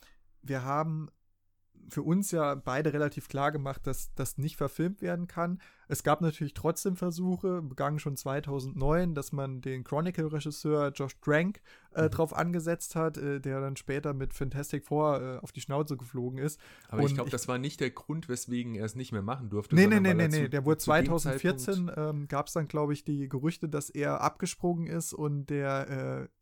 Wir 0.43 0.63
haben 0.63 1.11
für 1.89 2.03
uns 2.03 2.31
ja 2.31 2.55
beide 2.55 2.93
relativ 2.93 3.29
klar 3.29 3.53
gemacht, 3.53 3.87
dass 3.87 4.15
das 4.15 4.39
nicht 4.39 4.57
verfilmt 4.57 5.03
werden 5.03 5.27
kann. 5.27 5.61
Es 5.89 6.03
gab 6.03 6.21
natürlich 6.23 6.55
trotzdem 6.55 6.97
Versuche, 6.97 7.61
begangen 7.61 7.99
schon 7.99 8.17
2009, 8.17 9.15
dass 9.15 9.33
man 9.33 9.61
den 9.61 9.85
Chronicle-Regisseur 9.85 10.93
Josh 10.93 11.19
Trank 11.21 11.61
äh, 11.95 12.05
mhm. 12.05 12.11
drauf 12.11 12.35
angesetzt 12.35 12.97
hat, 12.97 13.19
äh, 13.19 13.41
der 13.41 13.61
dann 13.61 13.77
später 13.77 14.15
mit 14.15 14.33
Fantastic 14.33 14.87
Four 14.87 15.21
äh, 15.21 15.39
auf 15.39 15.53
die 15.53 15.61
Schnauze 15.61 15.97
geflogen 15.97 16.39
ist. 16.39 16.59
Aber 16.89 17.03
Und 17.03 17.09
ich 17.09 17.15
glaube, 17.15 17.31
das 17.31 17.47
war 17.49 17.59
nicht 17.59 17.81
der 17.81 17.91
Grund, 17.91 18.29
weswegen 18.29 18.75
er 18.75 18.87
es 18.87 18.95
nicht 18.95 19.13
mehr 19.13 19.23
machen 19.23 19.51
durfte. 19.51 19.75
Nee, 19.75 19.87
nee, 19.87 20.01
nee, 20.01 20.15
nee, 20.15 20.29
nee. 20.29 20.49
Der 20.49 20.65
wurde 20.65 20.79
2014, 20.79 21.91
ähm, 21.95 22.29
gab 22.29 22.47
es 22.47 22.55
dann, 22.55 22.69
glaube 22.69 22.95
ich, 22.95 23.05
die 23.05 23.29
Gerüchte, 23.29 23.69
dass 23.69 23.91
er 23.91 24.23
abgesprungen 24.23 24.87
ist 24.87 25.13
und 25.13 25.51
der 25.51 26.29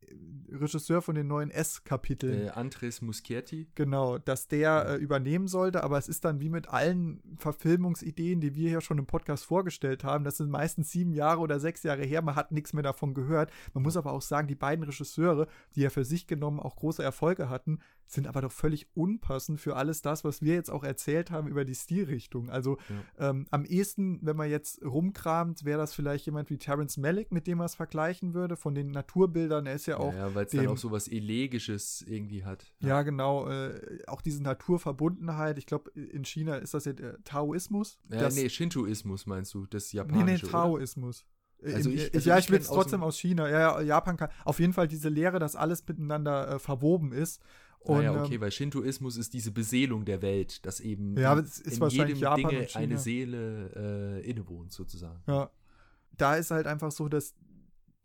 Regisseur 0.51 1.01
von 1.01 1.15
den 1.15 1.27
neuen 1.27 1.49
S-Kapiteln. 1.49 2.47
Äh, 2.47 2.49
Andres 2.49 3.01
Muschietti. 3.01 3.67
Genau, 3.75 4.17
dass 4.17 4.47
der 4.47 4.85
äh, 4.87 4.95
übernehmen 4.97 5.47
sollte. 5.47 5.83
Aber 5.83 5.97
es 5.97 6.07
ist 6.07 6.25
dann 6.25 6.39
wie 6.39 6.49
mit 6.49 6.67
allen 6.69 7.21
Verfilmungsideen, 7.37 8.41
die 8.41 8.55
wir 8.55 8.69
hier 8.69 8.81
schon 8.81 8.97
im 8.97 9.05
Podcast 9.05 9.45
vorgestellt 9.45 10.03
haben. 10.03 10.23
Das 10.23 10.37
sind 10.37 10.49
meistens 10.49 10.91
sieben 10.91 11.13
Jahre 11.13 11.39
oder 11.39 11.59
sechs 11.59 11.83
Jahre 11.83 12.03
her. 12.03 12.21
Man 12.21 12.35
hat 12.35 12.51
nichts 12.51 12.73
mehr 12.73 12.83
davon 12.83 13.13
gehört. 13.13 13.51
Man 13.73 13.83
muss 13.83 13.97
aber 13.97 14.11
auch 14.11 14.21
sagen, 14.21 14.47
die 14.47 14.55
beiden 14.55 14.83
Regisseure, 14.83 15.47
die 15.75 15.81
ja 15.81 15.89
für 15.89 16.05
sich 16.05 16.27
genommen 16.27 16.59
auch 16.59 16.75
große 16.75 17.03
Erfolge 17.03 17.49
hatten, 17.49 17.79
sind 18.13 18.27
aber 18.27 18.41
doch 18.41 18.51
völlig 18.51 18.87
unpassend 18.93 19.59
für 19.59 19.75
alles 19.75 20.01
das, 20.01 20.23
was 20.23 20.41
wir 20.41 20.53
jetzt 20.53 20.69
auch 20.69 20.83
erzählt 20.83 21.31
haben 21.31 21.47
über 21.47 21.65
die 21.65 21.75
Stilrichtung. 21.75 22.49
Also 22.49 22.77
ja. 23.17 23.29
ähm, 23.29 23.47
am 23.51 23.65
ehesten, 23.65 24.19
wenn 24.21 24.35
man 24.35 24.49
jetzt 24.49 24.83
rumkramt, 24.83 25.63
wäre 25.63 25.79
das 25.79 25.93
vielleicht 25.93 26.25
jemand 26.25 26.49
wie 26.49 26.57
Terence 26.57 26.97
Malick, 26.97 27.31
mit 27.31 27.47
dem 27.47 27.59
man 27.59 27.65
es 27.65 27.75
vergleichen 27.75 28.33
würde, 28.33 28.57
von 28.57 28.75
den 28.75 28.91
Naturbildern. 28.91 29.65
Er 29.65 29.75
ist 29.75 29.85
ja 29.85 29.97
auch. 29.97 30.13
Ja, 30.13 30.35
weil 30.35 30.45
es 30.45 30.51
dann 30.51 30.67
auch 30.67 30.77
so 30.77 30.91
was 30.91 31.07
Elegisches 31.07 32.03
irgendwie 32.07 32.43
hat. 32.43 32.73
Ja, 32.79 32.89
ja 32.89 33.01
genau. 33.03 33.47
Äh, 33.47 33.99
auch 34.07 34.21
diese 34.21 34.43
Naturverbundenheit. 34.43 35.57
Ich 35.57 35.65
glaube, 35.65 35.91
in 35.91 36.25
China 36.25 36.55
ist 36.55 36.73
das 36.73 36.85
ja 36.85 36.93
der 36.93 37.23
Taoismus. 37.23 37.97
Ja, 38.09 38.29
nee, 38.29 38.49
Shintoismus 38.49 39.25
meinst 39.25 39.53
du, 39.53 39.65
das 39.65 39.91
japanische. 39.91 40.25
Nee, 40.25 40.41
nee, 40.43 40.51
Taoismus. 40.51 41.25
Also 41.63 41.89
ich, 41.89 42.13
also 42.13 42.29
ja, 42.29 42.37
ich 42.37 42.49
will 42.49 42.59
es 42.59 42.67
trotzdem 42.67 43.03
aus 43.03 43.19
China. 43.19 43.47
Ja, 43.49 43.81
Japan 43.81 44.17
kann. 44.17 44.29
Auf 44.45 44.59
jeden 44.59 44.73
Fall 44.73 44.87
diese 44.87 45.09
Lehre, 45.09 45.39
dass 45.39 45.55
alles 45.55 45.87
miteinander 45.87 46.55
äh, 46.55 46.59
verwoben 46.59 47.11
ist. 47.11 47.41
Und, 47.83 47.97
ah 47.97 48.01
ja, 48.03 48.23
okay, 48.23 48.35
ähm, 48.35 48.41
weil 48.41 48.51
Shintoismus 48.51 49.17
ist 49.17 49.33
diese 49.33 49.51
Beseelung 49.51 50.05
der 50.05 50.21
Welt, 50.21 50.65
dass 50.65 50.79
eben 50.79 51.17
ja, 51.17 51.33
in, 51.33 51.45
in 51.65 51.89
jedem 51.89 52.17
Japan 52.17 52.49
Dinge 52.49 52.67
eine 52.75 52.97
Seele 52.97 54.21
äh, 54.23 54.29
innewohnt, 54.29 54.71
sozusagen. 54.71 55.21
Ja. 55.27 55.49
Da 56.15 56.35
ist 56.35 56.51
halt 56.51 56.67
einfach 56.67 56.91
so, 56.91 57.09
dass 57.09 57.33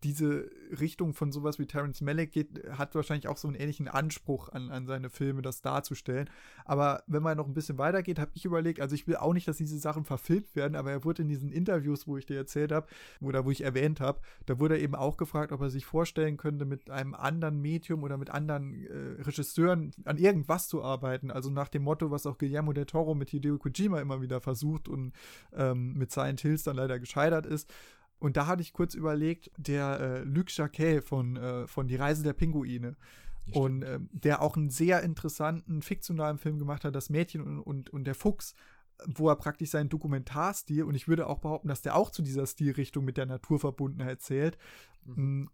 diese 0.03 0.49
Richtung 0.79 1.13
von 1.13 1.31
sowas 1.31 1.57
wie 1.57 1.65
Terence 1.65 2.01
Malick 2.01 2.31
geht, 2.31 2.63
hat 2.69 2.93
wahrscheinlich 2.93 3.27
auch 3.27 3.37
so 3.37 3.47
einen 3.47 3.55
ähnlichen 3.55 3.87
Anspruch 3.87 4.49
an, 4.49 4.69
an 4.69 4.85
seine 4.85 5.09
Filme, 5.09 5.41
das 5.41 5.61
darzustellen. 5.61 6.29
Aber 6.65 7.03
wenn 7.07 7.23
man 7.23 7.37
noch 7.37 7.47
ein 7.47 7.53
bisschen 7.55 7.79
weitergeht, 7.79 8.19
habe 8.19 8.31
ich 8.35 8.45
überlegt, 8.45 8.79
also 8.79 8.93
ich 8.93 9.07
will 9.07 9.15
auch 9.15 9.33
nicht, 9.33 9.47
dass 9.47 9.57
diese 9.57 9.79
Sachen 9.79 10.05
verfilmt 10.05 10.55
werden, 10.55 10.75
aber 10.75 10.91
er 10.91 11.03
wurde 11.03 11.23
in 11.23 11.29
diesen 11.29 11.51
Interviews, 11.51 12.07
wo 12.07 12.17
ich 12.17 12.27
dir 12.27 12.37
erzählt 12.37 12.71
habe, 12.71 12.87
oder 13.21 13.45
wo 13.45 13.51
ich 13.51 13.61
erwähnt 13.61 13.99
habe, 13.99 14.19
da 14.45 14.59
wurde 14.59 14.75
er 14.75 14.81
eben 14.81 14.93
auch 14.93 15.17
gefragt, 15.17 15.51
ob 15.51 15.61
er 15.61 15.69
sich 15.71 15.85
vorstellen 15.85 16.37
könnte, 16.37 16.65
mit 16.65 16.91
einem 16.91 17.15
anderen 17.15 17.59
Medium 17.59 18.03
oder 18.03 18.17
mit 18.17 18.29
anderen 18.29 18.85
äh, 18.85 19.21
Regisseuren 19.23 19.91
an 20.05 20.17
irgendwas 20.17 20.67
zu 20.67 20.83
arbeiten. 20.83 21.31
Also 21.31 21.49
nach 21.49 21.69
dem 21.69 21.83
Motto, 21.83 22.11
was 22.11 22.27
auch 22.27 22.37
Guillermo 22.37 22.71
del 22.73 22.85
Toro 22.85 23.15
mit 23.15 23.31
Hideo 23.31 23.57
Kojima 23.57 23.99
immer 23.99 24.21
wieder 24.21 24.41
versucht 24.41 24.87
und 24.87 25.13
ähm, 25.53 25.93
mit 25.93 26.11
Silent 26.11 26.41
Hills 26.41 26.63
dann 26.63 26.75
leider 26.75 26.99
gescheitert 26.99 27.47
ist. 27.47 27.73
Und 28.19 28.37
da 28.37 28.47
hatte 28.47 28.61
ich 28.61 28.73
kurz 28.73 28.93
überlegt, 28.93 29.51
der 29.57 29.99
äh, 29.99 30.23
Luc 30.23 30.55
Jacquet 30.55 31.01
von, 31.01 31.37
äh, 31.37 31.67
von 31.67 31.87
Die 31.87 31.95
Reise 31.95 32.23
der 32.23 32.33
Pinguine. 32.33 32.95
Und 33.53 33.83
äh, 33.83 33.99
der 34.11 34.41
auch 34.41 34.57
einen 34.57 34.69
sehr 34.69 35.03
interessanten 35.03 35.81
fiktionalen 35.81 36.37
Film 36.37 36.59
gemacht 36.59 36.83
hat, 36.83 36.95
Das 36.95 37.09
Mädchen 37.09 37.41
und, 37.41 37.59
und, 37.59 37.89
und 37.91 38.03
der 38.03 38.15
Fuchs, 38.15 38.55
wo 39.05 39.29
er 39.29 39.37
praktisch 39.37 39.69
seinen 39.69 39.87
Dokumentarstil, 39.87 40.83
und 40.83 40.95
ich 40.95 41.07
würde 41.07 41.27
auch 41.27 41.39
behaupten, 41.39 41.69
dass 41.69 41.81
der 41.81 41.95
auch 41.95 42.11
zu 42.11 42.23
dieser 42.23 42.45
Stilrichtung 42.45 43.05
mit 43.05 43.15
der 43.15 43.25
Naturverbundenheit 43.25 44.21
zählt, 44.21 44.57
mhm 45.05 45.49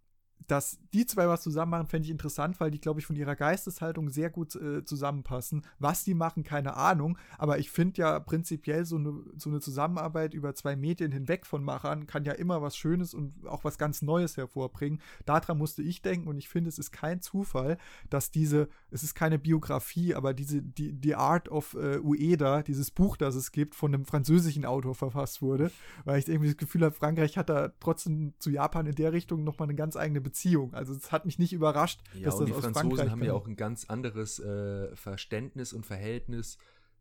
dass 0.47 0.79
die 0.93 1.05
zwei 1.05 1.27
was 1.27 1.41
zusammen 1.41 1.71
machen, 1.71 1.87
fände 1.87 2.05
ich 2.05 2.11
interessant, 2.11 2.59
weil 2.59 2.71
die, 2.71 2.79
glaube 2.79 2.99
ich, 2.99 3.05
von 3.05 3.15
ihrer 3.15 3.35
Geisteshaltung 3.35 4.09
sehr 4.09 4.29
gut 4.29 4.55
äh, 4.55 4.83
zusammenpassen. 4.85 5.63
Was 5.79 6.03
die 6.03 6.13
machen, 6.13 6.43
keine 6.43 6.75
Ahnung. 6.75 7.17
Aber 7.37 7.59
ich 7.59 7.71
finde 7.71 8.01
ja 8.01 8.19
prinzipiell 8.19 8.85
so 8.85 8.97
eine, 8.97 9.13
so 9.37 9.49
eine 9.49 9.59
Zusammenarbeit 9.59 10.33
über 10.33 10.53
zwei 10.55 10.75
Medien 10.75 11.11
hinweg 11.11 11.45
von 11.45 11.63
Machern 11.63 12.07
kann 12.07 12.25
ja 12.25 12.33
immer 12.33 12.61
was 12.61 12.77
Schönes 12.77 13.13
und 13.13 13.47
auch 13.47 13.63
was 13.63 13.77
ganz 13.77 14.01
Neues 14.01 14.37
hervorbringen. 14.37 15.01
Daran 15.25 15.57
musste 15.57 15.81
ich 15.81 16.01
denken 16.01 16.27
und 16.27 16.37
ich 16.37 16.49
finde, 16.49 16.69
es 16.69 16.77
ist 16.77 16.91
kein 16.91 17.21
Zufall, 17.21 17.77
dass 18.09 18.31
diese, 18.31 18.69
es 18.91 19.03
ist 19.03 19.15
keine 19.15 19.39
Biografie, 19.39 20.15
aber 20.15 20.33
diese, 20.33 20.61
die, 20.61 20.93
die 20.93 21.15
Art 21.15 21.49
of 21.49 21.75
äh, 21.75 21.99
Ueda, 21.99 22.63
dieses 22.63 22.91
Buch, 22.91 23.17
das 23.17 23.35
es 23.35 23.51
gibt, 23.51 23.75
von 23.75 23.93
einem 23.93 24.05
französischen 24.05 24.65
Autor 24.65 24.95
verfasst 24.95 25.41
wurde. 25.41 25.71
Weil 26.05 26.19
ich 26.19 26.27
irgendwie 26.27 26.49
das 26.49 26.57
Gefühl 26.57 26.83
habe, 26.83 26.95
Frankreich 26.95 27.37
hat 27.37 27.49
da 27.49 27.71
trotzdem 27.79 28.33
zu 28.39 28.49
Japan 28.49 28.85
in 28.85 28.95
der 28.95 29.13
Richtung 29.13 29.43
nochmal 29.43 29.67
eine 29.67 29.75
ganz 29.75 29.95
eigene 29.95 30.21
Beziehung 30.21 30.32
Beziehung. 30.33 30.73
Also 30.73 30.93
es 30.93 31.11
hat 31.11 31.25
mich 31.25 31.37
nicht 31.37 31.53
überrascht, 31.53 32.01
ja, 32.15 32.25
dass 32.25 32.37
das 32.37 32.45
die 32.47 32.53
aus 32.53 32.63
Franzosen 32.63 32.89
Frankreich 32.89 33.11
haben 33.11 33.23
ja 33.23 33.33
auch 33.33 33.47
ein 33.47 33.55
ganz 33.55 33.85
anderes 33.85 34.39
äh, 34.39 34.95
Verständnis 34.95 35.73
und 35.73 35.85
Verhältnis 35.85 36.57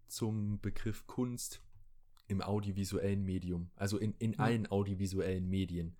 zum 0.06 0.60
Begriff 0.60 1.06
Kunst 1.06 1.62
im 2.28 2.42
audiovisuellen 2.42 3.24
Medium, 3.24 3.70
also 3.74 3.96
in, 3.96 4.14
in 4.18 4.34
ja. 4.34 4.40
allen 4.40 4.66
audiovisuellen 4.70 5.48
Medien. 5.48 5.96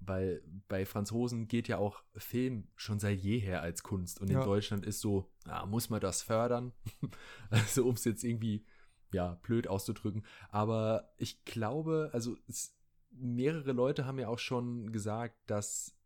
Weil 0.00 0.42
bei 0.68 0.86
Franzosen 0.86 1.48
geht 1.48 1.68
ja 1.68 1.78
auch 1.78 2.02
Film 2.16 2.68
schon 2.76 2.98
seit 2.98 3.18
jeher 3.18 3.62
als 3.62 3.82
Kunst 3.82 4.20
und 4.20 4.30
ja. 4.30 4.40
in 4.40 4.46
Deutschland 4.46 4.84
ist 4.84 5.00
so, 5.00 5.30
ah, 5.44 5.64
muss 5.66 5.90
man 5.90 6.00
das 6.00 6.22
fördern? 6.22 6.72
also 7.50 7.86
um 7.86 7.94
es 7.94 8.04
jetzt 8.04 8.22
irgendwie, 8.22 8.64
ja, 9.12 9.38
blöd 9.42 9.66
auszudrücken. 9.66 10.24
Aber 10.50 11.12
ich 11.16 11.44
glaube, 11.44 12.10
also 12.12 12.36
es, 12.48 12.74
mehrere 13.10 13.72
Leute 13.72 14.04
haben 14.04 14.18
ja 14.18 14.28
auch 14.28 14.38
schon 14.38 14.92
gesagt, 14.92 15.36
dass 15.46 15.99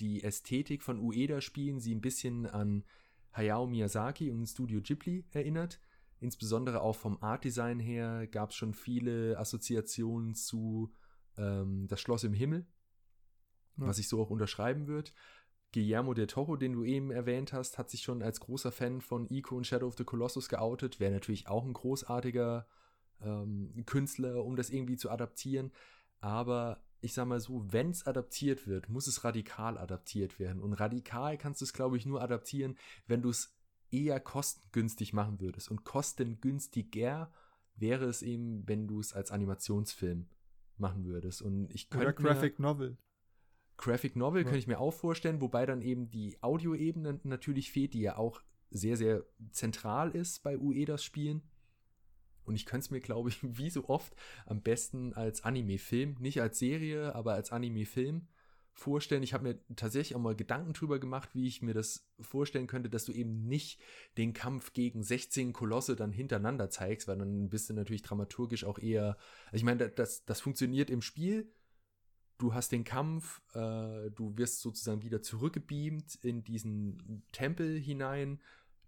die 0.00 0.22
Ästhetik 0.22 0.82
von 0.82 0.98
Ueda-Spielen 0.98 1.80
sie 1.80 1.94
ein 1.94 2.00
bisschen 2.00 2.46
an 2.46 2.84
Hayao 3.32 3.66
Miyazaki 3.66 4.30
und 4.30 4.46
Studio 4.46 4.80
Ghibli 4.80 5.24
erinnert. 5.30 5.80
Insbesondere 6.20 6.82
auch 6.82 6.96
vom 6.96 7.20
Artdesign 7.22 7.80
her 7.80 8.26
gab 8.28 8.50
es 8.50 8.56
schon 8.56 8.74
viele 8.74 9.38
Assoziationen 9.38 10.34
zu 10.34 10.92
ähm, 11.36 11.86
Das 11.88 12.00
Schloss 12.00 12.24
im 12.24 12.32
Himmel, 12.32 12.66
ja. 13.76 13.86
was 13.86 13.98
ich 13.98 14.08
so 14.08 14.22
auch 14.22 14.30
unterschreiben 14.30 14.86
würde. 14.86 15.10
Guillermo 15.72 16.12
del 16.14 16.26
Toro, 16.26 16.56
den 16.56 16.74
du 16.74 16.84
eben 16.84 17.10
erwähnt 17.10 17.52
hast, 17.52 17.78
hat 17.78 17.90
sich 17.90 18.02
schon 18.02 18.22
als 18.22 18.40
großer 18.40 18.70
Fan 18.70 19.00
von 19.00 19.26
Ico 19.30 19.56
und 19.56 19.66
Shadow 19.66 19.86
of 19.86 19.96
the 19.96 20.04
Colossus 20.04 20.48
geoutet. 20.48 21.00
Wäre 21.00 21.12
natürlich 21.12 21.48
auch 21.48 21.64
ein 21.64 21.72
großartiger 21.72 22.66
ähm, 23.22 23.82
Künstler, 23.86 24.44
um 24.44 24.54
das 24.54 24.70
irgendwie 24.70 24.96
zu 24.96 25.10
adaptieren. 25.10 25.72
Aber 26.20 26.84
ich 27.02 27.14
sag 27.14 27.26
mal 27.26 27.40
so, 27.40 27.70
wenn 27.72 27.90
es 27.90 28.06
adaptiert 28.06 28.66
wird, 28.66 28.88
muss 28.88 29.08
es 29.08 29.24
radikal 29.24 29.76
adaptiert 29.76 30.38
werden. 30.38 30.62
Und 30.62 30.74
radikal 30.74 31.36
kannst 31.36 31.60
du 31.60 31.64
es, 31.64 31.72
glaube 31.72 31.96
ich, 31.96 32.06
nur 32.06 32.22
adaptieren, 32.22 32.78
wenn 33.06 33.22
du 33.22 33.30
es 33.30 33.54
eher 33.90 34.20
kostengünstig 34.20 35.12
machen 35.12 35.40
würdest. 35.40 35.70
Und 35.70 35.84
kostengünstiger 35.84 37.32
wäre 37.74 38.06
es 38.06 38.22
eben, 38.22 38.66
wenn 38.68 38.86
du 38.86 39.00
es 39.00 39.12
als 39.12 39.32
Animationsfilm 39.32 40.28
machen 40.78 41.04
würdest. 41.04 41.42
Und 41.42 41.72
ich 41.74 41.90
könnte. 41.90 42.06
Oder 42.06 42.12
Graphic 42.14 42.58
Novel. 42.58 42.96
Graphic 43.76 44.14
Novel 44.14 44.42
ja. 44.42 44.44
könnte 44.44 44.58
ich 44.60 44.68
mir 44.68 44.78
auch 44.78 44.94
vorstellen, 44.94 45.40
wobei 45.40 45.66
dann 45.66 45.82
eben 45.82 46.08
die 46.08 46.40
Audioebene 46.40 47.20
natürlich 47.24 47.72
fehlt, 47.72 47.94
die 47.94 48.02
ja 48.02 48.16
auch 48.16 48.40
sehr, 48.70 48.96
sehr 48.96 49.24
zentral 49.50 50.12
ist 50.12 50.42
bei 50.42 50.56
Uedas 50.56 51.04
Spielen. 51.04 51.42
Und 52.44 52.54
ich 52.54 52.66
könnte 52.66 52.84
es 52.84 52.90
mir, 52.90 53.00
glaube 53.00 53.28
ich, 53.28 53.38
wie 53.42 53.70
so 53.70 53.88
oft 53.88 54.14
am 54.46 54.62
besten 54.62 55.12
als 55.14 55.44
Anime-Film, 55.44 56.16
nicht 56.20 56.40
als 56.40 56.58
Serie, 56.58 57.14
aber 57.14 57.34
als 57.34 57.52
Anime-Film 57.52 58.28
vorstellen. 58.74 59.22
Ich 59.22 59.34
habe 59.34 59.44
mir 59.44 59.58
tatsächlich 59.76 60.16
auch 60.16 60.20
mal 60.20 60.34
Gedanken 60.34 60.72
drüber 60.72 60.98
gemacht, 60.98 61.30
wie 61.34 61.46
ich 61.46 61.62
mir 61.62 61.74
das 61.74 62.08
vorstellen 62.20 62.66
könnte, 62.66 62.88
dass 62.88 63.04
du 63.04 63.12
eben 63.12 63.46
nicht 63.46 63.80
den 64.16 64.32
Kampf 64.32 64.72
gegen 64.72 65.02
16 65.02 65.52
Kolosse 65.52 65.96
dann 65.96 66.12
hintereinander 66.12 66.70
zeigst, 66.70 67.08
weil 67.08 67.18
dann 67.18 67.48
bist 67.48 67.68
du 67.68 67.74
natürlich 67.74 68.02
dramaturgisch 68.02 68.64
auch 68.64 68.78
eher. 68.78 69.16
Also 69.46 69.56
ich 69.56 69.64
meine, 69.64 69.88
das, 69.88 70.24
das 70.24 70.40
funktioniert 70.40 70.90
im 70.90 71.02
Spiel. 71.02 71.52
Du 72.38 72.54
hast 72.54 72.72
den 72.72 72.84
Kampf, 72.84 73.42
äh, 73.54 74.10
du 74.10 74.36
wirst 74.36 74.62
sozusagen 74.62 75.02
wieder 75.02 75.22
zurückgebeamt 75.22 76.16
in 76.22 76.42
diesen 76.42 77.22
Tempel 77.30 77.78
hinein 77.78 78.40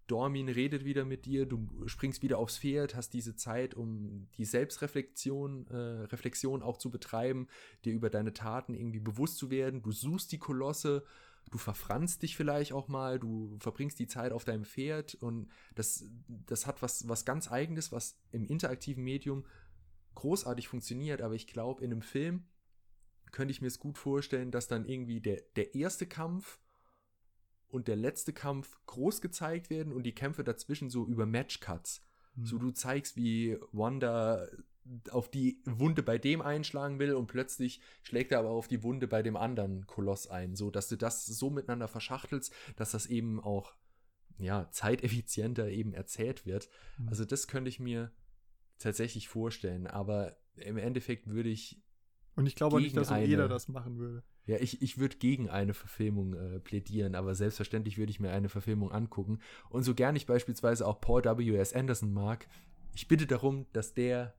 Dormin 0.06 0.48
redet 0.48 0.84
wieder 0.84 1.04
mit 1.04 1.24
dir, 1.24 1.46
du 1.46 1.66
springst 1.86 2.22
wieder 2.22 2.38
aufs 2.38 2.58
Pferd, 2.58 2.94
hast 2.94 3.10
diese 3.14 3.36
Zeit, 3.36 3.74
um 3.74 4.28
die 4.36 4.44
Selbstreflexion 4.44 5.66
äh, 5.68 6.04
Reflexion 6.06 6.62
auch 6.62 6.76
zu 6.76 6.90
betreiben, 6.90 7.48
dir 7.84 7.92
über 7.92 8.10
deine 8.10 8.34
Taten 8.34 8.74
irgendwie 8.74 9.00
bewusst 9.00 9.38
zu 9.38 9.50
werden. 9.50 9.82
Du 9.82 9.92
suchst 9.92 10.30
die 10.32 10.38
Kolosse, 10.38 11.04
du 11.50 11.58
verfranst 11.58 12.22
dich 12.22 12.36
vielleicht 12.36 12.72
auch 12.72 12.88
mal, 12.88 13.18
du 13.18 13.56
verbringst 13.60 13.98
die 13.98 14.06
Zeit 14.06 14.32
auf 14.32 14.44
deinem 14.44 14.64
Pferd 14.64 15.14
und 15.14 15.48
das, 15.74 16.04
das 16.28 16.66
hat 16.66 16.82
was, 16.82 17.08
was 17.08 17.24
ganz 17.24 17.50
Eigenes, 17.50 17.92
was 17.92 18.18
im 18.30 18.44
interaktiven 18.44 19.04
Medium 19.04 19.44
großartig 20.14 20.68
funktioniert, 20.68 21.22
aber 21.22 21.34
ich 21.34 21.46
glaube, 21.46 21.84
in 21.84 21.92
einem 21.92 22.02
Film 22.02 22.44
könnte 23.32 23.52
ich 23.52 23.60
mir 23.60 23.66
es 23.66 23.80
gut 23.80 23.98
vorstellen, 23.98 24.50
dass 24.50 24.68
dann 24.68 24.86
irgendwie 24.86 25.20
der, 25.20 25.42
der 25.56 25.74
erste 25.74 26.06
Kampf 26.06 26.60
und 27.74 27.88
der 27.88 27.96
letzte 27.96 28.32
Kampf 28.32 28.78
groß 28.86 29.20
gezeigt 29.20 29.68
werden 29.68 29.92
und 29.92 30.04
die 30.04 30.14
Kämpfe 30.14 30.44
dazwischen 30.44 30.90
so 30.90 31.04
über 31.04 31.26
Matchcuts. 31.26 32.04
Mhm. 32.36 32.46
So 32.46 32.58
du 32.58 32.70
zeigst, 32.70 33.16
wie 33.16 33.58
Wanda 33.72 34.46
auf 35.10 35.28
die 35.28 35.60
Wunde 35.64 36.02
bei 36.02 36.18
dem 36.18 36.40
einschlagen 36.40 36.98
will 36.98 37.14
und 37.14 37.26
plötzlich 37.26 37.80
schlägt 38.02 38.32
er 38.32 38.38
aber 38.38 38.50
auf 38.50 38.68
die 38.68 38.82
Wunde 38.82 39.08
bei 39.08 39.22
dem 39.22 39.36
anderen 39.36 39.86
Koloss 39.86 40.28
ein, 40.28 40.54
so 40.54 40.70
dass 40.70 40.88
du 40.88 40.96
das 40.96 41.26
so 41.26 41.50
miteinander 41.50 41.88
verschachtelst, 41.88 42.54
dass 42.76 42.92
das 42.92 43.06
eben 43.06 43.40
auch 43.40 43.74
ja, 44.38 44.68
zeiteffizienter 44.70 45.68
eben 45.68 45.94
erzählt 45.94 46.46
wird. 46.46 46.68
Mhm. 46.98 47.08
Also 47.08 47.24
das 47.24 47.48
könnte 47.48 47.70
ich 47.70 47.80
mir 47.80 48.12
tatsächlich 48.78 49.28
vorstellen, 49.28 49.86
aber 49.86 50.36
im 50.56 50.76
Endeffekt 50.76 51.26
würde 51.26 51.48
ich 51.48 51.82
und 52.36 52.46
ich 52.46 52.54
glaube 52.54 52.76
auch 52.76 52.80
nicht, 52.80 52.96
dass 52.96 53.10
jeder 53.10 53.48
das 53.48 53.68
machen 53.68 53.98
würde. 53.98 54.22
Ja, 54.46 54.58
ich, 54.58 54.82
ich 54.82 54.98
würde 54.98 55.16
gegen 55.16 55.48
eine 55.48 55.72
Verfilmung 55.72 56.34
äh, 56.34 56.60
plädieren, 56.60 57.14
aber 57.14 57.34
selbstverständlich 57.34 57.96
würde 57.96 58.10
ich 58.10 58.20
mir 58.20 58.30
eine 58.30 58.48
Verfilmung 58.48 58.92
angucken. 58.92 59.40
Und 59.70 59.84
so 59.84 59.94
gern 59.94 60.16
ich 60.16 60.26
beispielsweise 60.26 60.86
auch 60.86 61.00
Paul 61.00 61.24
W.S. 61.24 61.72
Anderson 61.72 62.12
mag, 62.12 62.46
ich 62.92 63.08
bitte 63.08 63.26
darum, 63.26 63.66
dass 63.72 63.94
der 63.94 64.34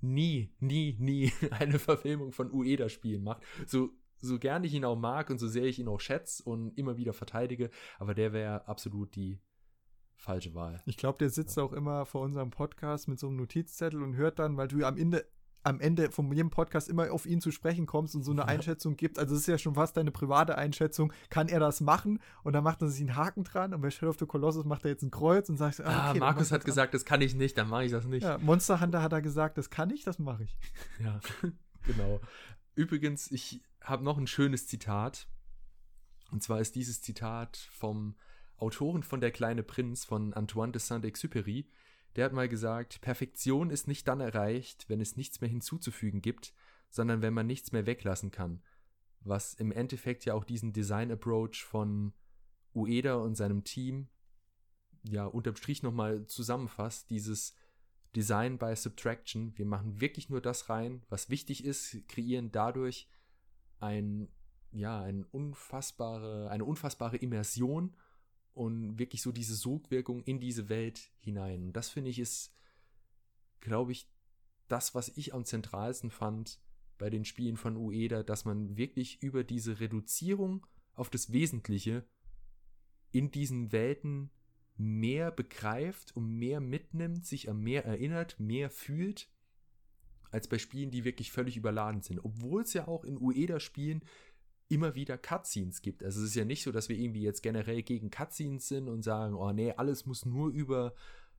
nie, 0.00 0.54
nie, 0.60 0.96
nie 0.98 1.32
eine 1.50 1.78
Verfilmung 1.78 2.32
von 2.32 2.52
Ueda-Spielen 2.52 3.22
macht. 3.22 3.42
So, 3.66 3.90
so 4.18 4.38
gern 4.38 4.64
ich 4.64 4.74
ihn 4.74 4.84
auch 4.84 4.96
mag 4.96 5.30
und 5.30 5.38
so 5.38 5.48
sehr 5.48 5.64
ich 5.64 5.78
ihn 5.78 5.88
auch 5.88 6.00
schätze 6.00 6.42
und 6.44 6.76
immer 6.78 6.96
wieder 6.96 7.12
verteidige, 7.12 7.70
aber 7.98 8.14
der 8.14 8.32
wäre 8.32 8.68
absolut 8.68 9.14
die 9.16 9.40
falsche 10.16 10.54
Wahl. 10.54 10.82
Ich 10.86 10.98
glaube, 10.98 11.18
der 11.18 11.30
sitzt 11.30 11.56
ja. 11.56 11.62
auch 11.62 11.72
immer 11.72 12.04
vor 12.04 12.20
unserem 12.20 12.50
Podcast 12.50 13.08
mit 13.08 13.18
so 13.18 13.28
einem 13.28 13.36
Notizzettel 13.36 14.02
und 14.02 14.16
hört 14.16 14.38
dann, 14.38 14.56
weil 14.56 14.68
du 14.68 14.84
am 14.84 14.98
Ende 14.98 15.26
am 15.62 15.80
Ende 15.80 16.10
von 16.10 16.30
jedem 16.32 16.50
Podcast 16.50 16.88
immer 16.88 17.12
auf 17.12 17.26
ihn 17.26 17.40
zu 17.40 17.50
sprechen 17.50 17.86
kommst 17.86 18.14
und 18.14 18.22
so 18.22 18.32
eine 18.32 18.46
Einschätzung 18.46 18.96
gibt. 18.96 19.18
Also 19.18 19.34
es 19.34 19.42
ist 19.42 19.46
ja 19.46 19.58
schon 19.58 19.74
fast 19.74 19.96
deine 19.96 20.10
private 20.10 20.56
Einschätzung. 20.56 21.12
Kann 21.28 21.48
er 21.48 21.60
das 21.60 21.80
machen? 21.80 22.20
Und 22.42 22.54
dann 22.54 22.64
macht 22.64 22.80
er 22.82 22.88
sich 22.88 23.00
einen 23.00 23.16
Haken 23.16 23.44
dran 23.44 23.74
und 23.74 23.80
bei 23.80 23.90
Shadow 23.90 24.10
of 24.10 24.18
the 24.18 24.26
Colossus 24.26 24.64
macht 24.64 24.84
er 24.84 24.92
jetzt 24.92 25.02
ein 25.02 25.10
Kreuz 25.10 25.48
und 25.48 25.58
sagt, 25.58 25.80
ah, 25.80 25.84
ah 25.84 26.10
okay, 26.10 26.18
ah, 26.18 26.24
Markus 26.24 26.50
hat 26.50 26.64
gesagt, 26.64 26.94
das 26.94 27.04
kann 27.04 27.20
ich 27.20 27.34
nicht, 27.34 27.58
dann 27.58 27.68
mache 27.68 27.84
ich 27.84 27.92
das 27.92 28.06
nicht. 28.06 28.22
Ja, 28.22 28.38
Monster 28.38 28.80
Hunter 28.80 29.02
hat 29.02 29.12
er 29.12 29.22
gesagt, 29.22 29.58
das 29.58 29.70
kann 29.70 29.90
ich, 29.90 30.04
das 30.04 30.18
mache 30.18 30.44
ich. 30.44 30.56
Ja, 31.00 31.20
genau. 31.82 32.20
Übrigens, 32.74 33.30
ich 33.30 33.62
habe 33.82 34.04
noch 34.04 34.18
ein 34.18 34.26
schönes 34.26 34.66
Zitat. 34.66 35.28
Und 36.30 36.42
zwar 36.42 36.60
ist 36.60 36.74
dieses 36.74 37.02
Zitat 37.02 37.56
vom 37.72 38.14
Autoren 38.56 39.02
von 39.02 39.20
Der 39.20 39.30
kleine 39.30 39.62
Prinz 39.62 40.04
von 40.04 40.32
Antoine 40.34 40.72
de 40.72 40.80
Saint-Exupéry. 40.80 41.66
Der 42.16 42.24
hat 42.24 42.32
mal 42.32 42.48
gesagt, 42.48 43.00
Perfektion 43.00 43.70
ist 43.70 43.86
nicht 43.86 44.08
dann 44.08 44.20
erreicht, 44.20 44.88
wenn 44.88 45.00
es 45.00 45.16
nichts 45.16 45.40
mehr 45.40 45.50
hinzuzufügen 45.50 46.22
gibt, 46.22 46.52
sondern 46.88 47.22
wenn 47.22 47.34
man 47.34 47.46
nichts 47.46 47.72
mehr 47.72 47.86
weglassen 47.86 48.30
kann. 48.30 48.62
Was 49.20 49.54
im 49.54 49.70
Endeffekt 49.70 50.24
ja 50.24 50.34
auch 50.34 50.44
diesen 50.44 50.72
Design-Approach 50.72 51.64
von 51.64 52.12
Ueda 52.74 53.14
und 53.16 53.36
seinem 53.36 53.64
Team 53.64 54.08
ja 55.02 55.24
unterm 55.24 55.56
Strich 55.56 55.82
nochmal 55.82 56.26
zusammenfasst, 56.26 57.10
dieses 57.10 57.54
Design 58.16 58.58
by 58.58 58.74
Subtraction. 58.74 59.56
Wir 59.56 59.66
machen 59.66 60.00
wirklich 60.00 60.28
nur 60.30 60.40
das 60.40 60.68
rein, 60.68 61.04
was 61.08 61.30
wichtig 61.30 61.64
ist, 61.64 62.08
kreieren 62.08 62.50
dadurch 62.50 63.08
ein, 63.78 64.28
ja, 64.72 65.00
ein 65.00 65.24
unfassbare, 65.24 66.50
eine 66.50 66.64
unfassbare 66.64 67.16
Immersion 67.16 67.94
und 68.54 68.98
wirklich 68.98 69.22
so 69.22 69.32
diese 69.32 69.54
Sogwirkung 69.54 70.22
in 70.22 70.40
diese 70.40 70.68
Welt 70.68 71.10
hinein. 71.18 71.64
Und 71.64 71.72
das 71.74 71.88
finde 71.88 72.10
ich 72.10 72.18
ist, 72.18 72.52
glaube 73.60 73.92
ich, 73.92 74.08
das, 74.68 74.94
was 74.94 75.08
ich 75.16 75.34
am 75.34 75.44
zentralsten 75.44 76.10
fand 76.10 76.60
bei 76.98 77.10
den 77.10 77.24
Spielen 77.24 77.56
von 77.56 77.76
Ueda, 77.76 78.22
dass 78.22 78.44
man 78.44 78.76
wirklich 78.76 79.22
über 79.22 79.42
diese 79.44 79.80
Reduzierung 79.80 80.66
auf 80.94 81.10
das 81.10 81.32
Wesentliche 81.32 82.04
in 83.10 83.30
diesen 83.30 83.72
Welten 83.72 84.30
mehr 84.76 85.30
begreift 85.30 86.16
und 86.16 86.36
mehr 86.36 86.60
mitnimmt, 86.60 87.26
sich 87.26 87.48
an 87.50 87.58
mehr 87.58 87.84
erinnert, 87.84 88.38
mehr 88.38 88.70
fühlt, 88.70 89.28
als 90.30 90.48
bei 90.48 90.58
Spielen, 90.58 90.90
die 90.90 91.04
wirklich 91.04 91.32
völlig 91.32 91.56
überladen 91.56 92.02
sind. 92.02 92.24
Obwohl 92.24 92.62
es 92.62 92.72
ja 92.72 92.86
auch 92.86 93.04
in 93.04 93.20
Ueda-Spielen 93.20 94.04
immer 94.70 94.94
wieder 94.94 95.18
Cutscenes 95.18 95.82
gibt. 95.82 96.04
Also 96.04 96.20
es 96.20 96.28
ist 96.28 96.34
ja 96.36 96.44
nicht 96.44 96.62
so, 96.62 96.70
dass 96.70 96.88
wir 96.88 96.96
irgendwie 96.96 97.22
jetzt 97.22 97.42
generell 97.42 97.82
gegen 97.82 98.10
Cutscenes 98.10 98.68
sind 98.68 98.88
und 98.88 99.02
sagen, 99.02 99.34
oh 99.34 99.52
nee, 99.52 99.72
alles 99.72 100.06
muss 100.06 100.24
nur 100.24 100.50
über 100.50 100.94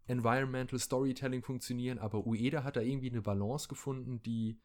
Environmental 0.06 0.78
Storytelling 0.78 1.42
funktionieren, 1.42 1.98
aber 1.98 2.28
Ueda 2.28 2.64
hat 2.64 2.76
da 2.76 2.82
irgendwie 2.82 3.10
eine 3.10 3.22
Balance 3.22 3.70
gefunden, 3.70 4.22
die 4.22 4.60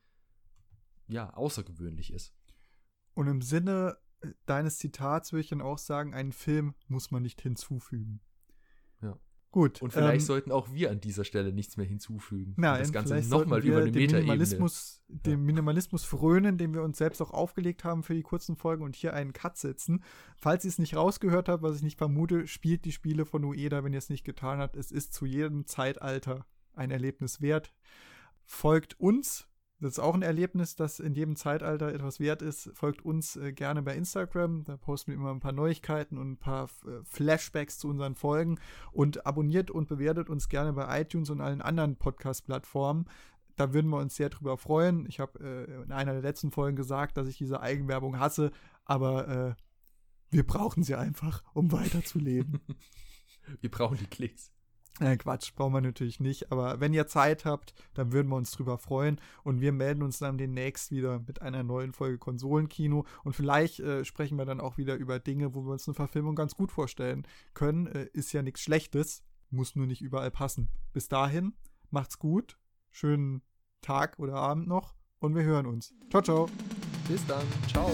ja 1.07 1.33
außergewöhnlich 1.35 2.13
ist. 2.13 2.35
Und 3.15 3.29
im 3.29 3.41
Sinne 3.41 3.99
äh, 4.21 4.33
deines 4.47 4.79
Zitats 4.79 5.33
würde 5.33 5.43
ich 5.43 5.49
dann 5.49 5.61
auch 5.61 5.79
sagen, 5.79 6.13
einen 6.13 6.33
Film 6.33 6.75
muss 6.89 7.13
man 7.13 7.23
nicht 7.23 7.41
hinzufügen. 7.41 8.21
Gut. 9.57 9.81
Und 9.81 9.91
vielleicht 9.91 10.21
ähm, 10.21 10.27
sollten 10.27 10.53
auch 10.53 10.75
wir 10.75 10.91
an 10.91 11.01
dieser 11.01 11.25
Stelle 11.25 11.51
nichts 11.51 11.79
mehr 11.79 11.87
hinzufügen. 11.87 12.53
Nein, 12.59 12.79
das 12.79 12.93
Ganze 12.93 13.15
nochmal 13.27 13.65
über 13.65 13.79
eine 13.79 13.87
Metaebene. 13.87 14.19
Minimalismus, 14.19 15.03
ja. 15.09 15.17
Dem 15.21 15.47
Minimalismus 15.47 16.05
frönen, 16.05 16.59
den 16.59 16.75
wir 16.75 16.83
uns 16.83 16.99
selbst 16.99 17.23
auch 17.23 17.31
aufgelegt 17.31 17.83
haben 17.83 18.03
für 18.03 18.13
die 18.13 18.21
kurzen 18.21 18.57
Folgen 18.57 18.85
und 18.85 18.95
hier 18.95 19.15
einen 19.15 19.33
Cut 19.33 19.57
setzen. 19.57 20.05
Falls 20.37 20.67
ihr 20.67 20.69
es 20.69 20.79
nicht 20.79 20.95
rausgehört 20.95 21.49
habt, 21.49 21.63
was 21.63 21.77
ich 21.77 21.83
nicht 21.83 21.97
vermute, 21.97 22.47
spielt 22.47 22.85
die 22.85 22.93
Spiele 22.93 23.25
von 23.25 23.43
Ueda, 23.45 23.83
wenn 23.83 23.95
ihr 23.95 23.99
es 23.99 24.11
nicht 24.11 24.25
getan 24.25 24.59
habt. 24.59 24.77
Es 24.77 24.93
ist 24.93 25.15
zu 25.15 25.25
jedem 25.25 25.65
Zeitalter 25.65 26.45
ein 26.75 26.91
Erlebnis 26.91 27.41
wert. 27.41 27.73
Folgt 28.45 29.01
uns, 29.01 29.49
das 29.79 29.93
ist 29.93 29.99
auch 29.99 30.15
ein 30.15 30.23
Erlebnis, 30.23 30.75
das 30.75 31.01
in 31.01 31.15
jedem 31.15 31.37
Zeitalter 31.37 31.93
etwas 31.93 32.19
wert 32.19 32.41
ist. 32.41 32.71
Folgt 32.73 33.05
uns 33.05 33.37
äh, 33.37 33.53
gerne 33.53 33.83
bei 33.83 33.95
Instagram. 33.95 34.65
Da 34.65 34.79
posten 34.79 35.13
wir 35.13 35.19
immer 35.19 35.31
ein 35.31 35.41
paar 35.41 35.53
Neuigkeiten 35.53 36.17
und 36.17 36.33
ein 36.33 36.37
paar 36.39 36.65
äh, 36.87 37.03
Flashbacks 37.05 37.79
zu 37.79 37.89
unseren 37.89 38.15
Folgen. 38.15 38.59
Und 38.93 39.27
abonniert 39.27 39.71
und 39.71 39.87
bewertet 39.87 40.31
uns 40.31 40.49
gerne 40.49 40.73
bei 40.73 41.03
iTunes 41.03 41.29
und 41.29 41.43
allen 41.43 41.61
anderen 41.61 41.97
Podcast-Plattformen. 41.97 43.05
Da 43.57 43.75
würden 43.75 43.91
wir 43.91 43.99
uns 43.99 44.17
sehr 44.17 44.31
drüber 44.31 44.57
freuen. 44.57 45.05
Ich 45.09 45.21
habe 45.21 45.39
äh, 45.41 45.83
in 45.83 45.93
einer 45.93 46.13
der 46.13 46.23
letzten 46.23 46.51
Folgen 46.51 46.77
gesagt, 46.77 47.19
dass 47.19 47.29
ich 47.29 47.37
diese 47.37 47.61
Eigenwerbung 47.61 48.19
hasse, 48.19 48.53
aber 48.87 49.29
äh, 49.29 49.55
wir 50.31 50.47
brauchen 50.47 50.85
sie 50.85 50.95
einfach, 50.95 51.43
um 51.55 51.71
weiterzuleben. 51.71 52.61
wir 53.61 53.71
brauchen 53.71 53.99
die 53.99 54.07
Klicks. 54.07 54.53
Äh, 55.01 55.17
Quatsch, 55.17 55.55
brauchen 55.55 55.75
wir 55.75 55.81
natürlich 55.81 56.21
nicht. 56.21 56.51
Aber 56.51 56.81
wenn 56.81 56.95
ihr 56.95 57.07
Zeit 57.07 57.45
habt, 57.45 57.75
dann 57.95 58.13
würden 58.13 58.29
wir 58.29 58.37
uns 58.37 58.51
drüber 58.53 58.79
freuen. 58.79 59.21
Und 59.43 59.61
wir 59.61 59.73
melden 59.73 60.03
uns 60.03 60.19
dann 60.19 60.39
demnächst 60.39 60.91
wieder 60.91 61.21
mit 61.27 61.43
einer 61.43 61.63
neuen 61.63 61.93
Folge 61.93 62.19
Konsolenkino. 62.19 63.05
Und 63.25 63.35
vielleicht 63.35 63.81
äh, 63.81 64.05
sprechen 64.05 64.39
wir 64.39 64.45
dann 64.45 64.61
auch 64.61 64.79
wieder 64.79 64.97
über 64.97 65.19
Dinge, 65.19 65.55
wo 65.55 65.65
wir 65.65 65.73
uns 65.73 65.87
eine 65.87 65.95
Verfilmung 65.95 66.35
ganz 66.35 66.55
gut 66.55 66.73
vorstellen 66.73 67.27
können. 67.55 67.87
Äh, 67.87 68.09
ist 68.13 68.33
ja 68.33 68.43
nichts 68.43 68.63
Schlechtes, 68.63 69.23
muss 69.51 69.77
nur 69.77 69.87
nicht 69.87 70.03
überall 70.03 70.31
passen. 70.31 70.69
Bis 70.93 71.09
dahin, 71.09 71.55
macht's 71.91 72.19
gut. 72.19 72.59
Schönen 72.91 73.43
Tag 73.83 74.19
oder 74.19 74.35
Abend 74.35 74.67
noch. 74.67 74.95
Und 75.19 75.35
wir 75.35 75.43
hören 75.43 75.67
uns. 75.67 75.95
Ciao, 76.11 76.23
ciao. 76.23 76.49
Bis 77.09 77.25
dann. 77.27 77.45
Ciao. 77.69 77.91